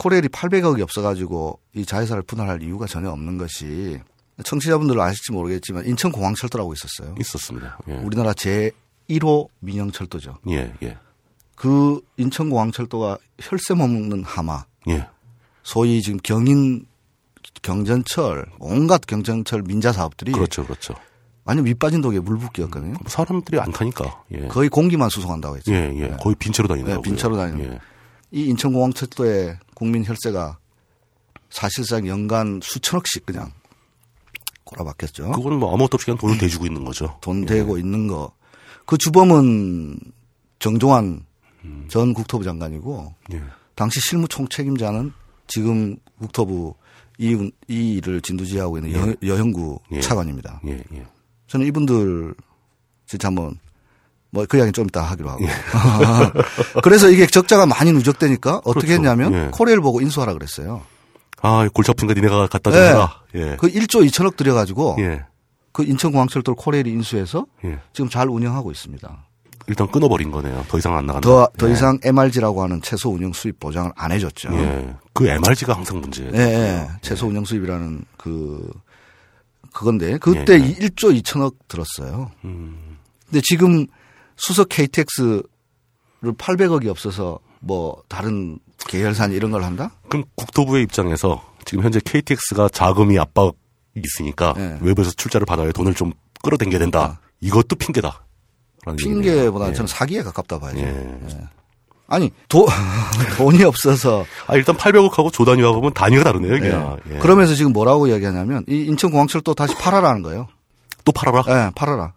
코레일이 0.00 0.26
800억이 0.26 0.80
없어가지고 0.80 1.60
이 1.76 1.86
자회사를 1.86 2.24
분할할 2.24 2.60
이유가 2.60 2.86
전혀 2.86 3.08
없는 3.10 3.38
것이 3.38 4.00
청취자분들 4.44 5.00
아실지 5.00 5.30
모르겠지만 5.30 5.86
인천공항 5.86 6.34
철도라고 6.34 6.72
있었어요. 6.72 7.14
있었습니다. 7.20 7.78
예. 7.86 7.92
우리나라 7.98 8.34
제 8.34 8.72
1호 9.08 9.48
민영 9.60 9.92
철도죠. 9.92 10.38
예, 10.48 10.74
예. 10.82 10.98
그 11.54 12.00
인천공항 12.16 12.72
철도가 12.72 13.18
혈세 13.40 13.74
먹는 13.74 14.24
하마. 14.24 14.64
예. 14.88 15.06
소위 15.62 16.02
지금 16.02 16.18
경인 16.24 16.84
경전철 17.62 18.46
온갖 18.58 19.02
경전철 19.06 19.62
민자 19.62 19.92
사업들이 19.92 20.32
그렇죠, 20.32 20.64
그렇죠. 20.64 20.94
완전 21.44 21.64
밑빠진 21.64 22.00
독에 22.00 22.20
물 22.20 22.38
붓기였거든요. 22.38 22.94
사람들이 23.06 23.60
안 23.60 23.70
타니까 23.70 24.22
예. 24.32 24.48
거의 24.48 24.68
공기만 24.68 25.10
수송한다고 25.10 25.56
했죠. 25.56 25.72
예, 25.72 25.92
예. 25.94 26.16
거의 26.20 26.34
빈차로 26.36 26.68
다니는 26.68 26.90
예, 26.90 27.16
다니는. 27.18 27.72
예. 27.72 27.80
이 28.30 28.46
인천공항 28.46 28.92
철도에 28.92 29.58
국민 29.74 30.04
혈세가 30.04 30.58
사실상 31.50 32.06
연간 32.08 32.60
수천억씩 32.62 33.26
그냥 33.26 33.52
꼬라박혔죠. 34.64 35.32
그건 35.32 35.58
뭐 35.58 35.72
아무것도 35.72 35.96
없이 35.96 36.06
그냥 36.06 36.18
돈을 36.18 36.38
대주고 36.38 36.66
있는 36.66 36.84
거죠. 36.84 37.18
돈 37.20 37.42
예. 37.42 37.46
대고 37.46 37.78
있는 37.78 38.08
거. 38.08 38.32
그 38.86 38.98
주범은 38.98 39.98
정종환 40.58 41.24
음. 41.64 41.84
전 41.88 42.14
국토부 42.14 42.42
장관이고 42.44 43.14
예. 43.34 43.42
당시 43.74 44.00
실무 44.00 44.26
총 44.28 44.48
책임자는 44.48 45.12
지금 45.46 45.96
국토부 46.18 46.74
이, 47.18 47.50
이 47.68 47.92
일을 47.94 48.20
진두지휘하고 48.20 48.78
있는 48.78 49.16
예. 49.22 49.28
여, 49.28 49.38
영구 49.38 49.78
예. 49.92 50.00
차관입니다. 50.00 50.60
예, 50.66 50.82
예. 50.92 51.06
저는 51.54 51.66
이분들 51.68 52.34
진짜 53.06 53.28
한번 53.28 53.58
뭐 54.30 54.44
그 54.46 54.58
이야기 54.58 54.72
좀 54.72 54.86
이따 54.86 55.02
하기로 55.02 55.30
하고. 55.30 55.44
예. 55.44 55.48
그래서 56.82 57.08
이게 57.08 57.26
적자가 57.26 57.66
많이 57.66 57.92
누적되니까 57.92 58.62
어떻게 58.64 58.88
그렇죠. 58.88 58.92
했냐면 58.94 59.32
예. 59.32 59.48
코레일 59.52 59.80
보고 59.80 60.00
인수하라 60.00 60.32
그랬어요. 60.32 60.82
아, 61.42 61.68
골치 61.72 61.92
아픈가 61.92 62.14
니네가 62.14 62.48
갖다 62.48 62.70
줘라. 62.72 63.20
예. 63.36 63.56
그 63.60 63.68
1조 63.68 64.04
2천억 64.08 64.36
들여가지고 64.36 64.96
그 65.72 65.84
인천공항철도 65.84 66.56
코레일이 66.56 66.90
인수해서 66.90 67.46
지금 67.92 68.10
잘 68.10 68.28
운영하고 68.28 68.72
있습니다. 68.72 69.24
일단 69.68 69.88
끊어버린 69.90 70.30
거네요. 70.32 70.64
더 70.68 70.76
이상 70.78 70.96
안 70.96 71.06
나간다. 71.06 71.26
더, 71.28 71.48
더 71.56 71.68
예. 71.68 71.72
이상 71.72 71.98
MRG라고 72.02 72.62
하는 72.64 72.82
채소 72.82 73.10
운영 73.10 73.32
수입 73.32 73.60
보장을 73.60 73.92
안 73.94 74.10
해줬죠. 74.12 74.52
예. 74.52 74.94
그 75.14 75.26
MRG가 75.28 75.74
항상 75.74 76.00
문제예요. 76.00 76.32
예. 76.34 76.38
예. 76.38 76.88
채소 77.00 77.28
운영 77.28 77.44
수입이라는 77.44 78.04
그, 78.18 78.68
그건데, 79.74 80.16
그때 80.18 80.54
예. 80.54 80.74
1조 80.74 81.20
2천억 81.20 81.56
들었어요. 81.68 82.30
음. 82.44 82.96
근데 83.26 83.42
지금 83.44 83.86
수석 84.36 84.68
KTX를 84.68 85.42
800억이 86.22 86.86
없어서 86.86 87.40
뭐 87.60 88.02
다른 88.08 88.58
계열사 88.88 89.26
이런 89.26 89.50
걸 89.50 89.64
한다? 89.64 89.90
그럼 90.08 90.24
국토부의 90.36 90.82
입장에서 90.84 91.42
지금 91.64 91.84
현재 91.84 92.00
KTX가 92.04 92.68
자금이 92.68 93.18
압박이 93.18 93.52
있으니까 93.96 94.54
예. 94.58 94.78
외부에서 94.80 95.10
출자를 95.12 95.44
받아야 95.44 95.72
돈을 95.72 95.94
좀 95.94 96.12
끌어당겨야 96.42 96.78
된다. 96.78 97.18
아. 97.20 97.28
이것도 97.40 97.76
핑계다. 97.76 98.24
핑계보다는 98.98 99.72
예. 99.72 99.74
저는 99.74 99.86
사기에 99.86 100.22
가깝다 100.22 100.58
봐야죠. 100.58 100.78
예. 100.80 101.18
예. 102.14 102.16
아니 102.16 102.32
도, 102.48 102.66
돈이 103.36 103.62
없어서 103.64 104.24
아 104.46 104.56
일단 104.56 104.76
800억하고 104.76 105.32
조 105.32 105.44
단위하고 105.44 105.76
보면 105.76 105.94
단위가 105.94 106.24
다르네요. 106.24 106.56
이게. 106.56 106.72
예. 107.14 107.18
그러면서 107.18 107.54
지금 107.54 107.72
뭐라고 107.72 108.06
이야기하냐면 108.06 108.64
이 108.68 108.82
인천공항철도 108.82 109.54
다시 109.54 109.74
팔아라는 109.76 110.22
거예요. 110.22 110.48
또 111.04 111.12
팔아라? 111.12 111.42
네, 111.42 111.70
팔아라. 111.74 112.12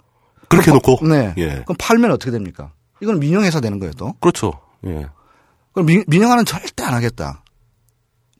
그렇게 0.50 0.72
놓고? 0.72 1.06
네. 1.08 1.34
예. 1.38 1.48
그럼 1.66 1.76
팔면 1.78 2.12
어떻게 2.12 2.32
됩니까? 2.32 2.72
이건 3.02 3.20
민영회사 3.20 3.60
되는 3.60 3.80
거예요, 3.80 3.94
또. 3.94 4.14
그렇죠. 4.22 4.54
예. 4.86 5.08
그럼 5.74 5.86
민, 5.86 6.04
민영화는 6.08 6.46
절대 6.46 6.84
안 6.84 6.94
하겠다. 6.94 7.44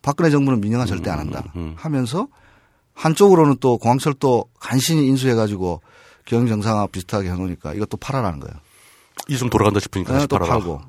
박근혜 0.02 0.30
정부는 0.30 0.62
민영화 0.62 0.86
절대 0.86 1.10
안 1.10 1.20
한다. 1.20 1.44
음, 1.56 1.60
음, 1.60 1.62
음. 1.68 1.76
하면서 1.78 2.28
한쪽으로는 2.94 3.58
또 3.60 3.78
공항철도 3.78 4.46
간신히 4.60 5.06
인수해가지고 5.08 5.82
경영정상화 6.26 6.88
비슷하게 6.88 7.30
해놓으니까 7.30 7.74
이것도 7.74 7.98
팔아라는 7.98 8.40
거예요. 8.40 8.56
이제 9.28 9.38
좀 9.38 9.50
돌아간다 9.50 9.80
싶으니까 9.80 10.14
네, 10.14 10.18
다시 10.20 10.28
또 10.28 10.38
팔아라. 10.38 10.60
팔고. 10.60 10.82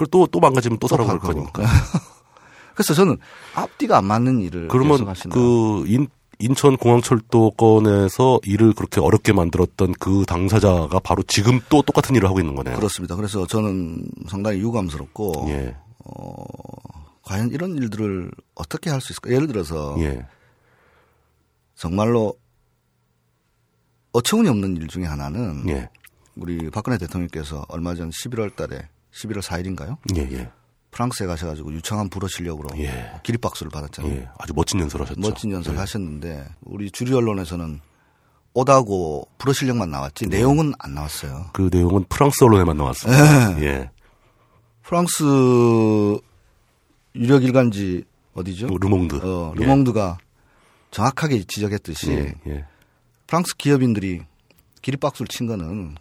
그걸 0.00 0.06
또, 0.10 0.26
또 0.26 0.40
망가지면 0.40 0.78
또, 0.78 0.88
또 0.88 0.96
사러 0.96 1.06
갈 1.06 1.18
거니까. 1.18 1.62
그래서 2.74 2.94
저는 2.94 3.18
앞뒤가 3.54 3.98
안 3.98 4.06
맞는 4.06 4.40
일을 4.40 4.68
그러면 4.68 5.12
그 5.30 5.84
인, 5.86 6.08
인천 6.38 6.78
공항철도 6.78 7.50
건에서 7.50 8.40
일을 8.44 8.72
그렇게 8.72 9.00
어렵게 9.00 9.34
만들었던 9.34 9.92
그 9.98 10.24
당사자가 10.26 11.00
바로 11.00 11.22
지금 11.24 11.60
또 11.68 11.82
똑같은 11.82 12.16
일을 12.16 12.26
하고 12.28 12.40
있는 12.40 12.54
거네요. 12.54 12.76
그렇습니다. 12.76 13.14
그래서 13.14 13.46
저는 13.46 14.08
상당히 14.28 14.60
유감스럽고 14.60 15.46
예. 15.48 15.76
어, 16.06 16.44
과연 17.22 17.50
이런 17.50 17.76
일들을 17.76 18.30
어떻게 18.54 18.88
할 18.88 19.02
수 19.02 19.12
있을까? 19.12 19.30
예를 19.30 19.48
들어서 19.48 19.96
예. 19.98 20.26
정말로 21.74 22.34
어처구니 24.12 24.48
없는 24.48 24.78
일 24.78 24.88
중에 24.88 25.04
하나는 25.04 25.68
예. 25.68 25.90
우리 26.36 26.70
박근혜 26.70 26.96
대통령께서 26.96 27.66
얼마 27.68 27.94
전 27.94 28.08
11월 28.08 28.56
달에 28.56 28.88
11월 29.14 29.42
4일인가요? 29.42 29.96
예, 30.16 30.22
예. 30.32 30.50
프랑스에 30.90 31.26
가셔가지고 31.26 31.72
유창한 31.72 32.08
불어 32.08 32.26
실력으로 32.28 32.68
예. 32.78 33.12
기립박수를 33.22 33.70
받았잖아요. 33.70 34.12
예. 34.12 34.28
아주 34.38 34.52
멋진 34.54 34.80
연설 34.80 35.02
하셨죠. 35.02 35.20
멋진 35.20 35.52
연설 35.52 35.74
예. 35.74 35.78
하셨는데 35.78 36.46
우리 36.62 36.90
주류 36.90 37.16
언론에서는 37.16 37.80
오다고 38.52 39.28
불어 39.38 39.52
실력만 39.52 39.90
나왔지 39.90 40.26
네. 40.26 40.38
내용은 40.38 40.72
안 40.78 40.94
나왔어요. 40.94 41.50
그 41.52 41.70
내용은 41.72 42.04
프랑스 42.08 42.42
언론에만 42.42 42.76
나왔어요. 42.76 43.56
네. 43.56 43.62
예. 43.66 43.90
프랑스 44.82 45.22
유력 47.14 47.44
일간지 47.44 48.04
어디죠? 48.34 48.66
르몽드. 48.66 49.16
어, 49.22 49.52
르몽드가 49.54 50.18
정확하게 50.90 51.44
지적했듯이 51.44 52.32
프랑스 53.26 53.56
기업인들이 53.56 54.22
기립박수를 54.82 55.28
친 55.28 55.46
거는 55.46 55.94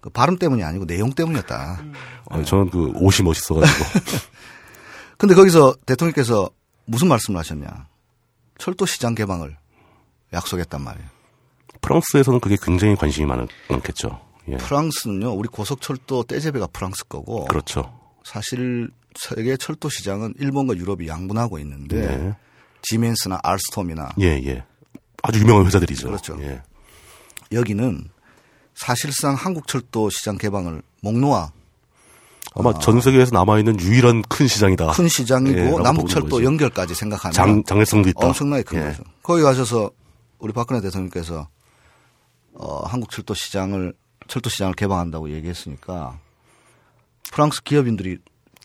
그 0.00 0.10
발음 0.10 0.38
때문이 0.38 0.62
아니고 0.62 0.86
내용 0.86 1.12
때문이었다. 1.12 1.82
아 2.30 2.42
저는 2.42 2.70
그 2.70 2.92
옷이 2.96 3.24
멋있어가지고. 3.24 3.84
근데 5.18 5.34
거기서 5.34 5.74
대통령께서 5.86 6.48
무슨 6.84 7.08
말씀을 7.08 7.38
하셨냐. 7.40 7.88
철도 8.58 8.86
시장 8.86 9.14
개방을 9.14 9.56
약속했단 10.32 10.80
말이에요. 10.82 11.08
프랑스에서는 11.80 12.40
그게 12.40 12.56
굉장히 12.60 12.96
관심이 12.96 13.26
많, 13.26 13.46
많겠죠. 13.68 14.20
예. 14.48 14.56
프랑스는요, 14.56 15.32
우리 15.32 15.48
고속철도 15.48 16.24
떼제배가 16.24 16.68
프랑스 16.68 17.06
거고. 17.06 17.44
그렇죠. 17.46 17.92
사실 18.24 18.90
세계 19.14 19.56
철도 19.56 19.88
시장은 19.88 20.34
일본과 20.38 20.76
유럽이 20.76 21.08
양분하고 21.08 21.58
있는데, 21.60 22.16
네. 22.16 22.36
지멘스나 22.82 23.40
알스톰이나. 23.42 24.10
예, 24.20 24.40
예. 24.44 24.64
아주 25.22 25.40
유명한 25.40 25.66
회사들이죠. 25.66 26.08
그렇죠. 26.08 26.38
예. 26.40 26.62
여기는 27.52 28.08
사실상 28.78 29.34
한국철도 29.34 30.08
시장 30.08 30.38
개방을 30.38 30.82
목놓아 31.02 31.50
아마 32.54 32.70
아, 32.70 32.78
전 32.78 33.00
세계에서 33.00 33.32
남아있는 33.34 33.80
유일한 33.80 34.22
큰 34.22 34.46
시장이다. 34.46 34.92
큰 34.92 35.08
시장이고 35.08 35.58
예, 35.58 35.82
남북철도 35.82 36.44
연결까지 36.44 36.94
생각하면 36.94 37.32
장, 37.32 37.62
장래성도 37.64 38.08
있다. 38.08 38.28
엄청나게 38.28 38.62
큰 38.62 38.78
예. 38.78 38.84
거죠. 38.84 39.02
거기 39.22 39.42
가셔서 39.42 39.90
우리 40.38 40.52
박근혜 40.52 40.80
대통령께서 40.80 41.48
어, 42.54 42.86
한국철도 42.86 43.34
시장을 43.34 43.94
철도 44.28 44.48
시장을 44.48 44.74
개방한다고 44.74 45.30
얘기했으니까 45.30 46.18
프랑스 47.32 47.62
기업인들이 47.62 48.18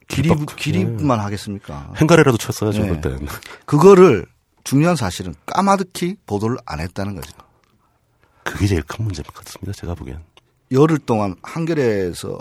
기립 0.08 0.56
기립만 0.56 1.18
예. 1.18 1.24
하겠습니까? 1.24 1.92
행가래라도 1.98 2.38
쳤어야죠 2.38 2.84
네. 2.84 2.90
그때. 2.90 3.18
그거를 3.66 4.28
중요한 4.64 4.96
사실은 4.96 5.34
까마득히 5.48 6.18
보도를 6.28 6.58
안 6.66 6.80
했다는 6.80 7.16
거죠. 7.16 7.34
그게 8.44 8.68
제일 8.68 8.84
큰 8.84 9.06
문제 9.06 9.24
같습니다. 9.24 9.72
제가 9.74 9.96
보기엔. 9.96 10.20
열흘 10.72 11.00
동안 11.00 11.36
한겨레에서 11.44 12.40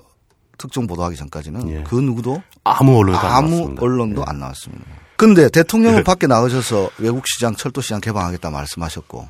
특정 0.59 0.87
보도하기 0.87 1.17
전까지는 1.17 1.69
예. 1.71 1.83
그 1.85 1.97
누구도 1.97 2.43
아무 2.65 2.99
언론도 2.99 3.19
아무 3.19 3.69
안 3.69 3.79
언론도 3.79 4.21
예. 4.21 4.25
안 4.27 4.39
나왔습니다. 4.39 4.85
근데 5.17 5.49
대통령은 5.49 6.01
예. 6.01 6.03
밖에 6.03 6.27
나오셔서 6.27 6.91
외국 6.99 7.27
시장, 7.27 7.55
철도 7.55 7.81
시장 7.81 8.01
개방하겠다 8.01 8.51
말씀하셨고 8.51 9.29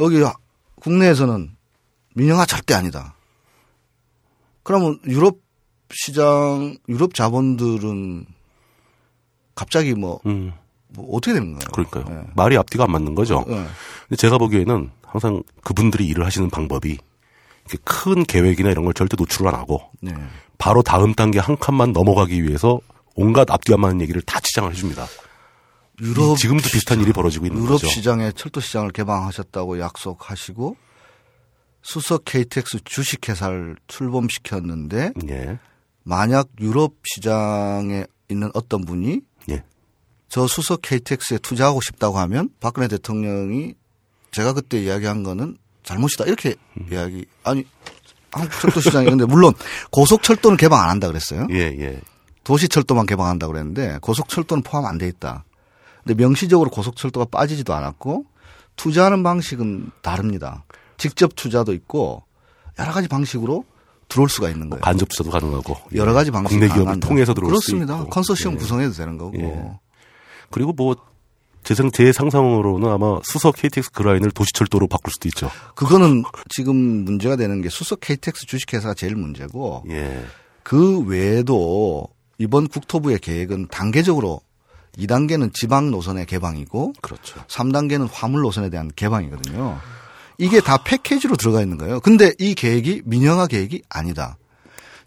여기 0.00 0.22
국내에서는 0.76 1.50
민영화 2.14 2.46
절대 2.46 2.74
아니다. 2.74 3.14
그러면 4.62 4.98
유럽 5.06 5.38
시장, 5.92 6.76
유럽 6.88 7.14
자본들은 7.14 8.26
갑자기 9.54 9.94
뭐 9.94 10.20
음. 10.26 10.52
뭐 10.88 11.16
어떻게 11.16 11.32
되는 11.32 11.54
거예요? 11.54 11.68
그러니까요. 11.72 12.04
네. 12.08 12.30
말이 12.34 12.56
앞뒤가 12.56 12.84
안 12.84 12.92
맞는 12.92 13.14
거죠. 13.14 13.44
네. 13.48 13.54
근데 14.08 14.16
제가 14.16 14.38
보기에는 14.38 14.90
항상 15.10 15.42
그분들이 15.64 16.06
일을 16.06 16.24
하시는 16.24 16.48
방법이 16.50 16.98
큰 17.84 18.24
계획이나 18.24 18.70
이런 18.70 18.84
걸 18.84 18.94
절대 18.94 19.16
노출을 19.18 19.48
안 19.48 19.54
하고 19.54 19.90
네. 20.00 20.12
바로 20.58 20.82
다음 20.82 21.14
단계 21.14 21.38
한 21.38 21.56
칸만 21.58 21.92
넘어가기 21.92 22.42
위해서 22.42 22.80
온갖 23.14 23.50
앞뒤 23.50 23.72
안 23.74 23.80
맞는 23.80 24.00
얘기를 24.02 24.22
다 24.22 24.40
치장을 24.40 24.70
해줍니다. 24.70 25.06
유럽 26.00 26.38
지금도 26.38 26.62
비슷한 26.68 27.00
일이 27.00 27.12
벌어지고 27.12 27.46
있는 27.46 27.58
유럽 27.58 27.72
거죠. 27.72 27.86
유럽 27.86 27.94
시장에 27.94 28.32
철도 28.32 28.60
시장을 28.60 28.90
개방하셨다고 28.92 29.80
약속하시고 29.80 30.76
수석 31.82 32.24
KTX 32.24 32.84
주식회사를 32.84 33.76
출범시켰는데 33.88 35.12
예. 35.28 35.58
만약 36.04 36.48
유럽 36.60 36.94
시장에 37.04 38.04
있는 38.28 38.50
어떤 38.54 38.84
분이 38.84 39.20
예. 39.50 39.64
저 40.28 40.46
수석 40.46 40.82
KTX에 40.82 41.38
투자하고 41.38 41.80
싶다고 41.80 42.18
하면 42.18 42.48
박근혜 42.60 42.88
대통령이 42.88 43.74
제가 44.32 44.52
그때 44.52 44.80
이야기한 44.82 45.22
거는 45.22 45.56
잘못이다 45.82 46.24
이렇게 46.24 46.54
음. 46.78 46.86
이야기 46.92 47.26
아니 47.42 47.64
한국철도 48.32 48.80
시장이 48.80 49.08
근데 49.08 49.24
물론 49.24 49.52
고속철도는 49.90 50.56
개방 50.56 50.82
안 50.82 50.88
한다 50.90 51.08
그랬어요. 51.08 51.46
예 51.50 51.58
예. 51.78 52.00
도시철도만 52.44 53.06
개방한다 53.06 53.46
그랬는데 53.48 53.98
고속철도는 54.02 54.62
포함 54.62 54.86
안 54.86 54.98
돼 54.98 55.08
있다. 55.08 55.44
근데 56.04 56.22
명시적으로 56.22 56.70
고속철도가 56.70 57.26
빠지지도 57.30 57.74
않았고 57.74 58.24
투자하는 58.76 59.22
방식은 59.22 59.90
다릅니다. 60.02 60.64
직접 60.96 61.34
투자도 61.36 61.72
있고 61.74 62.22
여러 62.78 62.92
가지 62.92 63.08
방식으로 63.08 63.64
들어올 64.08 64.28
수가 64.28 64.48
있는 64.48 64.70
거예요. 64.70 64.80
간접 64.80 65.08
투자도 65.08 65.30
가능하고 65.30 65.76
여러 65.94 66.12
가지 66.12 66.30
방식 66.30 66.50
국내 66.58 66.72
기업을 66.72 67.00
통해서 67.00 67.34
들어올 67.34 67.50
그렇습니다. 67.50 68.04
컨소시엄 68.06 68.54
예. 68.54 68.58
구성해도 68.58 68.92
되는 68.94 69.18
거고. 69.18 69.38
예. 69.38 69.70
그리고 70.50 70.72
뭐 70.72 70.96
재생 71.62 71.90
제 71.90 72.12
상상으로는 72.12 72.88
아마 72.88 73.20
수석 73.22 73.56
KTX 73.56 73.92
그라인을 73.92 74.30
도시철도로 74.30 74.86
바꿀 74.86 75.12
수도 75.12 75.28
있죠. 75.28 75.50
그거는 75.74 76.24
지금 76.48 76.76
문제가 76.76 77.36
되는 77.36 77.60
게 77.62 77.68
수석 77.68 78.00
KTX 78.00 78.46
주식회사가 78.46 78.94
제일 78.94 79.14
문제고 79.14 79.84
예. 79.88 80.24
그 80.62 81.00
외에도 81.00 82.08
이번 82.38 82.68
국토부의 82.68 83.18
계획은 83.18 83.68
단계적으로 83.68 84.40
2단계는 84.96 85.54
지방 85.54 85.90
노선의 85.90 86.26
개방이고 86.26 86.94
그렇죠. 87.00 87.40
3단계는 87.46 88.08
화물 88.10 88.40
노선에 88.42 88.70
대한 88.70 88.90
개방이거든요. 88.96 89.78
이게 90.38 90.60
다 90.60 90.78
패키지로 90.82 91.36
들어가 91.36 91.60
있는 91.60 91.76
거예요. 91.76 92.00
근데 92.00 92.32
이 92.38 92.54
계획이 92.54 93.02
민영화 93.04 93.46
계획이 93.46 93.82
아니다. 93.88 94.38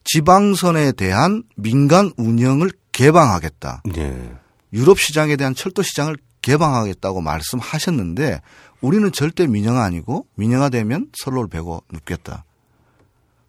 지방선에 0.03 0.91
대한 0.91 1.43
민간 1.55 2.11
운영을 2.17 2.71
개방하겠다. 2.91 3.83
예. 3.97 4.31
유럽 4.73 4.99
시장에 4.99 5.35
대한 5.35 5.55
철도 5.55 5.81
시장을 5.81 6.17
개방하겠다고 6.43 7.21
말씀하셨는데 7.21 8.41
우리는 8.81 9.11
절대 9.11 9.47
민영화 9.47 9.83
아니고 9.83 10.27
민영화 10.35 10.69
되면 10.69 11.07
선로를 11.13 11.49
베고 11.49 11.83
눕겠다. 11.91 12.45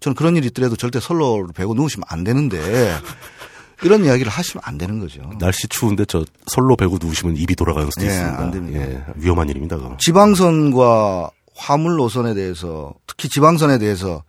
저는 0.01 0.15
그런 0.15 0.37
일이 0.37 0.47
있더라도 0.47 0.77
절대 0.77 1.01
선로를 1.01 1.53
베고 1.55 1.75
누우시면 1.75 2.05
안 2.09 2.25
되는데 2.25 2.59
이런 3.83 4.05
이야기를 4.05 4.31
하시면 4.31 4.63
안 4.65 4.79
되는 4.79 5.01
거죠. 5.01 5.23
날씨 5.39 5.67
추운데 5.69 6.05
저 6.05 6.25
선로 6.47 6.77
베고 6.77 6.99
누우시면 7.01 7.37
입이 7.37 7.55
돌아가는 7.57 7.91
수도 7.91 8.07
예, 8.07 8.11
있습니다. 8.11 8.39
안 8.39 8.51
됩니다. 8.51 8.81
예, 8.81 9.05
위험한 9.17 9.49
일입니다. 9.49 9.77
그건. 9.77 9.99
지방선과 9.99 11.31
화물 11.57 11.97
노선에 11.97 12.35
대해서 12.35 12.95
특히 13.07 13.29
지방선에 13.29 13.79
대해서 13.79 14.23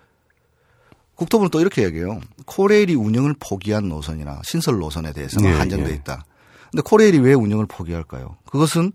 국토부는 1.15 1.51
또 1.51 1.61
이렇게 1.61 1.83
얘기해요. 1.83 2.19
코레일이 2.45 2.95
운영을 2.95 3.35
포기한 3.39 3.87
노선이나 3.87 4.41
신설 4.43 4.79
노선에 4.79 5.13
대해서는 5.13 5.49
예, 5.49 5.53
한정돼 5.53 5.91
예. 5.91 5.95
있다. 5.95 6.25
근데 6.75 6.83
코레일이 6.83 7.19
왜 7.19 7.33
운영을 7.33 7.65
포기할까요? 7.67 8.35
그것은 8.49 8.91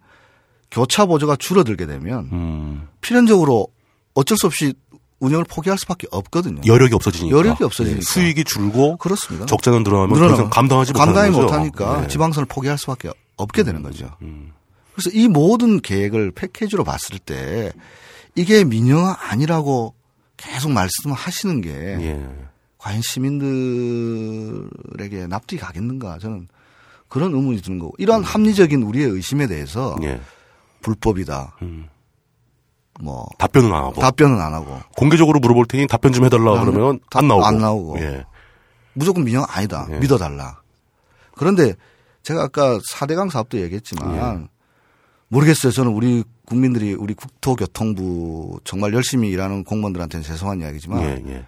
교차 0.71 1.07
보조가 1.07 1.37
줄어들게 1.37 1.87
되면 1.87 2.29
음. 2.31 2.89
필연적으로 3.01 3.69
어쩔 4.13 4.37
수 4.37 4.47
없이 4.47 4.75
운영을 5.19 5.47
포기할 5.47 5.79
수밖에 5.79 6.07
없거든요. 6.11 6.61
여력이 6.67 6.95
없어지니까. 6.95 7.35
여력이 7.35 7.65
없어지니까. 7.65 8.01
네, 8.01 8.05
수익이 8.05 8.45
줄고 8.45 8.99
그렇습니다. 8.99 9.47
적자는 9.47 9.83
늘어나면 9.83 10.15
늘어나면 10.15 10.51
감당하지 10.51 10.93
감당이 10.93 11.31
못하니까 11.31 12.03
네. 12.03 12.09
지방선을 12.09 12.47
포기할 12.49 12.77
수밖에 12.77 13.11
없게 13.39 13.63
되는 13.63 13.83
거죠. 13.83 14.15
음. 14.21 14.53
그래서 14.93 15.09
이 15.15 15.27
모든 15.27 15.81
계획을 15.81 16.33
패키지로 16.33 16.85
봤을 16.85 17.19
때 17.19 17.73
이게 18.35 18.63
민영화 18.63 19.17
아니라고 19.31 19.95
계속 20.37 20.71
말씀하시는 20.73 21.63
게 21.63 21.71
예. 21.71 22.29
과연 22.77 23.01
시민들에게 23.01 24.69
납득이 25.29 25.59
가겠는가 25.59 26.19
저는 26.19 26.47
그런 27.11 27.35
의문이 27.35 27.61
드는 27.61 27.79
거고 27.79 27.93
이러한 27.99 28.23
음. 28.23 28.25
합리적인 28.25 28.83
우리의 28.83 29.11
의심에 29.11 29.47
대해서 29.47 29.97
예. 30.03 30.21
불법이다. 30.81 31.57
음. 31.61 31.89
뭐 33.01 33.27
답변은 33.39 33.73
안 33.73 33.83
하고 33.85 34.01
답변은 34.01 34.41
안 34.41 34.55
하고 34.55 34.79
공개적으로 34.97 35.41
물어볼 35.41 35.67
테니 35.67 35.87
답변 35.87 36.13
좀 36.13 36.25
해달라 36.25 36.61
안, 36.61 36.71
그러면 36.71 37.01
안 37.15 37.29
나오고 37.29 37.45
안 37.45 37.59
나오고 37.59 38.01
예. 38.01 38.25
무조건 38.95 39.25
민영 39.25 39.45
아니다 39.49 39.87
예. 39.91 39.99
믿어달라. 39.99 40.61
그런데 41.35 41.75
제가 42.23 42.45
아까 42.45 42.79
4대강 42.79 43.31
사업도 43.31 43.61
얘기했지만 43.61 44.43
예. 44.43 44.49
모르겠어요. 45.29 45.73
저는 45.73 45.93
우리 45.93 46.25
국민들이 46.47 46.95
우리 46.95 47.15
국토교통부 47.15 48.61
정말 48.65 48.93
열심히 48.95 49.31
일하는 49.31 49.65
공무원들한테는 49.65 50.23
죄송한 50.23 50.61
이야기지만 50.61 51.03
예, 51.03 51.23
예. 51.27 51.47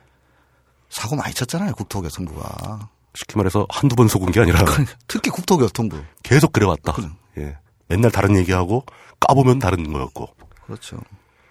사고 0.89 1.17
많이 1.17 1.35
쳤잖아요. 1.35 1.73
국토교통부가. 1.75 2.89
쉽게 3.15 3.37
말해서 3.37 3.67
한두 3.69 3.95
번 3.97 4.09
속은 4.09 4.33
게 4.33 4.41
아니라 4.41 4.65
그러니까 4.65 4.95
특히 5.07 5.31
국토교통부 5.31 6.01
계속 6.23 6.53
그래왔다. 6.53 6.93
그래. 6.93 7.09
예. 7.39 7.59
맨날 7.89 8.11
다른 8.11 8.37
얘기하고 8.37 8.85
까보면 9.21 9.59
다른 9.59 9.93
거였고. 9.93 10.29
그렇죠. 10.67 10.99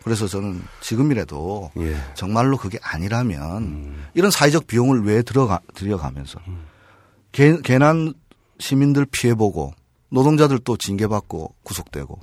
그래서 0.03 0.27
저는 0.27 0.63
지금이라도 0.81 1.71
예. 1.77 1.95
정말로 2.15 2.57
그게 2.57 2.79
아니라면 2.81 3.57
음. 3.57 4.05
이런 4.13 4.31
사회적 4.31 4.65
비용을 4.65 5.03
왜 5.03 5.21
들어가 5.21 5.59
들여가면서 5.75 6.39
음. 6.47 6.65
개, 7.31 7.59
개난 7.61 8.13
시민들 8.59 9.05
피해보고 9.05 9.73
노동자들 10.09 10.59
또 10.59 10.77
징계받고 10.77 11.55
구속되고 11.63 12.19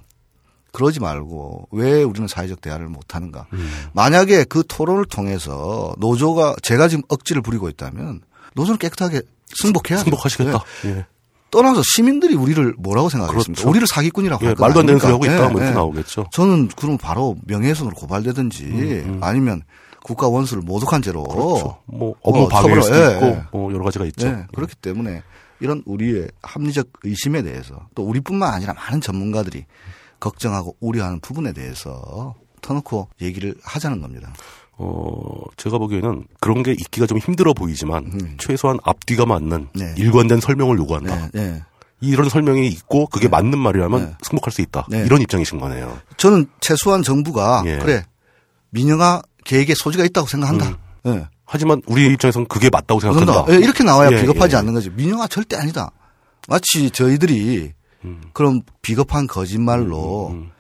그러지 0.72 1.01
말고 1.01 1.68
왜 1.70 2.03
우리는 2.03 2.28
사회적 2.28 2.61
대화를 2.61 2.89
못 2.89 3.14
하는가? 3.14 3.47
음. 3.53 3.70
만약에 3.95 4.45
그 4.45 4.64
토론을 4.68 5.07
통해서 5.07 5.95
노조가 5.99 6.57
제가 6.62 6.89
지금 6.89 7.03
억지를 7.09 7.43
부리고 7.43 7.68
있다면 7.68 8.20
노조는 8.55 8.78
깨끗하게 8.78 9.22
승복해야 9.46 9.99
승복하시겠다. 10.01 10.64
네. 10.82 10.90
예. 10.90 11.07
떠나서 11.51 11.82
시민들이 11.82 12.34
우리를 12.34 12.74
뭐라고 12.78 13.09
생각하겠습니까? 13.09 13.55
그렇죠. 13.55 13.70
우리를 13.70 13.86
사기꾼이라고 13.86 14.46
예, 14.46 14.55
말도 14.59 14.80
안 14.80 14.86
되는 14.86 14.99
소리 14.99 15.12
하고 15.12 15.24
있다. 15.24 15.49
뭐 15.49 15.61
이렇게 15.61 15.66
예. 15.66 15.70
나오겠죠. 15.70 16.26
저는 16.30 16.68
그럼 16.68 16.99
바로 16.99 17.36
명예훼손으로 17.46 17.94
고발되든지 17.94 18.64
음, 18.64 18.80
음. 18.80 19.18
아니면 19.22 19.62
국가 20.03 20.28
원수를 20.28 20.62
모독한 20.62 21.01
죄로 21.01 21.24
그렇죠. 21.24 21.78
뭐 21.86 22.14
업무 22.22 22.40
뭐 22.40 22.49
방해일 22.49 22.82
수도 22.82 22.96
예, 22.96 23.14
있고 23.14 23.26
예. 23.26 23.44
뭐 23.51 23.72
여러 23.72 23.84
가지가 23.84 24.05
있죠. 24.07 24.26
예, 24.26 24.46
그렇기 24.55 24.74
때문에 24.76 25.22
이런 25.61 25.82
우리의 25.86 26.28
합리적 26.42 26.88
의심에 27.03 27.42
대해서 27.42 27.88
또 27.94 28.05
우리뿐만 28.05 28.53
아니라 28.53 28.74
많은 28.74 29.01
전문가들이 29.01 29.64
걱정하고 30.20 30.76
우려하는 30.80 31.20
부분에 31.20 31.53
대해서 31.53 32.34
터놓고 32.61 33.09
얘기를 33.22 33.55
하자는 33.62 34.01
겁니다. 34.01 34.32
어, 34.79 35.43
제가 35.57 35.79
보기에는 35.79 36.26
그런 36.41 36.62
게 36.62 36.72
있기가 36.72 37.07
좀 37.07 37.18
힘들어 37.18 37.53
보이지만 37.53 38.05
음. 38.05 38.37
최소한 38.39 38.79
앞뒤가 38.85 39.26
맞는 39.26 39.68
네. 39.74 39.95
일관된 39.97 40.41
설명을 40.41 40.79
요구한다. 40.79 41.31
네, 41.33 41.41
네. 41.41 41.62
이런 42.01 42.29
설명이 42.29 42.68
있고 42.68 43.07
그게 43.09 43.26
네. 43.26 43.31
맞는 43.31 43.59
말이라면 43.59 44.01
네. 44.01 44.14
승복할 44.22 44.53
수 44.53 44.62
있다. 44.62 44.87
네. 44.89 45.05
이런 45.05 45.20
입장이신 45.20 45.59
거네요. 45.59 45.99
저는 46.16 46.47
최소한 46.61 47.03
정부가 47.03 47.64
예. 47.66 47.79
그래 47.79 48.05
민영화 48.70 49.20
계획에 49.45 49.74
소지가 49.74 50.05
있다고 50.05 50.29
생각한다. 50.29 50.79
음. 51.07 51.12
예. 51.12 51.29
하지만 51.45 51.83
우리 51.87 52.07
입장에서는 52.12 52.47
그게 52.47 52.70
맞다고 52.70 53.01
생각한다. 53.01 53.47
예, 53.51 53.57
이렇게 53.57 53.83
나와야 53.83 54.11
예, 54.12 54.20
비겁하지 54.20 54.55
예. 54.55 54.59
않는 54.59 54.74
거지. 54.74 54.91
민영화 54.91 55.26
절대 55.26 55.57
아니다. 55.57 55.91
마치 56.47 56.91
저희들이 56.91 57.72
음. 58.05 58.20
그런 58.33 58.62
비겁한 58.83 59.26
거짓말로. 59.26 60.29
음, 60.29 60.35
음, 60.35 60.39
음. 60.43 60.51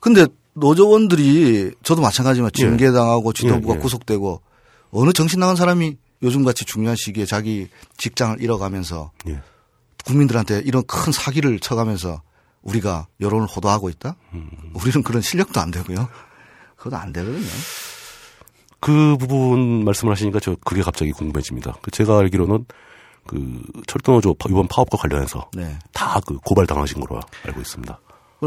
근데 0.00 0.26
노조원들이 0.56 1.72
저도 1.82 2.02
마찬가지지만 2.02 2.50
예. 2.56 2.58
징계당하고 2.58 3.32
지도부가 3.32 3.74
예, 3.74 3.78
예. 3.78 3.82
구속되고 3.82 4.40
어느 4.90 5.12
정신 5.12 5.40
나간 5.40 5.54
사람이 5.54 5.96
요즘같이 6.22 6.64
중요한 6.64 6.96
시기에 6.96 7.26
자기 7.26 7.68
직장을 7.98 8.40
잃어가면서 8.40 9.12
예. 9.28 9.42
국민들한테 10.04 10.62
이런 10.64 10.82
큰 10.86 11.12
사기를 11.12 11.60
쳐가면서 11.60 12.22
우리가 12.62 13.06
여론을 13.20 13.46
호도하고 13.46 13.90
있다? 13.90 14.16
음. 14.32 14.50
우리는 14.74 15.02
그런 15.02 15.20
실력도 15.20 15.60
안 15.60 15.70
되고요. 15.70 16.08
그것도 16.76 16.96
안 16.96 17.12
되거든요. 17.12 17.46
그 18.80 19.16
부분 19.18 19.84
말씀을 19.84 20.12
하시니까 20.12 20.40
저 20.40 20.56
그게 20.64 20.82
갑자기 20.82 21.12
궁금해집니다. 21.12 21.76
그 21.82 21.90
제가 21.90 22.18
알기로는 22.18 22.64
그 23.26 23.62
철도노조 23.86 24.36
이번 24.48 24.68
파업과 24.68 24.96
관련해서 24.96 25.50
네. 25.54 25.78
다그 25.92 26.38
고발 26.44 26.66
당하신 26.66 27.00
걸로 27.00 27.20
알고 27.44 27.60
있습니다. 27.60 28.00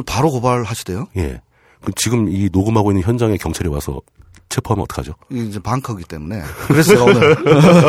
바로 0.05 0.31
고발하시대요? 0.31 1.07
예. 1.17 1.41
그 1.83 1.91
지금 1.95 2.29
이 2.29 2.49
녹음하고 2.51 2.91
있는 2.91 3.03
현장에 3.03 3.37
경찰이 3.37 3.69
와서 3.69 4.01
체포하면 4.49 4.83
어떡하죠? 4.83 5.13
이제 5.31 5.59
방커기 5.59 6.03
때문에. 6.05 6.41
그래서 6.67 6.93
제가 6.93 7.03
오늘 7.03 7.35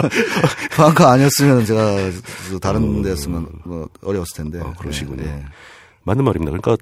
방커 0.76 1.06
아니었으면 1.06 1.64
제가 1.64 1.96
다른 2.60 3.00
어. 3.00 3.02
데였으면 3.02 3.48
뭐 3.64 3.88
어려웠을 4.02 4.36
텐데. 4.44 4.60
어, 4.60 4.74
그러시군요. 4.78 5.22
네. 5.22 5.44
맞는 6.04 6.24
말입니다. 6.24 6.50
그러니까 6.50 6.76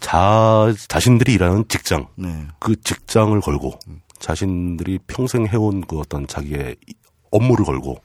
자 0.00 0.72
자신들이 0.88 1.34
일하는 1.34 1.64
직장, 1.68 2.08
네. 2.16 2.46
그 2.58 2.74
직장을 2.82 3.38
걸고 3.40 3.78
자신들이 4.18 4.98
평생 5.06 5.46
해온 5.46 5.82
그 5.82 5.98
어떤 5.98 6.26
자기의 6.26 6.76
업무를 7.30 7.64
걸고 7.64 8.00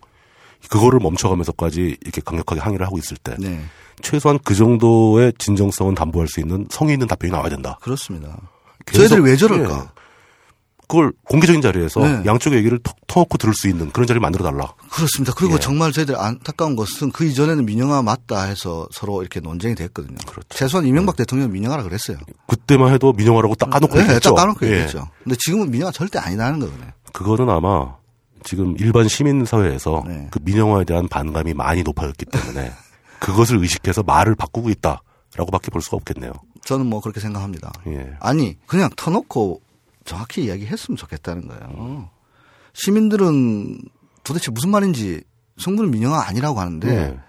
그거를 0.70 1.00
멈춰가면서까지 1.00 1.98
이렇게 2.02 2.22
강력하게 2.22 2.62
항의를 2.62 2.86
하고 2.86 2.98
있을 2.98 3.18
때 3.18 3.36
네. 3.40 3.64
최소한 4.02 4.40
그 4.44 4.56
정도의 4.56 5.34
진정성은 5.38 5.96
담보할 5.96 6.28
수 6.28 6.40
있는 6.40 6.68
성의 6.70 6.94
있는 6.94 7.08
답변이 7.08 7.32
나와야 7.32 7.50
된다. 7.50 7.78
그렇습니다. 7.82 8.38
저희들이 8.92 9.22
왜 9.22 9.36
저럴까? 9.36 9.76
예. 9.76 9.96
그걸 10.88 11.14
공개적인 11.24 11.62
자리에서 11.62 12.00
네. 12.02 12.22
양쪽의 12.26 12.60
얘기를 12.60 12.78
턱 12.84 12.96
터놓고 13.08 13.40
들을 13.40 13.56
수 13.56 13.68
있는 13.68 13.90
그런 13.92 14.06
자리를 14.06 14.20
만들어 14.22 14.44
달라. 14.44 14.72
그렇습니다. 14.92 15.34
그리고 15.36 15.56
예. 15.56 15.60
정말 15.60 15.92
저희들 15.92 16.16
안타까운 16.16 16.76
것은 16.76 17.12
그 17.12 17.26
이전에는 17.26 17.66
민영화 17.66 18.04
맞다 18.04 18.44
해서 18.44 18.88
서로 18.92 19.22
이렇게 19.22 19.40
논쟁이 19.40 19.74
됐거든요. 19.74 20.18
그렇죠. 20.28 20.48
최소한 20.50 20.86
이명박 20.86 21.16
네. 21.16 21.24
대통령 21.24 21.52
민영화라 21.52 21.82
그랬어요. 21.82 22.18
그때만 22.48 22.94
해도 22.94 23.14
민영화라고 23.14 23.56
딱 23.56 23.72
까놓고 23.72 23.96
네, 23.96 24.02
얘기했죠. 24.02 24.30
딱 24.30 24.36
까놓고 24.36 24.66
예. 24.68 24.72
얘기했죠. 24.72 25.10
근데 25.24 25.36
지금은 25.40 25.72
민영화 25.72 25.92
절대 25.92 26.20
아니라는 26.20 26.60
거거든요. 26.60 26.92
그거는 27.14 27.50
아마 27.50 27.96
지금 28.46 28.76
일반 28.78 29.08
시민 29.10 29.44
사회에서 29.44 30.04
네. 30.08 30.28
그 30.32 30.40
민영화에 30.42 30.86
대한 30.86 31.08
반감이 31.10 31.54
많이 31.54 31.84
높아졌기 31.84 32.26
때문에 32.26 32.72
그것을 33.20 33.58
의식해서 33.58 34.04
말을 34.04 34.36
바꾸고 34.36 34.70
있다라고밖에 34.70 35.72
볼 35.72 35.82
수가 35.82 35.98
없겠네요. 35.98 36.32
저는 36.64 36.86
뭐 36.86 37.02
그렇게 37.02 37.20
생각합니다. 37.20 37.74
예. 37.88 38.14
아니 38.20 38.58
그냥 38.68 38.90
터놓고 38.96 39.62
정확히 40.06 40.46
이야기했으면 40.46 40.96
좋겠다는 40.96 41.48
거예요. 41.48 42.10
시민들은 42.74 43.80
도대체 44.24 44.52
무슨 44.52 44.70
말인지 44.70 45.24
성분은 45.58 45.92
민영화 45.92 46.28
아니라고 46.28 46.60
하는데 46.60 46.88
예. 46.88 47.20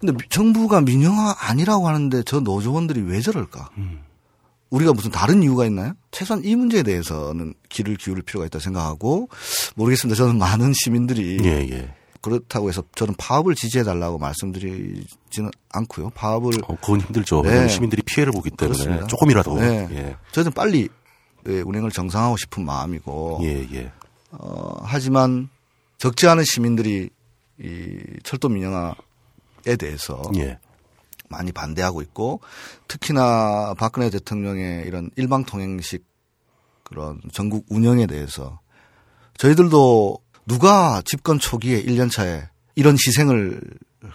근데 0.00 0.16
정부가 0.30 0.80
민영화 0.80 1.34
아니라고 1.38 1.88
하는데 1.88 2.22
저 2.22 2.40
노조원들이 2.40 3.02
왜 3.02 3.20
저럴까? 3.20 3.70
음. 3.78 4.00
우리가 4.70 4.92
무슨 4.92 5.10
다른 5.10 5.42
이유가 5.42 5.64
있나요? 5.64 5.94
최소한 6.10 6.44
이 6.44 6.54
문제에 6.54 6.82
대해서는 6.82 7.54
귀를 7.68 7.96
기울일 7.96 8.22
필요가 8.22 8.46
있다 8.46 8.58
생각하고 8.58 9.28
모르겠습니다. 9.76 10.16
저는 10.16 10.38
많은 10.38 10.72
시민들이 10.74 11.38
예, 11.42 11.66
예. 11.70 11.94
그렇다고 12.20 12.68
해서 12.68 12.82
저는 12.94 13.14
파업을 13.16 13.54
지지해 13.54 13.84
달라고 13.84 14.18
말씀드리지는 14.18 15.50
않고요. 15.70 16.10
파업을 16.10 16.52
어, 16.64 16.76
그건 16.76 17.00
힘들죠. 17.00 17.42
네. 17.42 17.68
시민들이 17.68 18.02
피해를 18.02 18.32
보기 18.32 18.50
때문에 18.50 18.76
그렇습니다. 18.76 19.06
조금이라도 19.06 19.54
네. 19.56 19.88
예. 19.92 20.16
저는 20.32 20.52
빨리 20.52 20.88
예, 21.48 21.60
운행을 21.60 21.90
정상하고 21.90 22.36
싶은 22.36 22.64
마음이고 22.64 23.40
예, 23.44 23.66
예. 23.72 23.92
어, 24.32 24.74
하지만 24.82 25.48
적지 25.96 26.26
않은 26.28 26.44
시민들이 26.44 27.08
이 27.60 27.98
철도 28.22 28.48
민영화에 28.48 29.76
대해서 29.78 30.22
예. 30.36 30.58
많이 31.28 31.52
반대하고 31.52 32.02
있고 32.02 32.40
특히나 32.88 33.74
박근혜 33.78 34.10
대통령의 34.10 34.86
이런 34.86 35.10
일방 35.16 35.44
통행식 35.44 36.04
그런 36.82 37.20
전국 37.32 37.66
운영에 37.68 38.06
대해서 38.06 38.60
저희들도 39.36 40.18
누가 40.46 41.02
집권 41.04 41.38
초기에 41.38 41.82
1년 41.82 42.10
차에 42.10 42.48
이런 42.74 42.94
희생을 42.94 43.60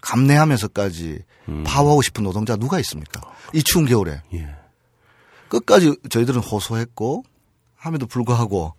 감내하면서까지 0.01 1.19
음. 1.49 1.63
파워하고 1.65 2.01
싶은 2.01 2.23
노동자 2.23 2.55
누가 2.55 2.79
있습니까? 2.79 3.21
이 3.53 3.61
추운 3.63 3.85
겨울에. 3.85 4.21
예. 4.33 4.55
끝까지 5.49 5.95
저희들은 6.09 6.41
호소했고 6.41 7.23
함에도 7.75 8.07
불구하고 8.07 8.73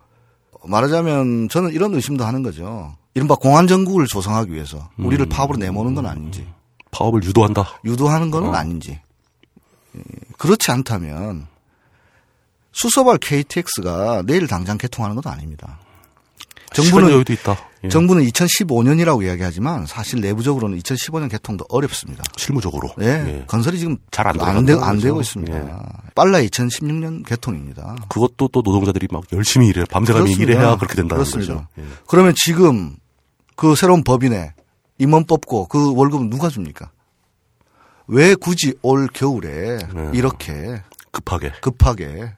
말하자면 0.64 1.48
저는 1.50 1.72
이런 1.72 1.94
의심도 1.94 2.24
하는 2.24 2.42
거죠. 2.42 2.96
이른바 3.14 3.36
공안정국을 3.36 4.06
조성하기 4.06 4.52
위해서 4.52 4.90
우리를 4.98 5.24
음. 5.24 5.28
파업으로 5.28 5.58
내모는 5.58 5.94
건 5.94 6.06
아닌지. 6.06 6.48
파업을 6.94 7.22
유도한다. 7.24 7.80
유도하는 7.84 8.30
건 8.30 8.46
어. 8.46 8.52
아닌지. 8.52 9.00
예, 9.96 10.00
그렇지 10.38 10.70
않다면 10.70 11.46
수서발 12.72 13.18
KTX가 13.18 14.22
내일 14.26 14.46
당장 14.46 14.78
개통하는 14.78 15.16
것도 15.16 15.30
아닙니다. 15.30 15.78
정부는 16.74 17.10
여유도 17.10 17.32
있다. 17.32 17.56
예. 17.84 17.88
정부는 17.88 18.24
2015년이라고 18.24 19.24
이야기하지만 19.24 19.86
사실 19.86 20.20
내부적으로는 20.20 20.78
2015년 20.80 21.30
개통도 21.30 21.64
어렵습니다. 21.68 22.24
실무적으로. 22.36 22.90
네. 22.98 23.06
예. 23.06 23.44
건설이 23.46 23.78
지금 23.78 23.96
잘 24.10 24.26
안, 24.26 24.40
안, 24.40 24.64
되, 24.64 24.74
안 24.74 24.98
되고 24.98 25.20
있습니다. 25.20 25.56
예. 25.56 25.72
빨라 26.16 26.40
2016년 26.40 27.24
개통입니다. 27.24 27.94
그것도 28.08 28.48
또 28.48 28.62
노동자들이 28.62 29.06
막 29.12 29.22
열심히 29.32 29.68
일해 29.68 29.84
밤새가며 29.88 30.26
일해야 30.30 30.76
그렇게 30.76 30.96
된다는 30.96 31.22
그렇습니다. 31.22 31.54
거죠. 31.54 31.68
예. 31.78 31.84
그러면 32.08 32.34
지금 32.36 32.96
그 33.54 33.76
새로운 33.76 34.02
법인에 34.02 34.52
임원 34.98 35.24
뽑고 35.24 35.68
그 35.68 35.94
월급은 35.94 36.30
누가 36.30 36.48
줍니까? 36.48 36.90
왜 38.06 38.34
굳이 38.34 38.74
올 38.82 39.08
겨울에 39.08 39.78
네. 39.94 40.10
이렇게 40.12 40.82
급하게 41.10 41.52
급하게 41.60 42.34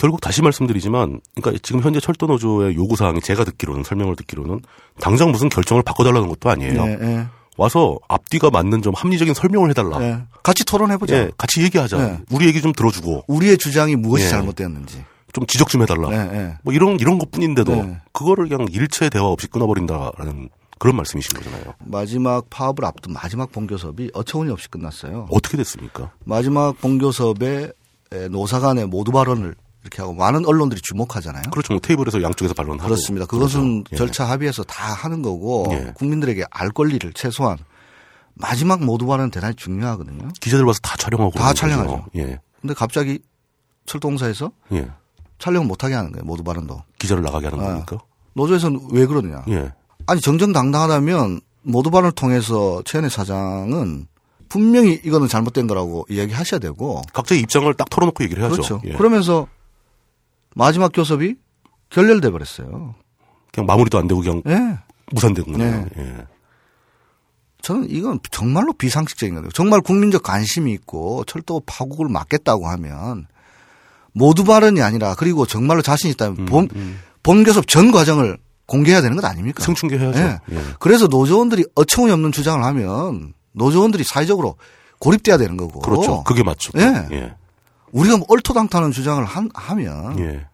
결국 0.00 0.20
다시 0.20 0.42
말씀드리지만, 0.42 1.20
그러니까 1.36 1.60
지금 1.62 1.80
현재 1.80 2.00
철도 2.00 2.26
노조의 2.26 2.74
요구 2.74 2.96
사항이 2.96 3.20
제가 3.20 3.44
듣기로는 3.44 3.84
설명을 3.84 4.16
듣기로는 4.16 4.60
당장 4.98 5.30
무슨 5.30 5.48
결정을 5.48 5.84
바꿔달라는 5.84 6.28
것도 6.28 6.50
아니에요. 6.50 6.84
네, 6.84 6.96
네. 6.96 7.26
와서 7.56 7.96
앞뒤가 8.08 8.50
맞는 8.50 8.82
좀 8.82 8.94
합리적인 8.94 9.32
설명을 9.32 9.70
해달라. 9.70 9.98
네. 9.98 10.18
같이 10.42 10.64
토론해보자. 10.64 11.14
네, 11.14 11.30
같이 11.38 11.62
얘기하자. 11.62 11.98
네. 11.98 12.18
우리 12.30 12.46
얘기 12.46 12.60
좀 12.60 12.72
들어주고. 12.72 13.26
우리의 13.28 13.58
주장이 13.58 13.94
무엇이 13.94 14.24
네. 14.24 14.30
잘못되었는지. 14.30 15.04
좀 15.32 15.46
지적 15.46 15.68
좀 15.68 15.82
해달라. 15.82 16.08
네, 16.08 16.56
뭐 16.62 16.74
이런 16.74 16.98
이런 16.98 17.18
것뿐인데도 17.18 17.96
그거를 18.12 18.48
그냥 18.48 18.66
일체 18.70 19.08
대화 19.08 19.26
없이 19.26 19.46
끊어버린다라는 19.46 20.48
그런 20.78 20.96
말씀이신 20.96 21.34
거잖아요. 21.34 21.74
마지막 21.84 22.50
파업을 22.50 22.84
앞둔 22.84 23.14
마지막 23.14 23.50
본교섭이 23.52 24.10
어처구니 24.12 24.50
없이 24.50 24.68
끝났어요. 24.68 25.28
어떻게 25.30 25.56
됐습니까? 25.56 26.12
마지막 26.24 26.78
본교섭에 26.80 27.72
노사 28.30 28.60
간의 28.60 28.86
모두 28.86 29.10
발언을 29.12 29.54
이렇게 29.82 30.02
하고 30.02 30.14
많은 30.14 30.44
언론들이 30.44 30.80
주목하잖아요. 30.82 31.44
그렇죠. 31.50 31.72
뭐 31.72 31.80
테이블에서 31.80 32.20
양쪽에서 32.22 32.54
발언하고. 32.54 32.84
그렇습니다. 32.88 33.24
그것은 33.26 33.84
그렇죠. 33.84 34.04
절차 34.04 34.24
합의해서 34.28 34.64
다 34.64 34.92
하는 34.92 35.22
거고 35.22 35.66
예. 35.70 35.92
국민들에게 35.94 36.44
알 36.50 36.70
권리를 36.70 37.12
최소한 37.12 37.56
마지막 38.34 38.84
모두 38.84 39.06
발언은 39.06 39.30
대단히 39.30 39.54
중요하거든요. 39.54 40.28
기자들 40.40 40.64
와서 40.64 40.80
다 40.82 40.96
촬영하고. 40.96 41.30
다 41.30 41.54
촬영하죠. 41.54 42.06
예. 42.16 42.40
근데 42.60 42.74
갑자기 42.74 43.20
철도공사에서 43.86 44.50
예. 44.72 44.90
촬영을 45.38 45.66
못하게 45.68 45.94
하는 45.94 46.12
거예요. 46.12 46.24
모두 46.24 46.42
발언도. 46.42 46.82
기자를 46.98 47.22
나가게 47.22 47.46
하는 47.46 47.64
아. 47.64 47.68
겁니까? 47.68 47.98
노조에서는 48.34 48.88
왜 48.90 49.06
그러느냐. 49.06 49.44
예. 49.48 49.72
아니 50.06 50.20
정정당당하다면 50.20 51.40
모두 51.62 51.90
발언을 51.90 52.12
통해서 52.12 52.82
최현희 52.84 53.10
사장은 53.10 54.06
분명히 54.48 55.00
이거는 55.04 55.26
잘못된 55.28 55.66
거라고 55.66 56.06
이야기하셔야 56.08 56.60
되고 56.60 57.02
각자의 57.12 57.40
입장을 57.42 57.72
딱 57.74 57.90
털어놓고 57.90 58.22
얘기를 58.24 58.42
해야죠. 58.42 58.54
그렇죠. 58.56 58.80
예. 58.84 58.92
그러면서 58.92 59.48
마지막 60.54 60.92
교섭이 60.92 61.34
결렬돼 61.90 62.30
버렸어요. 62.30 62.94
그냥 63.52 63.66
마무리도 63.66 63.98
안 63.98 64.06
되고 64.06 64.20
그냥 64.20 64.42
예. 64.46 64.78
무산된 65.12 65.44
거네요. 65.44 65.86
예. 65.98 66.02
예. 66.02 66.26
저는 67.62 67.90
이건 67.90 68.20
정말로 68.30 68.72
비상식적인 68.72 69.34
거예요. 69.34 69.48
정말 69.50 69.80
국민적 69.80 70.22
관심이 70.22 70.72
있고 70.72 71.24
철도 71.24 71.60
파국을 71.66 72.08
막겠다고 72.08 72.68
하면 72.68 73.26
모두 74.12 74.44
발언이 74.44 74.80
아니라 74.82 75.14
그리고 75.16 75.46
정말로 75.46 75.82
자신 75.82 76.10
있다면 76.10 76.38
음, 76.38 76.46
본, 76.46 76.68
음. 76.76 77.00
본교섭 77.24 77.66
전 77.66 77.90
과정을 77.90 78.38
공개해야 78.66 79.00
되는 79.02 79.16
것 79.16 79.24
아닙니까? 79.24 79.62
성충계해야죠. 79.64 80.18
예. 80.18 80.40
예. 80.52 80.60
그래서 80.80 81.06
노조원들이 81.06 81.64
어처구니 81.74 82.12
없는 82.12 82.32
주장을 82.32 82.62
하면 82.64 83.32
노조원들이 83.52 84.04
사회적으로 84.04 84.56
고립돼야 84.98 85.38
되는 85.38 85.56
거고. 85.56 85.80
그렇죠. 85.80 86.24
그게 86.24 86.42
맞죠. 86.42 86.72
예. 86.78 87.06
예. 87.12 87.34
우리가 87.92 88.16
뭐 88.16 88.26
얼토당토하는 88.28 88.90
주장을 88.92 89.24
한, 89.24 89.48
하면 89.54 90.18
예. 90.18 90.46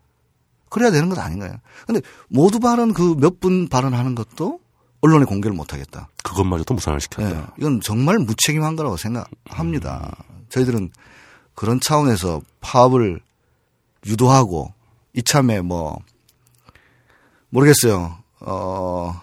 그래야 0.69 0.91
되는 0.91 1.09
것 1.09 1.19
아닌가요? 1.19 1.55
근데 1.87 2.01
모두 2.29 2.61
발언 2.61 2.93
그 2.95 3.15
몇 3.17 3.41
분 3.41 3.69
발언하는 3.69 4.15
것도 4.15 4.61
언론에 5.01 5.25
공개를 5.25 5.57
못 5.57 5.73
하겠다. 5.73 6.09
그것마저도 6.23 6.75
무산을 6.75 7.01
시켰다. 7.01 7.31
예. 7.31 7.43
이건 7.59 7.81
정말 7.81 8.19
무책임한 8.19 8.77
거라고 8.77 8.97
생각합니다. 8.97 10.13
음. 10.31 10.45
저희들은 10.49 10.91
그런 11.55 11.81
차원에서 11.81 12.41
파업을 12.61 13.21
유도하고 14.07 14.73
이참에 15.15 15.61
뭐 15.61 15.99
모르겠어요. 17.53 18.17
어, 18.41 19.21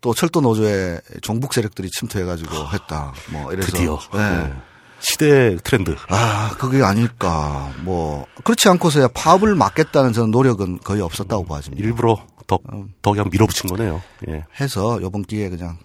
또 0.00 0.14
철도 0.14 0.40
노조에 0.40 0.98
종북 1.20 1.52
세력들이 1.52 1.90
침투해가지고 1.90 2.50
했다. 2.72 3.12
뭐 3.30 3.52
이래서 3.52 3.70
드디어. 3.70 3.98
네. 4.14 4.52
시대 4.98 5.56
트렌드. 5.62 5.94
아, 6.08 6.54
그게 6.58 6.82
아닐까. 6.82 7.72
뭐, 7.82 8.26
그렇지 8.44 8.68
않고서야 8.68 9.08
파업을 9.08 9.54
막겠다는 9.54 10.12
저는 10.12 10.30
노력은 10.30 10.80
거의 10.80 11.00
없었다고 11.00 11.46
봐집니다. 11.46 11.82
일부러 11.82 12.26
더, 12.46 12.58
음. 12.72 12.92
더 13.00 13.12
그냥 13.12 13.28
밀어붙인 13.30 13.70
거네요. 13.70 14.02
예. 14.28 14.44
해서 14.60 14.98
요번 15.00 15.22
기회에 15.22 15.48
그냥 15.48 15.78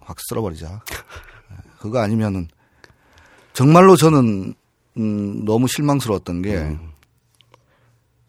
확 0.00 0.16
쓸어버리자. 0.28 0.82
그거 1.80 2.00
아니면은 2.00 2.48
정말로 3.52 3.96
저는 3.96 4.54
음, 4.98 5.44
너무 5.44 5.66
실망스러웠던 5.66 6.42
게 6.42 6.56
음. 6.56 6.92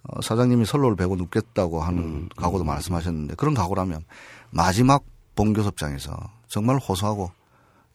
어, 0.08 0.22
사장님이 0.22 0.66
선로를 0.66 0.96
베고 0.96 1.16
눕겠다고 1.16 1.82
하는 1.82 2.04
음. 2.04 2.30
각오도 2.36 2.64
말씀하셨는데 2.64 3.36
그런 3.36 3.54
각오라면 3.54 4.04
마지막 4.52 5.04
본교섭장에서 5.36 6.18
정말 6.48 6.78
호소하고 6.78 7.32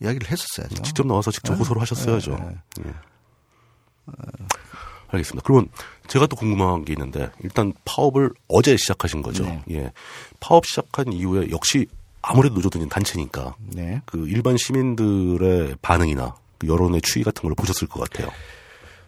이야기를 0.01 0.31
했었어야죠. 0.31 0.83
직접 0.83 1.07
나와서 1.07 1.31
직접 1.31 1.53
네. 1.53 1.59
호소를 1.59 1.81
하셨어야죠. 1.83 2.37
네. 2.37 2.57
네. 2.85 2.93
알겠습니다. 5.09 5.45
그러면 5.45 5.69
제가 6.09 6.27
또 6.27 6.37
궁금한 6.37 6.85
게 6.85 6.93
있는데 6.95 7.31
일단 7.41 7.73
파업을 7.85 8.31
어제 8.49 8.77
시작하신 8.77 9.23
거죠. 9.23 9.45
네. 9.45 9.63
예. 9.71 9.93
파업 10.41 10.67
시작한 10.67 11.13
이후에 11.13 11.51
역시 11.51 11.87
아무래도 12.23 12.57
노조든 12.57 12.89
단체니까 12.89 13.55
네. 13.75 14.01
그 14.07 14.29
일반 14.29 14.57
시민들의 14.57 15.77
반응이나 15.83 16.35
그 16.59 16.67
여론의 16.67 17.03
추이 17.03 17.23
같은 17.23 17.43
걸 17.43 17.55
보셨을 17.55 17.89
것 17.89 18.01
같아요. 18.01 18.31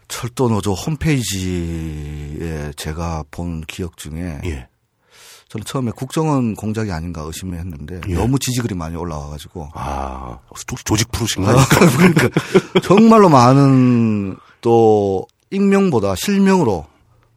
철도 0.09 0.48
노조 0.48 0.72
홈페이지에 0.72 2.72
제가 2.76 3.24
본 3.30 3.62
기억 3.62 3.96
중에 3.96 4.40
예. 4.44 4.68
저는 5.48 5.64
처음에 5.64 5.92
국정원 5.92 6.55
공작이 6.55 6.90
아닌가 6.90 7.22
의심했는데 7.22 8.00
예. 8.09 8.14
너무 8.14 8.38
지지글이 8.38 8.74
많이 8.74 8.96
올라와가지고 8.96 9.70
아 9.74 10.40
조직 10.84 11.11
프로신가요? 11.12 11.57
그러니까 11.96 12.28
정말로 12.82 13.28
많은 13.28 14.36
또 14.61 15.26
익명보다 15.50 16.14
실명으로 16.16 16.86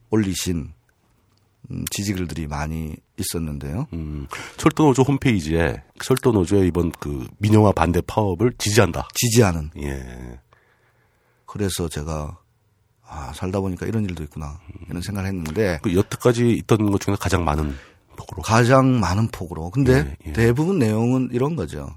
올리신 0.09 0.73
음, 1.69 1.85
지지글들이 1.91 2.47
많이 2.47 2.95
있었는데요. 3.19 3.87
음, 3.93 4.27
철도노조 4.57 5.03
홈페이지에 5.03 5.83
철도노조의 6.01 6.67
이번 6.67 6.91
그 6.91 7.27
민영화 7.39 7.71
반대 7.71 8.01
파업을 8.01 8.53
지지한다. 8.57 9.07
지지하는. 9.13 9.71
예. 9.81 10.39
그래서 11.45 11.89
제가 11.89 12.37
아 13.07 13.31
살다 13.33 13.59
보니까 13.61 13.85
이런 13.85 14.03
일도 14.03 14.23
있구나 14.23 14.59
이런 14.89 15.01
생각을 15.01 15.29
했는데 15.29 15.79
그 15.81 15.95
여태까지 15.95 16.51
있던 16.51 16.91
것 16.91 16.99
중에 16.99 17.15
가장 17.19 17.45
많은 17.45 17.73
폭으로. 18.17 18.41
가장 18.41 18.99
많은 18.99 19.29
폭으로. 19.29 19.69
근데 19.69 19.93
예, 19.93 20.17
예. 20.25 20.33
대부분 20.33 20.79
내용은 20.79 21.29
이런 21.31 21.55
거죠. 21.55 21.87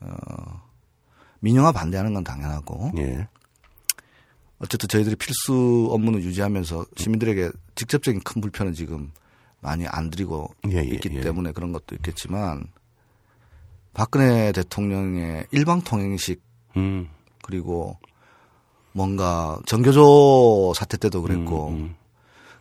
어, 0.00 0.62
민영화 1.40 1.72
반대하는 1.72 2.14
건 2.14 2.22
당연하고. 2.22 2.92
예. 2.98 3.26
어쨌든 4.58 4.88
저희들이 4.88 5.16
필수 5.16 5.88
업무는 5.90 6.20
유지하면서 6.20 6.84
시민들에게 6.96 7.50
직접적인 7.74 8.20
큰 8.20 8.42
불편은 8.42 8.74
지금 8.74 9.10
많이 9.60 9.86
안 9.86 10.10
드리고 10.10 10.54
예, 10.70 10.76
예, 10.76 10.82
있기 10.82 11.08
예. 11.14 11.20
때문에 11.22 11.52
그런 11.52 11.72
것도 11.72 11.94
있겠지만 11.96 12.66
박근혜 13.94 14.52
대통령의 14.52 15.46
일방통행식 15.50 16.42
음. 16.76 17.08
그리고 17.42 17.98
뭔가 18.92 19.58
정교조 19.66 20.72
사태 20.74 20.96
때도 20.96 21.22
그랬고 21.22 21.68
음, 21.68 21.74
음. 21.74 21.94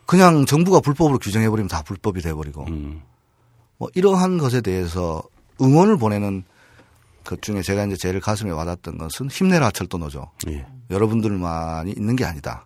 그냥 0.05 0.45
정부가 0.45 0.79
불법으로 0.79 1.19
규정해버리면 1.19 1.67
다 1.67 1.81
불법이 1.83 2.21
돼버리고 2.21 2.65
음. 2.65 3.01
뭐 3.77 3.89
이러한 3.95 4.37
것에 4.37 4.61
대해서 4.61 5.21
응원을 5.61 5.97
보내는 5.97 6.43
것 7.23 7.41
중에 7.41 7.61
제가 7.61 7.85
이제 7.85 7.95
제일 7.95 8.19
가슴에 8.19 8.49
와닿았던 8.51 8.97
것은 8.97 9.29
힘내라 9.29 9.71
철도 9.71 9.97
노조. 9.97 10.29
예. 10.47 10.65
여러분들만이 10.89 11.91
있는 11.91 12.15
게 12.15 12.25
아니다. 12.25 12.65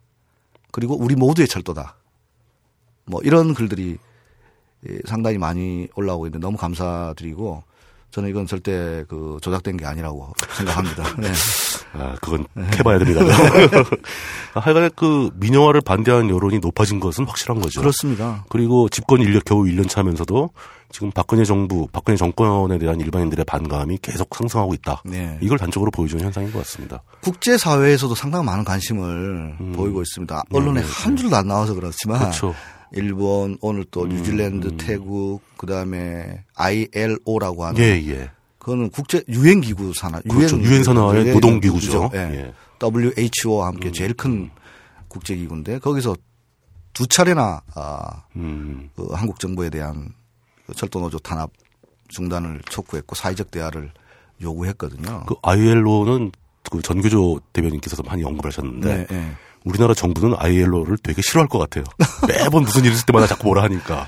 그리고 0.71 0.97
우리 0.97 1.15
모두의 1.15 1.47
철도다. 1.47 1.97
뭐 3.05 3.21
이런 3.23 3.53
글들이 3.53 3.97
상당히 5.05 5.37
많이 5.37 5.87
올라오고 5.95 6.27
있는데 6.27 6.45
너무 6.45 6.57
감사드리고 6.57 7.63
저는 8.13 8.29
이건 8.29 8.45
절대 8.45 9.03
그 9.07 9.39
조작된 9.41 9.75
게 9.75 9.87
아니라고 9.87 10.33
생각합니다. 10.55 11.03
네. 11.17 11.31
아, 11.93 12.15
그건 12.21 12.45
캐봐야 12.71 12.99
됩니다. 12.99 13.21
하여간에 14.53 14.91
그 14.95 15.31
민영화를 15.33 15.81
반대하는 15.81 16.29
여론이 16.29 16.59
높아진 16.59 16.99
것은 16.99 17.25
확실한 17.25 17.59
거죠. 17.59 17.81
그렇습니다. 17.81 18.45
그리고 18.49 18.87
집권 18.87 19.19
1년 19.19 19.43
겨우 19.43 19.63
1년 19.63 19.89
차면서도 19.89 20.51
지금 20.91 21.11
박근혜 21.11 21.43
정부, 21.43 21.87
박근혜 21.91 22.15
정권에 22.15 22.77
대한 22.77 22.99
일반인들의 22.99 23.45
반감이 23.45 23.97
계속 23.99 24.35
상승하고 24.35 24.75
있다. 24.75 25.01
네. 25.05 25.39
이걸 25.41 25.57
단적으로 25.57 25.89
보여주는 25.89 26.23
현상인 26.23 26.51
것 26.53 26.59
같습니다. 26.59 27.01
국제사회에서도 27.21 28.13
상당히 28.13 28.45
많은 28.45 28.63
관심을 28.63 29.55
음. 29.59 29.73
보이고 29.75 30.03
있습니다. 30.03 30.43
언론에 30.51 30.81
네, 30.81 30.85
네, 30.85 30.93
한 31.03 31.15
줄도 31.17 31.35
안 31.35 31.47
나와서 31.47 31.73
그렇지만. 31.73 32.19
그렇죠. 32.19 32.53
일본, 32.93 33.57
오늘 33.61 33.85
또 33.91 34.03
음, 34.03 34.09
뉴질랜드, 34.09 34.67
음. 34.67 34.77
태국, 34.77 35.41
그 35.57 35.65
다음에 35.65 36.43
ILO라고 36.55 37.65
하는. 37.65 37.81
예, 37.81 38.01
예. 38.07 38.29
그거는 38.59 38.89
국제 38.89 39.23
유엔 39.27 39.61
기구 39.61 39.93
산하. 39.93 40.21
그렇죠. 40.21 40.59
유엔 40.61 40.83
산하의 40.83 41.33
노동 41.33 41.59
기구죠. 41.59 42.09
예. 42.13 42.19
예. 42.19 42.53
WHO와 42.81 43.67
함께 43.67 43.89
음. 43.89 43.93
제일 43.93 44.13
큰 44.13 44.49
국제 45.07 45.35
기구인데 45.35 45.79
거기서 45.79 46.15
두 46.93 47.07
차례나 47.07 47.61
아, 47.75 48.23
음. 48.35 48.89
그 48.95 49.07
한국 49.11 49.39
정부에 49.39 49.69
대한 49.69 50.13
그 50.65 50.73
철도 50.73 50.99
노조 50.99 51.19
탄압 51.19 51.51
중단을 52.09 52.61
촉구했고 52.69 53.15
사회적 53.15 53.51
대화를 53.51 53.91
요구했거든요. 54.41 55.25
그 55.27 55.35
ILO는 55.41 56.31
그 56.71 56.81
전교조 56.81 57.39
대변인께서도 57.51 58.03
많이 58.03 58.23
언급하셨는데 58.23 58.95
네, 58.95 59.07
네. 59.07 59.31
우리나라 59.63 59.93
정부는 59.93 60.35
ILO를 60.37 60.97
되게 60.97 61.21
싫어할 61.21 61.47
것 61.47 61.59
같아요. 61.59 61.83
매번 62.27 62.63
무슨 62.63 62.85
일 62.85 62.91
있을 62.91 63.05
때마다 63.05 63.27
자꾸 63.27 63.47
뭐라 63.47 63.63
하니까. 63.63 64.07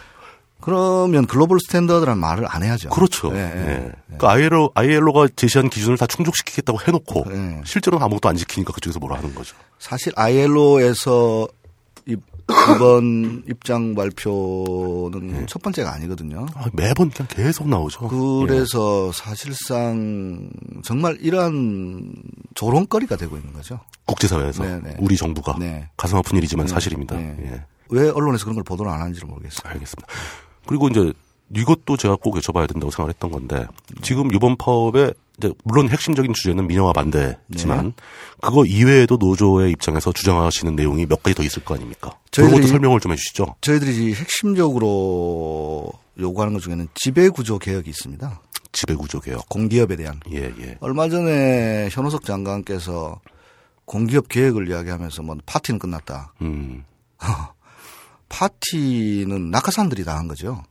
그러면 0.62 1.28
글로벌 1.28 1.60
스탠더드라는 1.60 2.20
말을 2.20 2.46
안 2.50 2.64
해야죠. 2.64 2.90
그렇죠. 2.90 3.32
네, 3.32 3.54
네. 3.54 3.64
네. 3.66 3.92
그러니까 4.18 4.32
ILO, 4.32 4.72
ILO가 4.74 5.28
제시한 5.36 5.70
기준을 5.70 5.98
다 5.98 6.08
충족시키겠다고 6.08 6.80
해놓고 6.88 7.26
네. 7.30 7.62
실제로는 7.64 8.04
아무것도 8.04 8.30
안 8.30 8.36
지키니까 8.36 8.74
그쪽에서 8.74 9.00
뭐라 9.00 9.18
하는 9.18 9.36
거죠. 9.36 9.56
사실 9.78 10.12
ILO에서 10.16 11.48
이번 12.76 13.44
입장 13.50 13.96
발표는 13.96 15.28
네. 15.28 15.46
첫 15.48 15.62
번째가 15.62 15.94
아니거든요. 15.94 16.46
아, 16.54 16.66
매번 16.74 17.10
그냥 17.10 17.28
계속 17.30 17.68
나오죠. 17.68 18.08
그래서 18.08 19.08
예. 19.08 19.12
사실상 19.14 20.50
정말 20.84 21.18
이러한 21.22 22.14
조롱거리가 22.54 23.16
되고 23.16 23.36
있는 23.36 23.54
거죠. 23.54 23.80
국제사회에서 24.06 24.64
네네. 24.64 24.80
네. 24.82 24.96
우리 25.00 25.18
정부가 25.18 25.58
네. 25.60 25.90
가슴 25.98 26.18
아픈 26.18 26.38
일이지만 26.38 26.68
네. 26.68 26.74
사실입니다. 26.74 27.16
네. 27.16 27.36
예. 27.42 27.64
왜 27.90 28.10
언론에서 28.10 28.46
그런 28.46 28.56
걸 28.56 28.64
보도를 28.64 28.92
안 28.92 29.02
하는지를 29.02 29.28
모르겠어요. 29.28 29.72
알겠습니다. 29.72 30.08
그리고 30.68 30.88
이제 30.88 31.14
이것도 31.56 31.98
제가 31.98 32.16
꼭 32.16 32.36
여쭤봐야 32.36 32.68
된다고 32.68 32.92
생각했던 32.92 33.32
건데 33.32 33.68
지금 34.02 34.34
이번 34.34 34.56
파업에 34.58 35.14
이제 35.38 35.52
물론 35.64 35.90
핵심적인 35.90 36.34
주제는 36.34 36.68
민영화 36.68 36.94
반대지만 36.94 37.86
네. 37.88 37.92
그거 38.42 38.66
이외에도 38.66 39.18
노조의 39.18 39.72
입장에서 39.72 40.12
주장하시는 40.14 40.76
내용이 40.76 41.06
몇 41.06 41.22
가지 41.24 41.36
더 41.36 41.44
있을 41.44 41.64
거 41.64 41.76
아닙니까? 41.76 42.18
저희들이 42.32 42.62
것도 42.62 42.68
설명을 42.70 43.00
좀 43.02 43.12
해주시죠. 43.12 43.56
저희들이 43.62 44.14
핵심적으로 44.14 45.92
요구하는 46.20 46.54
것 46.54 46.62
중에는 46.62 46.88
지배 46.96 47.30
구조 47.30 47.60
개혁이 47.60 47.90
있습니다. 47.90 48.42
지배 48.72 48.96
구조 48.96 49.20
개혁. 49.20 49.48
공기업에 49.50 49.96
대한. 49.96 50.20
예, 50.32 50.54
예. 50.60 50.78
얼마 50.80 51.10
전에 51.10 51.90
현호석 51.92 52.24
장관께서 52.26 53.20
공기업 53.86 54.28
개혁을 54.30 54.70
이야기하면서 54.70 55.22
뭐 55.24 55.36
파티는 55.46 55.80
끝났다. 55.80 56.34
음. 56.42 56.84
파티는 58.30 59.52
낙하산들이 59.52 60.04
다 60.04 60.18
한 60.18 60.28
거죠. 60.28 60.64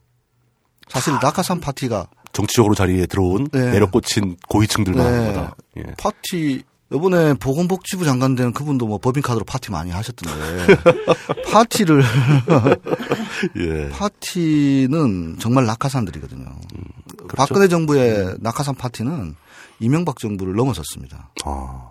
사실 0.88 1.12
낙하산 1.22 1.60
파티가 1.60 2.08
정치적으로 2.34 2.74
자리에 2.74 3.06
들어온 3.06 3.48
네. 3.50 3.70
내려 3.70 3.88
꽂힌 3.90 4.36
고위층들만 4.48 5.04
네. 5.06 5.10
하는 5.10 5.32
거다. 5.32 5.56
예. 5.78 5.82
파티 5.96 6.62
이번에 6.92 7.34
보건복지부 7.34 8.04
장관 8.04 8.34
된 8.34 8.52
그분도 8.52 8.86
뭐 8.86 8.98
법인카드로 8.98 9.44
파티 9.44 9.70
많이 9.70 9.90
하셨던데 9.90 10.76
파티를 11.50 12.02
예. 13.56 13.88
파티는 13.88 15.38
정말 15.38 15.64
낙하산들이거든요. 15.64 16.44
음, 16.44 16.84
그렇죠? 17.16 17.36
박근혜 17.36 17.68
정부의 17.68 18.18
음. 18.18 18.36
낙하산 18.40 18.74
파티는 18.74 19.34
이명박 19.80 20.18
정부를 20.18 20.54
넘어섰습니다. 20.54 21.30
아, 21.44 21.90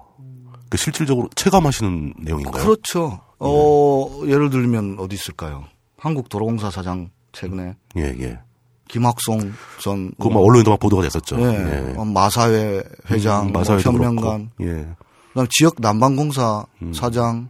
그 0.69 0.77
실질적으로 0.77 1.29
체감하시는 1.35 2.13
내용인가요? 2.19 2.63
그렇죠. 2.63 3.19
어, 3.39 4.21
예. 4.25 4.29
예를 4.31 4.49
들면 4.49 4.97
어디 4.99 5.15
있을까요? 5.15 5.65
한국도로공사 5.97 6.69
사장 6.69 7.09
최근에 7.31 7.75
예, 7.97 8.15
예. 8.19 8.39
김학송 8.87 9.53
전. 9.81 10.11
그, 10.19 10.27
뭐, 10.27 10.43
언론에도 10.43 10.71
막 10.71 10.79
보도가 10.79 11.03
됐었죠. 11.03 11.37
네. 11.37 11.43
예. 11.45 11.93
어, 11.97 12.05
마사회 12.05 12.83
회장, 13.09 13.47
음, 13.47 13.51
마사회 13.51 13.81
뭐 13.83 13.93
현명관. 13.93 14.51
예. 14.61 14.87
그다음 15.29 15.47
지역 15.49 15.75
난방공사 15.79 16.65
음. 16.81 16.93
사장, 16.93 17.49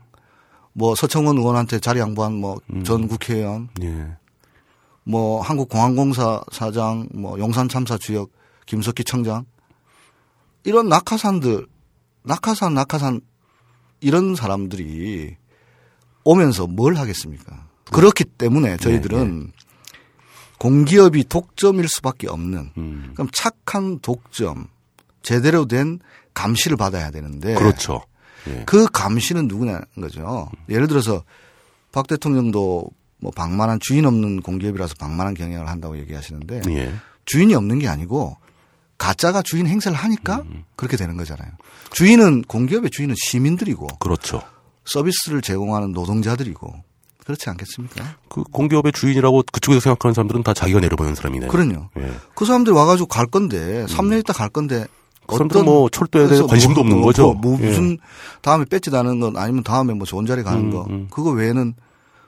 뭐 0.73 0.95
서청원 0.95 1.37
의원한테 1.37 1.79
자리 1.79 1.99
양보한 1.99 2.33
뭐전 2.33 3.03
음. 3.03 3.07
국회의원. 3.07 3.69
예. 3.81 4.07
뭐 5.03 5.41
한국공항공사 5.41 6.41
사장, 6.51 7.09
뭐 7.13 7.37
용산 7.39 7.67
참사 7.67 7.97
주역 7.97 8.29
김석기 8.65 9.03
청장. 9.03 9.45
이런 10.63 10.87
낙하산들, 10.87 11.67
낙하산, 12.23 12.73
낙하산 12.73 13.19
이런 13.99 14.35
사람들이 14.35 15.35
오면서 16.23 16.67
뭘 16.67 16.95
하겠습니까? 16.95 17.67
그렇기 17.91 18.23
때문에 18.23 18.77
저희들은 18.77 19.17
네, 19.17 19.45
네. 19.45 19.51
공기업이 20.59 21.25
독점일 21.25 21.87
수밖에 21.87 22.27
없는 22.27 22.71
음. 22.77 23.11
그럼 23.13 23.27
착한 23.33 23.99
독점 23.99 24.67
제대로 25.21 25.65
된 25.65 25.99
감시를 26.33 26.77
받아야 26.77 27.11
되는데 27.11 27.53
그렇죠. 27.55 28.03
예. 28.47 28.63
그 28.65 28.87
감시는 28.91 29.47
누구냐는 29.47 29.81
거죠. 29.99 30.49
예를 30.69 30.87
들어서 30.87 31.23
박 31.91 32.07
대통령도 32.07 32.89
뭐 33.19 33.31
방만한 33.31 33.79
주인 33.81 34.05
없는 34.05 34.41
공기업이라서 34.41 34.95
방만한 34.99 35.33
경영을 35.33 35.69
한다고 35.69 35.97
얘기하시는데 35.97 36.61
예. 36.69 36.93
주인이 37.25 37.55
없는 37.55 37.79
게 37.79 37.87
아니고 37.87 38.37
가짜가 38.97 39.41
주인 39.41 39.67
행세를 39.67 39.97
하니까 39.97 40.43
음. 40.45 40.63
그렇게 40.75 40.97
되는 40.97 41.17
거잖아요. 41.17 41.51
주인은 41.91 42.43
공기업의 42.43 42.89
주인은 42.91 43.15
시민들이고 43.17 43.87
그렇죠. 43.99 44.41
서비스를 44.85 45.41
제공하는 45.41 45.91
노동자들이고 45.93 46.73
그렇지 47.25 47.49
않겠습니까? 47.49 48.15
그 48.29 48.43
공기업의 48.43 48.91
주인이라고 48.91 49.43
그쪽에서 49.51 49.79
생각하는 49.79 50.13
사람들은 50.13 50.43
다 50.43 50.53
자기가 50.53 50.79
내려보는 50.79 51.15
사람이네. 51.15 51.47
그럼요. 51.47 51.89
예. 51.99 52.11
그 52.35 52.45
사람들 52.45 52.73
와가지고 52.73 53.07
갈 53.07 53.25
건데 53.27 53.85
3년 53.87 54.19
있다 54.19 54.33
갈 54.33 54.49
건데 54.49 54.85
그 55.27 55.35
어떤 55.35 55.65
뭐 55.65 55.89
철도에 55.89 56.27
대해 56.27 56.41
관심도 56.41 56.75
뭐, 56.75 56.81
없는 56.81 56.97
뭐, 56.97 57.05
거죠. 57.07 57.33
뭐, 57.33 57.57
예. 57.61 57.67
무슨 57.67 57.91
예. 57.93 57.97
다음에 58.41 58.65
뺏지다는 58.65 59.19
건 59.19 59.37
아니면 59.37 59.63
다음에 59.63 59.93
뭐 59.93 60.05
좋은 60.05 60.25
자리 60.25 60.43
가는 60.43 60.59
음, 60.59 60.71
거 60.71 60.85
음. 60.89 61.07
그거 61.09 61.31
외에는 61.31 61.73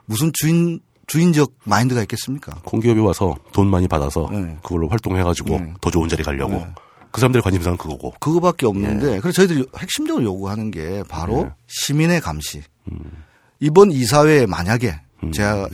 무슨 0.06 0.32
주인 0.34 0.80
주인적 1.08 1.52
마인드가 1.66 2.02
있겠습니까? 2.02 2.56
공기업이 2.64 3.00
와서 3.00 3.36
돈 3.52 3.68
많이 3.68 3.88
받아서 3.88 4.28
네. 4.32 4.58
그걸로 4.64 4.88
활동해가지고 4.88 5.50
네. 5.50 5.74
더 5.82 5.92
좋은 5.92 6.10
자리 6.10 6.24
가려고 6.24 6.54
네. 6.54 6.68
그 7.12 7.22
사람들의 7.22 7.44
관심사는 7.44 7.78
그거고. 7.78 8.14
그거밖에 8.20 8.66
없는데 8.66 9.16
예. 9.16 9.20
그래서 9.20 9.32
저희들이 9.38 9.66
핵심적으로 9.78 10.24
요구하는 10.26 10.72
게 10.72 11.04
바로 11.08 11.46
예. 11.46 11.54
시민의 11.68 12.22
감시. 12.22 12.62
음. 12.92 13.00
이번 13.60 13.92
이사회에 13.92 14.46
만약에 14.46 15.00
음. 15.24 15.32
제가 15.32 15.70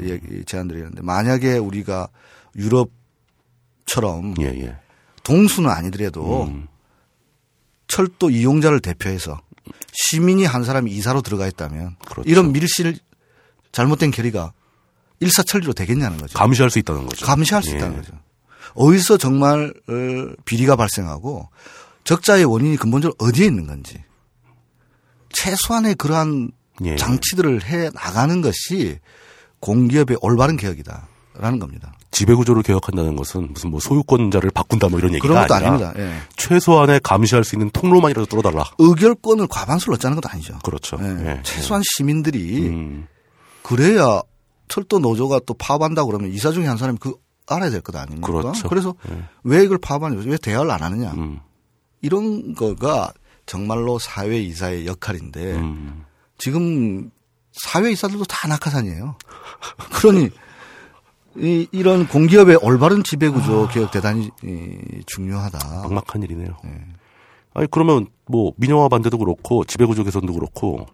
제안드리는데 0.46 1.02
만약에 1.02 1.58
우리가 1.58 2.08
유럽처럼 2.56 4.36
예, 4.42 4.46
예. 4.46 4.78
동수는 5.24 5.70
아니더라도 5.70 6.46
음. 6.46 6.68
철도 7.88 8.30
이용자를 8.30 8.80
대표해서 8.80 9.42
시민이 9.92 10.46
한 10.46 10.64
사람이 10.64 10.92
이사로 10.92 11.22
들어가 11.22 11.48
있다면 11.48 11.96
그렇죠. 12.06 12.30
이런 12.30 12.52
밀실 12.52 12.98
잘못된 13.72 14.12
결의가 14.12 14.54
일사천리로 15.20 15.74
되겠냐는 15.74 16.18
거죠. 16.18 16.38
감시할 16.38 16.70
수 16.70 16.80
있다는 16.80 17.06
거죠. 17.06 17.26
감시할 17.26 17.64
수 17.64 17.72
예. 17.72 17.78
있다는 17.78 17.98
거죠. 17.98 18.14
어디서 18.74 19.18
정말 19.18 19.74
어, 19.88 20.34
비리가 20.46 20.76
발생하고 20.76 21.50
적자의 22.04 22.46
원인이 22.46 22.78
근본적으로 22.78 23.16
어디에 23.20 23.46
있는 23.46 23.68
건지 23.68 24.04
최소한의 25.34 25.96
그러한 25.96 26.52
예. 26.84 26.96
장치들을 26.96 27.64
해 27.64 27.90
나가는 27.94 28.42
것이 28.42 29.00
공기업의 29.60 30.18
올바른 30.22 30.58
개혁이다 30.58 31.08
라는 31.36 31.60
겁니다. 31.60 31.94
지배구조를 32.12 32.62
개혁한다는 32.64 33.16
것은 33.16 33.54
무슨 33.54 33.72
뭐 33.72 33.80
소유권자를 33.80 34.52
바꾼다 34.52 34.90
뭐 34.90 35.00
이런 35.00 35.14
얘기가 35.14 35.28
그런 35.28 35.42
것도 35.48 35.54
아니라 35.54 35.70
아닙니다. 35.72 35.94
예. 35.98 36.18
최소한의 36.36 37.00
감시할 37.04 37.44
수 37.44 37.56
있는 37.56 37.70
통로만이라도 37.70 38.26
뚫어달라. 38.26 38.66
의결권을 38.80 39.48
과반수를 39.48 39.96
얻자는 39.96 40.16
것도 40.16 40.30
아니죠. 40.30 40.60
그렇죠. 40.64 40.98
예. 41.02 41.06
예. 41.30 41.42
최소한 41.44 41.82
시민들이 41.96 42.68
음. 42.68 43.08
그래야 43.64 44.22
철도 44.68 45.00
노조가 45.00 45.42
또 45.46 45.54
파업한다 45.54 46.04
그러면 46.06 46.32
이사 46.32 46.52
중에 46.52 46.66
한 46.68 46.78
사람이 46.78 46.98
그 47.00 47.14
알아야 47.48 47.70
될 47.70 47.82
것 47.82 47.96
아닙니까? 47.96 48.28
그렇죠. 48.32 48.68
그래서 48.70 48.94
예. 49.10 49.24
왜 49.44 49.64
이걸 49.64 49.78
파업하냐, 49.78 50.22
왜 50.26 50.38
대화를 50.38 50.70
안 50.72 50.82
하느냐. 50.84 51.12
음. 51.12 51.40
이런 52.02 52.56
거가 52.56 53.14
정말로 53.46 54.00
사회 54.00 54.40
이사의 54.42 54.86
역할인데 54.86 55.54
음. 55.56 56.04
지금 56.42 57.12
사회 57.52 57.92
이사들도 57.92 58.26
다 58.26 58.48
낙하산이에요. 58.48 59.16
그러니 59.94 60.30
이, 61.38 61.68
이런 61.72 62.08
공기업의 62.08 62.58
올바른 62.62 63.04
지배구조 63.04 63.68
아. 63.68 63.72
개혁 63.72 63.92
대단히 63.92 64.32
이, 64.44 65.04
중요하다. 65.06 65.60
막막한 65.84 66.24
일이네요. 66.24 66.58
네. 66.64 66.72
아니 67.54 67.68
그러면 67.70 68.08
뭐 68.26 68.54
민영화 68.58 68.88
반대도 68.90 69.18
그렇고 69.20 69.64
지배구조 69.66 70.04
개선도 70.04 70.34
그렇고 70.34 70.88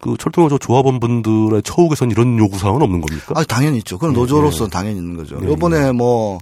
그 0.00 0.16
철도노조 0.16 0.58
조합원 0.58 1.00
분들의 1.00 1.62
처우 1.64 1.88
개선 1.88 2.10
이런 2.10 2.38
요구 2.38 2.56
사항은 2.56 2.80
없는 2.80 3.00
겁니까? 3.00 3.34
아 3.36 3.42
당연히 3.42 3.78
있죠. 3.78 3.98
그건 3.98 4.12
네, 4.12 4.20
노조로서 4.20 4.64
는 4.64 4.70
네. 4.70 4.70
당연히 4.70 4.98
있는 4.98 5.16
거죠. 5.16 5.40
네, 5.40 5.52
이번에 5.52 5.86
네. 5.86 5.92
뭐 5.92 6.38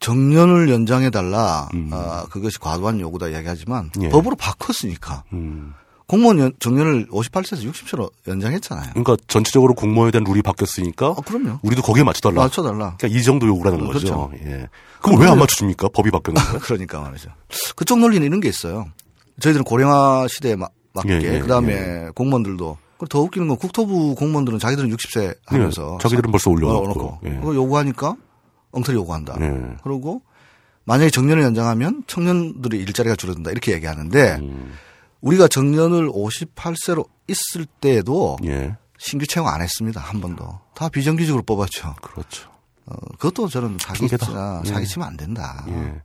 정년을 0.00 0.68
연장해 0.68 1.08
달라. 1.08 1.68
음. 1.72 1.88
아, 1.90 2.26
그것이 2.28 2.58
과도한 2.58 3.00
요구다 3.00 3.28
이야기하지만 3.28 3.92
예. 4.02 4.10
법으로 4.10 4.36
바꿨으니까. 4.36 5.24
음. 5.32 5.72
공무원 6.06 6.38
연, 6.38 6.52
정년을 6.60 7.08
58세에서 7.08 7.68
60세로 7.70 8.10
연장했잖아요. 8.28 8.90
그러니까 8.90 9.16
전체적으로 9.26 9.74
공무원에 9.74 10.12
대한 10.12 10.24
룰이 10.24 10.40
바뀌었으니까. 10.42 11.06
아, 11.08 11.14
그럼요. 11.14 11.58
우리도 11.62 11.82
거기에 11.82 12.04
맞춰달라. 12.04 12.42
맞춰달라. 12.44 12.96
그러니까 12.96 13.08
이 13.18 13.22
정도 13.24 13.46
요구라는 13.48 13.80
어, 13.80 13.92
거죠. 13.92 14.30
그렇죠. 14.30 14.30
예. 14.44 14.68
그럼 15.02 15.20
왜 15.20 15.26
안 15.26 15.38
맞춰줍니까? 15.38 15.88
법이 15.88 16.10
바뀌었는데. 16.12 16.58
그러니까 16.62 17.00
말이죠. 17.00 17.30
그쪽 17.74 17.98
논리는 17.98 18.24
이런 18.24 18.40
게 18.40 18.48
있어요. 18.48 18.86
저희들은 19.40 19.64
고령화 19.64 20.26
시대에 20.28 20.54
마, 20.54 20.68
맞게 20.94 21.08
예, 21.22 21.34
예, 21.34 21.38
그다음에 21.40 21.72
예. 21.74 22.08
공무원들도 22.14 22.78
더 23.10 23.20
웃기는 23.20 23.48
건 23.48 23.56
국토부 23.58 24.14
공무원들은 24.14 24.58
자기들은 24.60 24.88
60세 24.96 25.36
하면서 25.44 25.94
예, 25.94 26.02
자기들은 26.02 26.30
벌써 26.30 26.50
올려놓고 26.50 27.18
예. 27.24 27.30
그거 27.30 27.54
요구하니까 27.54 28.16
엉터리 28.70 28.96
요구한다. 28.96 29.36
예. 29.40 29.76
그리고 29.82 30.22
만약에 30.84 31.10
정년을 31.10 31.42
연장하면 31.42 32.04
청년들의 32.06 32.80
일자리가 32.80 33.16
줄어든다 33.16 33.50
이렇게 33.50 33.72
얘기하는데 33.72 34.36
음. 34.40 34.72
우리가 35.20 35.48
정년을 35.48 36.10
58세로 36.10 37.08
있을 37.28 37.66
때에도 37.80 38.36
예. 38.44 38.76
신규 38.98 39.26
채용 39.26 39.48
안 39.48 39.60
했습니다 39.60 40.00
한 40.00 40.20
번도 40.20 40.60
다 40.74 40.88
비정규직으로 40.88 41.42
뽑았죠. 41.42 41.94
그렇죠. 42.02 42.50
어, 42.86 42.94
그것도 43.18 43.48
저는 43.48 43.78
사기치나 43.80 44.62
예. 44.64 44.68
사기치면 44.68 45.08
안 45.08 45.16
된다. 45.16 45.64
예. 45.68 46.00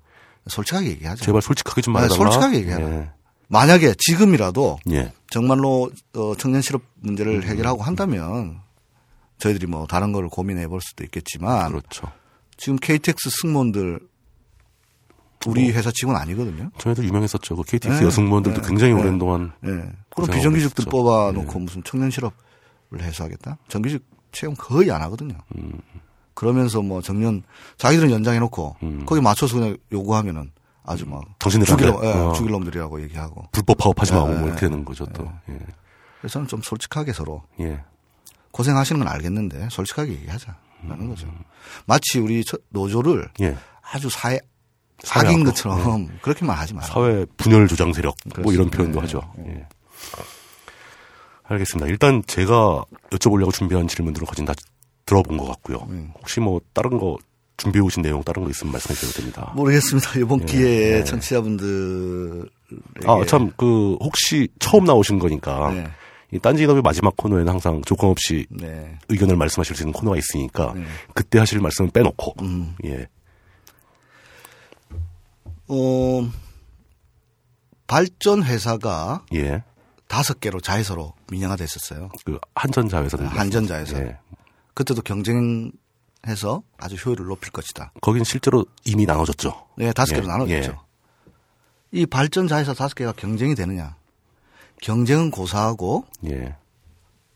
솔직하게 0.47 0.87
얘기하죠. 0.87 1.23
제발 1.23 1.41
솔직하게 1.41 1.81
좀 1.81 1.93
말해달라. 1.93 2.17
네, 2.17 2.23
솔직하게 2.23 2.57
얘기하라. 2.57 2.89
예. 2.89 3.11
만약에 3.47 3.95
지금이라도 3.97 4.79
예. 4.91 5.13
정말로 5.29 5.91
어, 6.15 6.33
청년 6.37 6.61
실업 6.61 6.81
문제를 7.01 7.35
음. 7.35 7.43
해결하고 7.43 7.83
한다면 7.83 8.61
저희들이 9.37 9.67
뭐 9.67 9.85
다른 9.87 10.13
걸 10.13 10.29
고민해 10.29 10.67
볼 10.67 10.79
수도 10.81 11.03
있겠지만 11.03 11.69
그렇죠. 11.69 12.11
지금 12.57 12.77
KTX 12.77 13.29
승무원들 13.41 13.99
우리 15.47 15.63
뭐, 15.63 15.71
회사 15.73 15.91
직원 15.91 16.15
아니거든요. 16.17 16.69
저희도 16.77 17.03
유명했었죠. 17.03 17.55
그 17.55 17.63
KTX 17.63 17.99
네. 17.99 18.05
여승무원들도 18.05 18.61
네. 18.61 18.67
굉장히 18.67 18.93
네. 18.93 18.99
오랜 18.99 19.17
동안. 19.17 19.51
네. 19.61 19.71
그럼 20.15 20.29
비정규직들 20.29 20.85
뽑아놓고 20.85 21.53
네. 21.53 21.59
무슨 21.59 21.83
청년 21.83 22.11
실업을 22.11 22.33
해서 22.99 23.23
하겠다? 23.23 23.57
정규직 23.67 24.05
채용 24.31 24.53
거의 24.55 24.91
안 24.91 25.01
하거든요. 25.03 25.35
음. 25.55 25.79
그러면서 26.33 26.81
뭐 26.81 27.01
정년 27.01 27.43
자기들은 27.77 28.11
연장해놓고 28.11 28.77
음. 28.83 29.05
거기 29.05 29.21
맞춰서 29.21 29.57
그냥 29.57 29.77
요구하면은 29.91 30.51
아주 30.83 31.07
막 31.07 31.23
당신들 31.37 31.67
죽일, 31.67 31.87
예, 31.87 32.11
어. 32.11 32.33
죽일 32.33 32.51
놈들이라고 32.51 33.01
얘기하고 33.03 33.45
불법 33.51 33.77
파업하지 33.77 34.13
마고 34.13 34.33
예, 34.33 34.37
뭐 34.37 34.47
이렇게 34.47 34.61
되는 34.61 34.83
거죠 34.83 35.05
또. 35.07 35.31
예. 35.49 35.59
그래서 36.19 36.33
저는 36.33 36.47
좀 36.47 36.61
솔직하게 36.61 37.13
서로 37.13 37.43
예. 37.59 37.83
고생하시는 38.51 38.99
건 38.99 39.07
알겠는데 39.07 39.69
솔직하게 39.69 40.13
얘기하자라는 40.13 40.55
음. 40.89 41.09
거죠. 41.09 41.27
마치 41.85 42.19
우리 42.19 42.43
노조를 42.69 43.29
예. 43.41 43.57
아주 43.93 44.09
사회 44.09 44.39
사기인 45.03 45.43
것처럼 45.43 46.05
네. 46.07 46.13
그렇게만 46.21 46.55
하지 46.57 46.73
마요. 46.73 46.85
사회 46.87 47.25
분열 47.37 47.67
조장 47.67 47.91
세력 47.93 48.15
그렇습니다. 48.23 48.41
뭐 48.43 48.53
이런 48.53 48.69
표현도 48.69 48.99
네. 48.99 49.05
하죠. 49.05 49.21
예. 49.47 49.65
알겠습니다. 51.43 51.87
일단 51.89 52.23
제가 52.27 52.83
여쭤보려고 53.11 53.51
준비한 53.53 53.87
질문들은 53.87 54.25
거진 54.25 54.45
다 54.45 54.53
들어본 55.05 55.37
것 55.37 55.45
같고요. 55.47 55.85
음. 55.89 56.11
혹시 56.19 56.39
뭐 56.39 56.61
다른 56.73 56.97
거 56.97 57.17
준비해 57.57 57.83
오신 57.83 58.01
내용 58.03 58.23
다른 58.23 58.43
거 58.43 58.49
있으면 58.49 58.71
말씀해 58.71 58.95
주셔도 58.95 59.13
됩니다. 59.19 59.51
모르겠습니다. 59.55 60.11
이번 60.19 60.41
예. 60.41 60.45
기회에 60.45 60.97
예. 60.99 61.03
청취자분들 61.03 62.49
아 63.05 63.23
참 63.25 63.51
그 63.57 63.97
혹시 63.99 64.47
처음 64.59 64.85
나오신 64.85 65.19
거니까 65.19 65.71
네. 65.73 65.87
이 66.31 66.39
딴지 66.39 66.63
인터뷰 66.63 66.81
마지막 66.81 67.17
코너에는 67.17 67.49
항상 67.51 67.81
조건 67.85 68.11
없이 68.11 68.45
네. 68.49 68.97
의견을 69.09 69.35
말씀하실 69.35 69.75
수 69.75 69.83
있는 69.83 69.91
코너가 69.91 70.15
있으니까 70.17 70.71
네. 70.73 70.83
그때 71.13 71.39
하실 71.39 71.59
말씀은 71.59 71.91
빼놓고 71.91 72.35
음. 72.43 72.75
예 72.85 73.07
어, 75.73 76.29
발전 77.87 78.43
회사가 78.43 79.23
예. 79.33 79.63
다섯 80.07 80.41
개로 80.41 80.59
자회사로 80.59 81.13
민영화 81.31 81.55
됐었어요. 81.55 82.09
그 82.25 82.37
한전 82.53 82.89
자회사 82.89 83.15
네, 83.15 83.25
한전 83.25 83.67
자회사. 83.67 83.97
예. 83.99 84.17
그때도 84.73 85.01
경쟁해서 85.01 86.63
아주 86.77 86.95
효율을 86.95 87.25
높일 87.25 87.53
것이다. 87.53 87.93
거긴 88.01 88.25
실제로 88.25 88.65
이미 88.83 89.05
나눠졌죠. 89.05 89.67
네, 89.77 89.93
다섯 89.93 90.15
개로 90.15 90.25
예. 90.25 90.27
나눠졌죠. 90.27 90.71
예. 90.71 91.99
이 92.01 92.05
발전 92.05 92.49
자회사 92.49 92.73
다섯 92.73 92.93
개가 92.93 93.13
경쟁이 93.13 93.55
되느냐? 93.55 93.95
경쟁은 94.81 95.31
고사하고 95.31 96.05
예. 96.25 96.55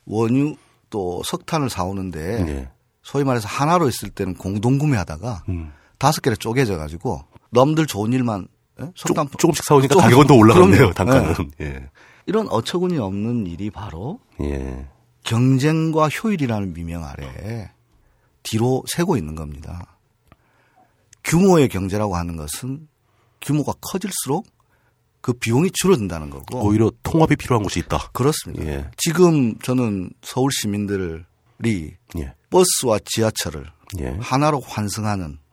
원유 0.06 0.58
또 0.90 1.24
석탄을 1.24 1.70
사오는데 1.70 2.46
예. 2.48 2.70
소위 3.02 3.24
말해서 3.24 3.48
하나로 3.48 3.88
있을 3.88 4.10
때는 4.10 4.34
공동 4.34 4.78
구매하다가 4.78 5.44
음. 5.48 5.72
다섯 5.98 6.22
개를 6.22 6.36
쪼개져 6.36 6.78
가지고 6.78 7.24
남들 7.56 7.86
좋은 7.88 8.14
일만 8.14 8.48
예? 8.82 8.92
석탄 8.96 9.28
조, 9.38 9.48
금씩 9.48 9.64
사오니까 9.64 9.96
가격은 9.96 10.28
더 10.28 10.36
올라갔네요. 10.36 10.92
단가는. 10.94 11.34
예. 11.62 11.66
예. 11.66 11.90
이런 12.26 12.48
어처구니 12.50 12.98
없는 12.98 13.48
일이 13.48 13.70
바로 13.70 14.20
예. 14.42 14.88
경쟁과 15.24 16.10
효율이라는 16.10 16.74
미명 16.74 17.04
아래 17.06 17.72
뒤로 18.44 18.84
새고 18.88 19.18
있는 19.18 19.36
겁니다. 19.36 19.98
규모의 21.24 21.70
경제라고 21.70 22.16
하는 22.16 22.36
것은 22.36 22.88
규모가 23.42 23.74
커질수록 23.82 24.46
그 25.22 25.34
비용이 25.34 25.72
줄어든다는 25.74 26.30
거고 26.30 26.60
오히려 26.60 26.92
통합이 27.02 27.36
필요한 27.36 27.64
곳이 27.64 27.80
있다. 27.80 28.10
그렇습니다. 28.12 28.64
예. 28.66 28.92
지금 28.98 29.58
저는 29.60 30.12
서울 30.22 30.52
시민들이 30.52 31.96
예. 32.20 32.34
버스와 32.52 33.00
지하철을 33.06 33.66
예. 34.02 34.18
하나로 34.20 34.60
환승하는 34.60 35.26
음. 35.26 35.45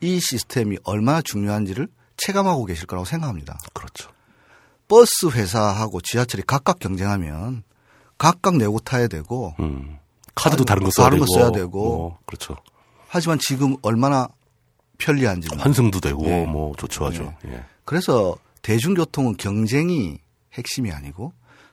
이 0.00 0.20
시스템이 0.20 0.78
얼마나 0.84 1.22
중요한지를 1.22 1.88
체감하고 2.16 2.64
계실 2.64 2.86
거라고 2.86 3.04
생각합니다. 3.04 3.58
그렇죠. 3.72 4.10
버스 4.88 5.26
회사하고 5.26 6.00
지하철이 6.00 6.44
각각 6.46 6.78
경쟁하면 6.78 7.62
각각 8.16 8.56
내고 8.56 8.78
타야 8.78 9.06
되고 9.06 9.54
음. 9.60 9.98
카드도 10.34 10.64
다른 10.64 10.84
거 10.84 10.90
써야 10.90 11.06
다른 11.06 11.18
되고, 11.18 11.26
거 11.26 11.38
써야 11.38 11.50
되고 11.50 12.06
어, 12.06 12.18
그렇죠. 12.26 12.56
하지만 13.08 13.38
지금 13.40 13.76
얼마나 13.82 14.28
편리한지 14.98 15.48
환승도 15.56 16.00
되고 16.00 16.22
네. 16.22 16.46
뭐 16.46 16.74
좋죠, 16.76 17.10
네. 17.10 17.36
예. 17.46 17.64
그래서 17.84 18.36
대중교통은 18.62 19.36
경쟁이 19.36 20.18
핵심이 20.54 20.90
아니고 20.90 21.32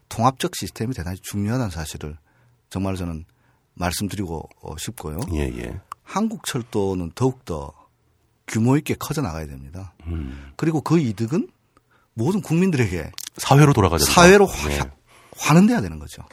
통합적 0.09 0.55
시스템이 0.55 0.93
대단히 0.93 1.17
중요하다는 1.21 1.71
사실을 1.71 2.17
정말 2.69 2.95
저는 2.95 3.25
말씀드리고 3.73 4.47
싶고요. 4.77 5.19
예, 5.33 5.41
예. 5.41 5.79
한국 6.03 6.45
철도는 6.45 7.11
더욱더 7.15 7.73
규모 8.47 8.77
있게 8.77 8.95
커져 8.95 9.21
나가야 9.21 9.47
됩니다. 9.47 9.93
음. 10.07 10.51
그리고 10.55 10.81
그 10.81 10.99
이득은 10.99 11.49
모든 12.13 12.41
국민들에게 12.41 13.11
사회로 13.37 13.73
돌아가죠. 13.73 14.05
사회로 14.05 14.45
화, 14.45 14.67
네. 14.69 14.79
환원돼야 15.37 15.81
되는 15.81 15.99
거죠. 15.99 16.23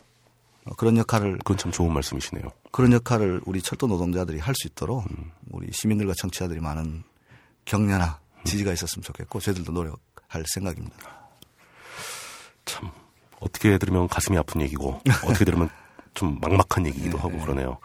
어, 0.64 0.74
그런 0.76 0.96
역할을 0.96 1.38
그건 1.38 1.56
참 1.56 1.72
좋은 1.72 1.92
말씀이시네요. 1.92 2.44
그런 2.70 2.92
역할을 2.92 3.40
우리 3.46 3.60
철도 3.62 3.86
노동자들이 3.86 4.38
할 4.38 4.54
수 4.54 4.68
있도록 4.68 5.04
음. 5.10 5.32
우리 5.50 5.68
시민들과 5.72 6.14
청취자들이 6.16 6.60
많은 6.60 7.02
격려나 7.64 8.20
음. 8.38 8.44
지지가 8.44 8.72
있었으면 8.72 9.02
좋겠고 9.02 9.40
저희들도 9.40 9.72
노력할 9.72 10.44
생각입니다. 10.46 10.96
참 12.64 12.90
어떻게 13.40 13.76
들으면 13.78 14.06
가슴이 14.08 14.38
아픈 14.38 14.60
얘기고 14.60 15.00
어떻게 15.24 15.44
들으면 15.44 15.68
좀 16.14 16.38
막막한 16.40 16.86
얘기기도 16.86 17.16
네, 17.16 17.22
하고 17.22 17.32
네. 17.32 17.40
그러네요. 17.40 17.78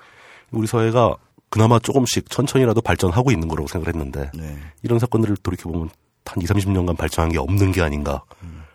우리 0.51 0.67
사회가 0.67 1.15
그나마 1.49 1.79
조금씩 1.79 2.29
천천히라도 2.29 2.81
발전하고 2.81 3.31
있는 3.31 3.47
거라고 3.47 3.67
생각을 3.67 3.93
했는데 3.93 4.31
네. 4.33 4.57
이런 4.83 4.99
사건들을 4.99 5.37
돌이켜 5.37 5.69
보면 5.69 5.89
한 6.25 6.41
20, 6.41 6.55
30년간 6.55 6.97
발전한 6.97 7.31
게 7.31 7.37
없는 7.37 7.71
게 7.71 7.81
아닌가 7.81 8.21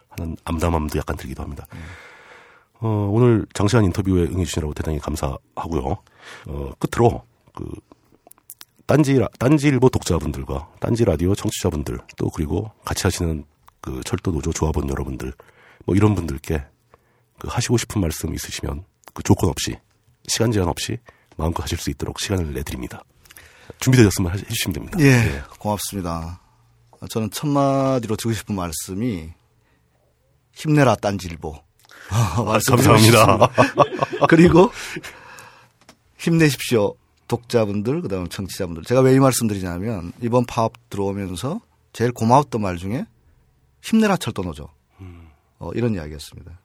하는 0.09 0.37
암담함도 0.45 0.99
약간 0.99 1.16
들기도 1.16 1.43
합니다. 1.43 1.66
어, 2.81 3.09
오늘 3.11 3.47
장시간 3.55 3.85
인터뷰에 3.85 4.25
응해주시라고 4.25 4.75
대단히 4.75 4.99
감사하고요. 4.99 5.97
어, 6.47 6.70
끝으로 6.79 7.23
그 7.55 7.64
딴지 8.87 9.20
딴지일보 9.39 9.89
독자분들과 9.89 10.68
딴지 10.81 11.05
라디오 11.05 11.35
청취자분들 11.35 11.99
또 12.16 12.29
그리고 12.31 12.70
같이 12.85 13.05
하시는 13.05 13.45
그 13.81 14.01
철도 14.05 14.33
노조 14.33 14.53
조합원 14.53 14.89
여러분들 14.89 15.33
뭐 15.85 15.95
이런 15.95 16.14
분들께 16.14 16.64
그 17.39 17.49
하시고 17.49 17.77
싶은 17.77 18.01
말씀 18.01 18.35
있으시면 18.35 18.85
그 19.14 19.23
조건 19.23 19.51
없이 19.51 19.77
시간 20.27 20.51
제한 20.51 20.68
없이 20.68 20.99
마음껏 21.37 21.62
하실 21.62 21.78
수 21.78 21.91
있도록 21.91 22.20
시간을 22.20 22.53
내드립니다. 22.55 23.03
준비되셨으면 23.80 24.33
해주시면 24.39 24.72
됩니다. 24.74 24.99
예, 25.01 25.11
네. 25.11 25.43
고맙습니다. 25.59 26.41
저는 27.11 27.30
첫 27.30 27.49
마디로 27.49 28.16
드리고 28.16 28.33
싶은 28.35 28.55
말씀이 28.55 29.30
힘내라 30.53 30.95
딴지일보. 30.97 31.55
아, 32.11 32.59
감사합니다. 32.68 33.49
그리고 34.28 34.70
힘내십시오. 36.18 36.95
독자분들, 37.28 38.03
그 38.03 38.09
다음에 38.09 38.28
청취자분들. 38.28 38.85
제가 38.85 39.01
왜 39.01 39.14
이 39.14 39.18
말씀 39.18 39.47
드리냐면, 39.49 40.12
이번 40.20 40.45
파업 40.45 40.74
들어오면서 40.91 41.61
제일 41.93 42.12
고마웠던 42.12 42.61
말 42.61 42.76
중에 42.76 43.07
힘내라 43.83 44.16
철도노조. 44.18 44.68
어, 45.59 45.70
이런 45.74 45.95
이야기였습니다. 45.95 46.61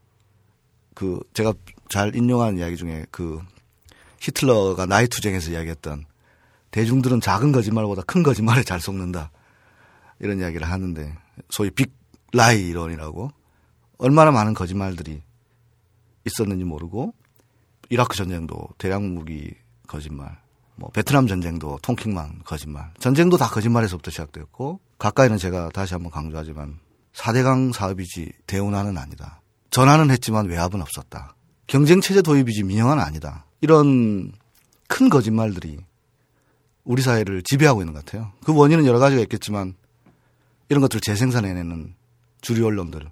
그, 0.93 1.20
제가 1.34 1.53
잘 1.89 2.15
인용한 2.15 2.57
이야기 2.57 2.76
중에 2.76 3.05
그 3.11 3.39
히틀러가 4.20 4.86
나이 4.86 5.07
투쟁에서 5.07 5.51
이야기했던 5.51 6.05
대중들은 6.72 7.22
작은 7.22 7.51
거짓말보다 7.51 8.03
큰 8.03 8.24
거짓말에 8.24 8.63
잘 8.63 8.80
속는다. 8.80 9.32
이런 10.20 10.39
이야기를 10.39 10.70
하는데 10.70 11.15
소위 11.49 11.70
빅 11.70 11.93
라이 12.34 12.68
이론이라고 12.68 13.32
얼마나 13.99 14.32
많은 14.32 14.53
거짓말들이 14.53 15.22
있었는지 16.26 16.65
모르고 16.65 17.13
이라크 17.89 18.15
전쟁도 18.15 18.70
대량 18.78 19.13
무기 19.13 19.53
거짓말, 19.88 20.38
뭐 20.76 20.89
베트남 20.89 21.26
전쟁도 21.26 21.80
통킹만 21.82 22.41
거짓말, 22.43 22.91
전쟁도 22.99 23.38
다 23.38 23.47
거짓말에서부터 23.47 24.11
시작되었고 24.11 24.82
가까이는 24.99 25.38
제가 25.38 25.70
다시 25.70 25.93
한번 25.93 26.11
강조하지만 26.11 26.80
4대강 27.13 27.74
사업이지 27.74 28.34
대운하는 28.45 28.97
아니다. 28.97 29.41
전화는 29.72 30.11
했지만 30.11 30.47
외압은 30.47 30.82
없었다. 30.82 31.36
경쟁 31.65 32.01
체제 32.01 32.22
도입이지 32.22 32.63
민영화는 32.63 33.01
아니다. 33.01 33.46
이런 33.62 34.32
큰 34.88 35.10
거짓말들이 35.10 35.80
우리 36.84 37.01
사회를 37.01 37.43
지배하고 37.43 37.82
있는 37.82 37.93
것 37.93 38.05
같아요. 38.05 38.32
그 38.45 38.55
원인은 38.55 38.86
여러 38.86 38.99
가지가 38.99 39.22
있겠지만 39.24 39.76
이런 40.70 40.82
것들을 40.82 41.01
재생산해내는 41.01 41.95
주류 42.41 42.66
언론들, 42.66 43.10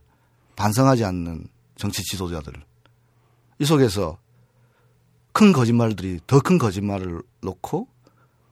반성하지 0.56 1.04
않는 1.04 1.48
정치 1.76 2.04
지도자들, 2.04 2.54
이 3.60 3.66
속에서 3.66 4.18
큰 5.34 5.52
거짓말들이 5.52 6.22
더 6.28 6.40
큰 6.40 6.58
거짓말을 6.58 7.22
놓고 7.42 7.88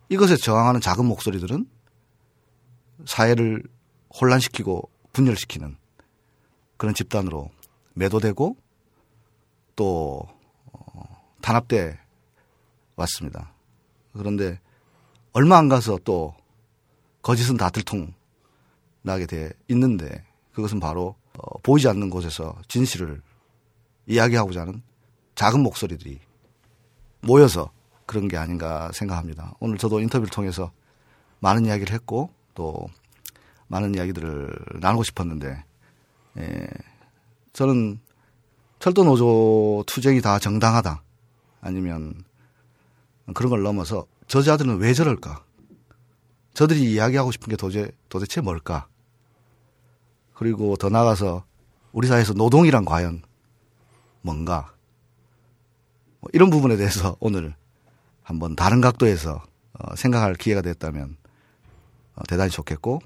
이것에 0.10 0.36
저항하는 0.36 0.82
작은 0.82 1.06
목소리들은 1.06 1.66
사회를 3.06 3.64
혼란시키고 4.20 4.90
분열시키는 5.14 5.78
그런 6.78 6.94
집단으로 6.94 7.50
매도되고 7.94 8.58
또 9.76 10.28
어, 11.44 11.54
탄압돼 11.54 12.00
왔습니다. 12.96 13.54
그런데 14.14 14.60
얼마 15.34 15.58
안 15.58 15.68
가서 15.68 16.00
또 16.04 16.34
거짓은 17.22 17.58
다 17.58 17.70
들통 17.70 18.14
나게 19.02 19.26
돼 19.26 19.52
있는데 19.68 20.24
그것은 20.54 20.80
바로 20.80 21.16
어, 21.38 21.60
보이지 21.60 21.88
않는 21.90 22.10
곳에서 22.10 22.56
진실을 22.70 23.22
이야기하고자 24.08 24.62
하는 24.62 24.82
작은 25.36 25.62
목소리들이 25.62 26.20
모여서 27.22 27.72
그런 28.06 28.28
게 28.28 28.38
아닌가 28.38 28.92
생각합니다. 28.94 29.54
오늘 29.60 29.78
저도 29.78 30.00
인터뷰를 30.00 30.30
통해서 30.30 30.72
많은 31.40 31.66
이야기를 31.66 31.94
했고 31.94 32.30
또 32.54 32.88
많은 33.68 33.96
이야기들을 33.96 34.80
나누고 34.80 35.04
싶었는데 35.04 35.64
예, 36.38 36.68
저는 37.54 38.00
철도 38.80 39.04
노조 39.04 39.84
투쟁이 39.88 40.22
다 40.22 40.40
정당하다 40.40 41.03
아니면 41.64 42.24
그런 43.34 43.50
걸 43.50 43.64
넘어서 43.64 44.06
저자들은 44.28 44.78
왜 44.78 44.94
저럴까? 44.94 45.44
저들이 46.54 46.92
이야기하고 46.92 47.32
싶은 47.32 47.50
게 47.50 47.56
도대, 47.56 47.90
도대체 48.10 48.42
뭘까? 48.42 48.88
그리고 50.34 50.76
더 50.76 50.90
나아가서 50.90 51.46
우리 51.94 52.08
사회에서 52.08 52.34
노동이란 52.34 52.86
과연 52.86 53.24
뭔가? 54.22 54.74
뭐 56.20 56.30
이런 56.34 56.50
부분에 56.50 56.76
대해서 56.76 57.16
오늘 57.22 57.56
한번 58.22 58.56
다른 58.56 58.82
각도에서 58.82 59.42
어, 59.74 59.96
생각할 59.96 60.36
기회가 60.36 60.62
됐다면 60.62 61.18
어, 62.16 62.22
대단히 62.28 62.52
좋겠고 62.52 63.02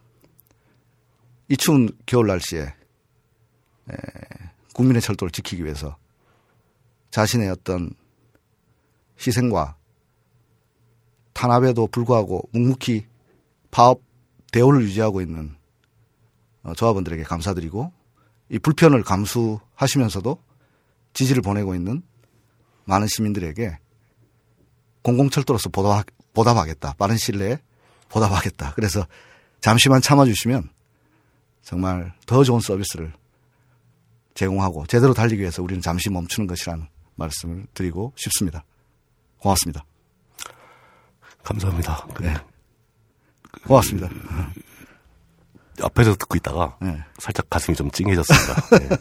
이 1.49 1.55
추운 1.55 1.89
겨울 2.05 2.27
날씨에 2.27 2.73
국민의 4.73 5.01
철도를 5.01 5.31
지키기 5.31 5.63
위해서 5.63 5.95
자신의 7.11 7.49
어떤 7.49 7.91
희생과 9.25 9.75
탄압에도 11.33 11.87
불구하고 11.87 12.49
묵묵히 12.51 13.05
파업 13.71 14.01
대우를 14.51 14.81
유지하고 14.83 15.21
있는 15.21 15.55
어, 16.63 16.73
조합원들에게 16.73 17.23
감사드리고 17.23 17.91
이 18.49 18.59
불편을 18.59 19.03
감수하시면서도 19.03 20.41
지지를 21.13 21.41
보내고 21.41 21.75
있는 21.75 22.01
많은 22.85 23.07
시민들에게 23.07 23.77
공공철도로서 25.01 25.69
보답, 25.69 26.05
보답하 26.33 26.65
겠다. 26.65 26.93
빠른 26.97 27.17
시일 27.17 27.39
내에 27.39 27.59
보답하겠다. 28.09 28.73
그래서 28.75 29.05
잠시만 29.61 30.01
참아주시면 30.01 30.69
정말 31.61 32.13
더 32.25 32.43
좋은 32.43 32.59
서비스를 32.59 33.13
제공하고 34.33 34.85
제대로 34.87 35.13
달리기 35.13 35.41
위해서 35.41 35.63
우리는 35.63 35.81
잠시 35.81 36.09
멈추는 36.09 36.47
것이라는 36.47 36.87
말씀을 37.15 37.65
드리고 37.73 38.13
싶습니다. 38.15 38.63
고맙습니다. 39.47 39.85
감사합니다. 41.43 42.07
네. 42.19 42.33
고맙습니다. 43.65 44.09
그, 44.09 45.83
앞에서 45.83 46.15
듣고 46.15 46.35
있다가 46.35 46.75
네. 46.81 46.97
살짝 47.19 47.49
가슴이 47.49 47.77
좀 47.77 47.89
찡해졌습니다. 47.91 48.77
네. 48.79 48.97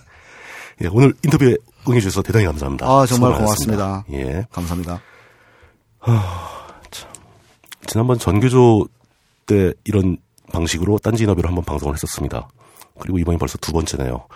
예, 0.85 0.89
오늘 0.93 1.15
인터뷰에 1.25 1.57
응해주셔서 1.89 2.23
대단히 2.23 2.45
감사합니다. 2.45 2.87
아, 2.87 3.07
정말 3.07 3.33
고맙습니다. 3.35 4.05
예. 4.13 4.47
감사합니다. 4.53 5.01
하, 5.99 6.13
참. 6.91 7.11
지난번 7.87 8.19
전교조 8.19 8.87
때 9.47 9.73
이런 9.85 10.19
방식으로 10.53 10.99
딴지 10.99 11.25
인터뷰를 11.25 11.49
한번 11.49 11.65
방송을 11.65 11.95
했었습니다. 11.95 12.49
그리고 13.01 13.19
이번이 13.19 13.39
벌써 13.39 13.59
두 13.59 13.73
번째네요. 13.73 14.27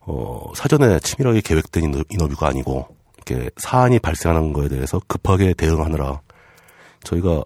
어, 0.00 0.52
사전에 0.54 0.98
치밀하게 1.00 1.42
계획된 1.42 2.04
인터뷰가 2.08 2.48
아니고, 2.48 2.97
이렇게 3.28 3.50
사안이 3.56 3.98
발생하는 3.98 4.52
거에 4.52 4.68
대해서 4.68 5.00
급하게 5.06 5.52
대응하느라 5.54 6.20
저희가 7.04 7.44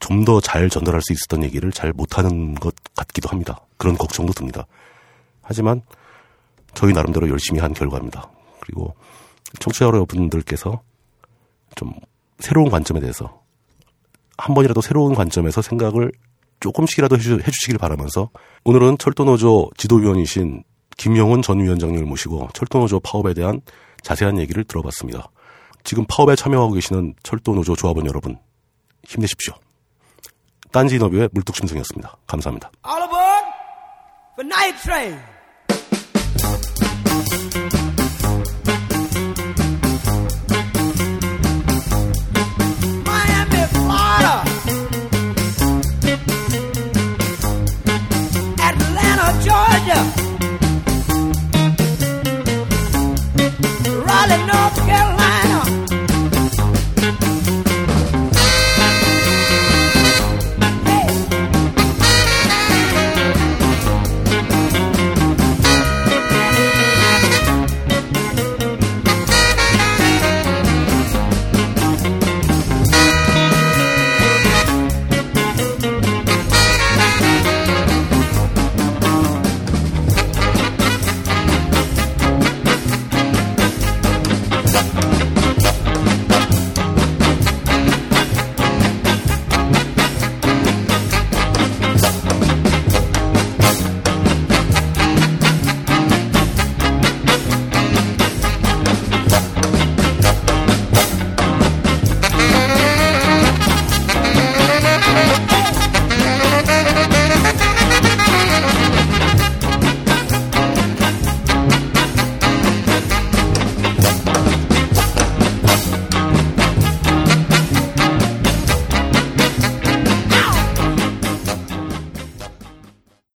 좀 0.00 0.24
더 0.24 0.40
잘 0.40 0.68
전달할 0.68 1.00
수 1.02 1.12
있었던 1.12 1.44
얘기를 1.44 1.70
잘 1.70 1.92
못하는 1.92 2.54
것 2.54 2.74
같기도 2.96 3.28
합니다. 3.28 3.60
그런 3.76 3.96
걱정도 3.96 4.32
듭니다. 4.32 4.66
하지만 5.42 5.82
저희 6.74 6.92
나름대로 6.92 7.28
열심히 7.28 7.60
한 7.60 7.72
결과입니다. 7.72 8.28
그리고 8.60 8.94
청취자 9.60 9.84
여러분들께서 9.84 10.80
좀 11.76 11.92
새로운 12.40 12.68
관점에 12.68 12.98
대해서 13.00 13.42
한 14.38 14.54
번이라도 14.54 14.80
새로운 14.80 15.14
관점에서 15.14 15.62
생각을 15.62 16.10
조금씩이라도 16.58 17.16
해주, 17.16 17.38
시길 17.52 17.78
바라면서 17.78 18.30
오늘은 18.64 18.98
철도노조 18.98 19.70
지도위원이신 19.76 20.64
김영훈 20.96 21.42
전 21.42 21.60
위원장님을 21.60 22.06
모시고 22.06 22.48
철도노조 22.54 23.00
파업에 23.00 23.34
대한 23.34 23.60
자세한 24.02 24.38
얘기를 24.38 24.64
들어봤습니다. 24.64 25.28
지금 25.84 26.04
파업에 26.08 26.36
참여하고 26.36 26.72
계시는 26.72 27.14
철도노조 27.22 27.76
조합원 27.76 28.06
여러분 28.06 28.38
힘내십시오. 29.06 29.54
딴지 30.70 30.94
인터뷰의 30.94 31.28
물뚝심성이었습니다. 31.32 32.16
감사합니다. 32.26 32.70
Aboard 32.86 33.46
for 34.36 34.46
night 34.46 34.82
train. 34.82 35.31
Charlotte, 54.32 54.46
North 54.46 54.86
Carolina. 54.86 55.21